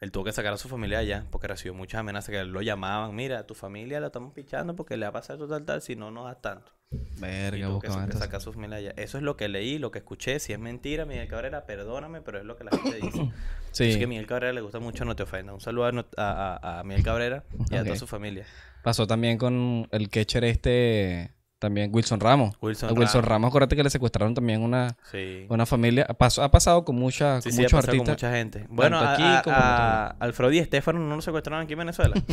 él 0.00 0.12
tuvo 0.12 0.24
que 0.24 0.32
sacar 0.32 0.52
a 0.54 0.56
su 0.56 0.68
familia 0.68 0.98
allá 0.98 1.26
porque 1.30 1.46
recibió 1.46 1.74
muchas 1.74 2.00
amenazas 2.00 2.30
que 2.30 2.44
lo 2.44 2.62
llamaban. 2.62 3.14
Mira, 3.14 3.46
tu 3.46 3.54
familia 3.54 4.00
la 4.00 4.06
estamos 4.06 4.32
pichando 4.32 4.74
porque 4.74 4.96
le 4.96 5.04
va 5.04 5.10
a 5.10 5.12
pasar 5.12 5.38
tal, 5.38 5.64
tal, 5.64 5.82
si 5.82 5.94
no, 5.94 6.10
no 6.10 6.24
das 6.24 6.40
tanto. 6.40 6.72
Y 6.90 7.20
Verga, 7.20 7.68
tuvo 7.68 7.80
que, 7.80 7.90
sacar 7.90 8.36
a 8.36 8.40
su 8.40 8.52
familia 8.52 8.78
allá. 8.78 8.94
Eso 8.96 9.18
es 9.18 9.22
lo 9.22 9.36
que 9.36 9.48
leí, 9.48 9.78
lo 9.78 9.90
que 9.90 9.98
escuché. 9.98 10.40
Si 10.40 10.54
es 10.54 10.58
mentira, 10.58 11.04
Miguel 11.04 11.28
Cabrera, 11.28 11.66
perdóname, 11.66 12.22
pero 12.22 12.38
es 12.38 12.44
lo 12.46 12.56
que 12.56 12.64
la 12.64 12.70
gente 12.72 12.98
dice. 13.00 13.30
Sí. 13.72 13.84
Es 13.84 13.98
que 13.98 14.04
a 14.04 14.08
Miguel 14.08 14.26
Cabrera 14.26 14.52
le 14.52 14.62
gusta 14.62 14.80
mucho 14.80 15.04
No 15.04 15.14
Te 15.14 15.22
Ofenda. 15.22 15.52
Un 15.52 15.60
saludo 15.60 16.04
a, 16.16 16.80
a, 16.80 16.82
Miguel 16.82 17.04
Cabrera 17.04 17.44
y 17.70 17.76
a 17.76 17.84
toda 17.84 17.94
su 17.94 18.08
familia. 18.08 18.44
Pasó 18.82 19.06
también 19.06 19.38
con 19.38 19.86
el 19.90 20.08
catcher 20.08 20.44
este, 20.44 21.32
también 21.58 21.90
Wilson 21.94 22.18
Ramos. 22.20 22.56
Wilson 22.60 23.22
Ramos. 23.22 23.48
Acuérdate 23.48 23.76
que 23.76 23.82
le 23.82 23.90
secuestraron 23.90 24.32
también 24.34 24.62
una, 24.62 24.96
Sí. 25.10 25.46
una 25.48 25.66
familia. 25.66 26.06
Pasó- 26.18 26.42
ha 26.42 26.50
pasado 26.50 26.84
con, 26.84 26.96
mucha, 26.96 27.40
Sí, 27.42 27.50
con 27.50 27.52
sí, 27.56 27.58
ha 27.58 27.62
muchos 27.64 27.72
pasado 27.80 27.98
con 27.98 28.08
artistas. 28.08 28.30
mucha 28.30 28.36
gente. 28.36 28.66
Bueno, 28.70 28.98
a, 28.98 29.12
aquí 29.14 29.22
a- 29.22 29.42
como 29.42 29.56
a 29.56 30.06
Alfredo 30.20 30.52
y 30.52 30.58
Estefano 30.58 30.98
no 30.98 31.14
lo 31.16 31.22
secuestraron 31.22 31.62
aquí 31.64 31.74
en 31.74 31.78
Venezuela. 31.80 32.14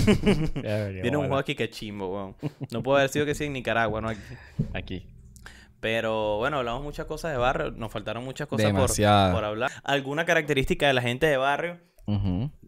Tiene 1.01 1.17
un 1.17 1.25
juego 1.27 1.37
aquí 1.37 1.55
que 1.55 1.69
chimbo, 1.69 2.13
weón. 2.13 2.35
No 2.71 2.81
puede 2.83 2.99
haber 2.99 3.09
sido 3.09 3.25
que 3.25 3.35
sí 3.35 3.45
en 3.45 3.53
Nicaragua, 3.53 4.01
¿no? 4.01 4.09
Aquí. 4.09 4.21
Aquí. 4.73 5.07
Pero 5.79 6.37
bueno, 6.37 6.57
hablamos 6.57 6.81
muchas 6.83 7.05
cosas 7.05 7.31
de 7.31 7.37
barrio. 7.37 7.71
Nos 7.71 7.91
faltaron 7.91 8.23
muchas 8.23 8.47
cosas 8.47 8.71
por, 8.71 8.87
por 9.33 9.45
hablar. 9.45 9.71
Alguna 9.83 10.25
característica 10.25 10.87
de 10.87 10.93
la 10.93 11.01
gente 11.01 11.27
de 11.27 11.37
barrio. 11.37 11.77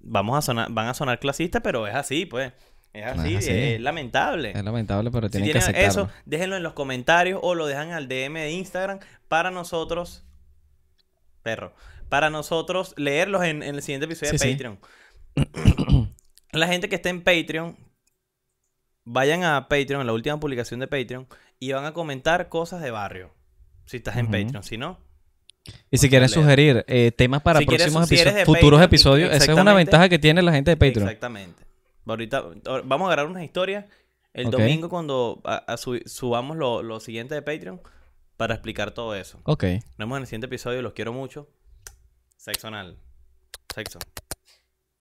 Vamos 0.01 0.37
a 0.37 0.41
sonar, 0.41 0.67
van 0.69 0.87
a 0.87 0.93
sonar 0.93 1.19
clasistas, 1.19 1.61
pero 1.63 1.87
es 1.87 1.95
así, 1.95 2.25
pues. 2.25 2.51
Es 2.93 3.05
así, 3.05 3.35
así. 3.35 3.49
es 3.51 3.81
lamentable. 3.81 4.51
Es 4.55 4.63
lamentable, 4.63 5.11
pero 5.11 5.27
Si 5.27 5.33
tienen 5.33 5.49
que 5.49 5.59
tienen 5.59 5.63
aceptarlo. 5.77 6.03
eso, 6.03 6.13
déjenlo 6.25 6.57
en 6.57 6.63
los 6.63 6.73
comentarios 6.73 7.39
o 7.43 7.53
lo 7.55 7.67
dejan 7.67 7.91
al 7.91 8.07
DM 8.07 8.33
de 8.33 8.51
Instagram 8.51 8.99
para 9.27 9.51
nosotros, 9.51 10.25
perro, 11.43 11.73
para 12.09 12.29
nosotros 12.31 12.93
leerlos 12.97 13.43
en, 13.43 13.61
en 13.63 13.75
el 13.75 13.81
siguiente 13.83 14.05
episodio 14.05 14.31
Sí, 14.31 14.37
de 14.37 14.39
sí. 14.39 14.51
Patreon. 14.53 14.79
La 16.51 16.67
gente 16.67 16.89
que 16.89 16.95
esté 16.95 17.09
en 17.09 17.21
Patreon, 17.23 17.77
vayan 19.05 19.43
a 19.43 19.67
Patreon, 19.69 20.01
en 20.01 20.07
la 20.07 20.13
última 20.13 20.39
publicación 20.39 20.79
de 20.79 20.87
Patreon, 20.87 21.27
y 21.59 21.71
van 21.71 21.85
a 21.85 21.93
comentar 21.93 22.49
cosas 22.49 22.81
de 22.81 22.89
barrio. 22.91 23.31
Si 23.85 23.97
estás 23.97 24.17
en. 24.17 24.27
Patreon, 24.27 24.63
si 24.63 24.77
no, 24.77 24.99
Y 25.91 25.97
si 25.97 26.09
quieren 26.09 26.27
sugerir 26.29 26.83
eh, 26.87 27.11
temas 27.11 27.41
para 27.43 27.59
Si 27.59 27.65
próximos 27.65 28.11
episodios, 28.11 28.45
futuros 28.45 28.79
Patreon, 28.79 28.83
episodios, 28.83 29.31
esa 29.33 29.51
es 29.51 29.57
una 29.57 29.73
ventaja 29.75 30.09
que 30.09 30.17
tiene 30.17 30.41
la 30.41 30.51
gente 30.51 30.71
de 30.71 30.77
Patreon. 30.77 31.07
Exactamente. 31.07 31.68
Ahorita 32.13 32.41
vamos 32.85 33.05
a 33.05 33.07
agarrar 33.07 33.27
unas 33.27 33.43
historias 33.43 33.85
el 34.33 34.45
domingo 34.57 34.89
cuando 34.89 35.41
a- 35.43 35.57
a 35.57 35.77
su- 35.77 36.01
subamos 36.05 36.57
lo, 36.57 36.83
lo 36.83 36.99
siguiente 36.99 37.33
de 37.35 37.41
Patreon 37.41 37.81
para 38.37 38.53
explicar 38.53 38.91
todo 38.91 39.15
eso. 39.15 39.39
Ok. 39.43 39.63
Nos 39.63 39.97
vemos 39.97 40.17
en 40.17 40.21
el 40.21 40.27
siguiente 40.27 40.47
episodio. 40.47 40.81
Los 40.81 40.93
quiero 40.93 41.11
mucho. 41.13 41.49
Sexo 42.37 42.67
anal. 42.67 42.97
Sexo. 43.73 43.99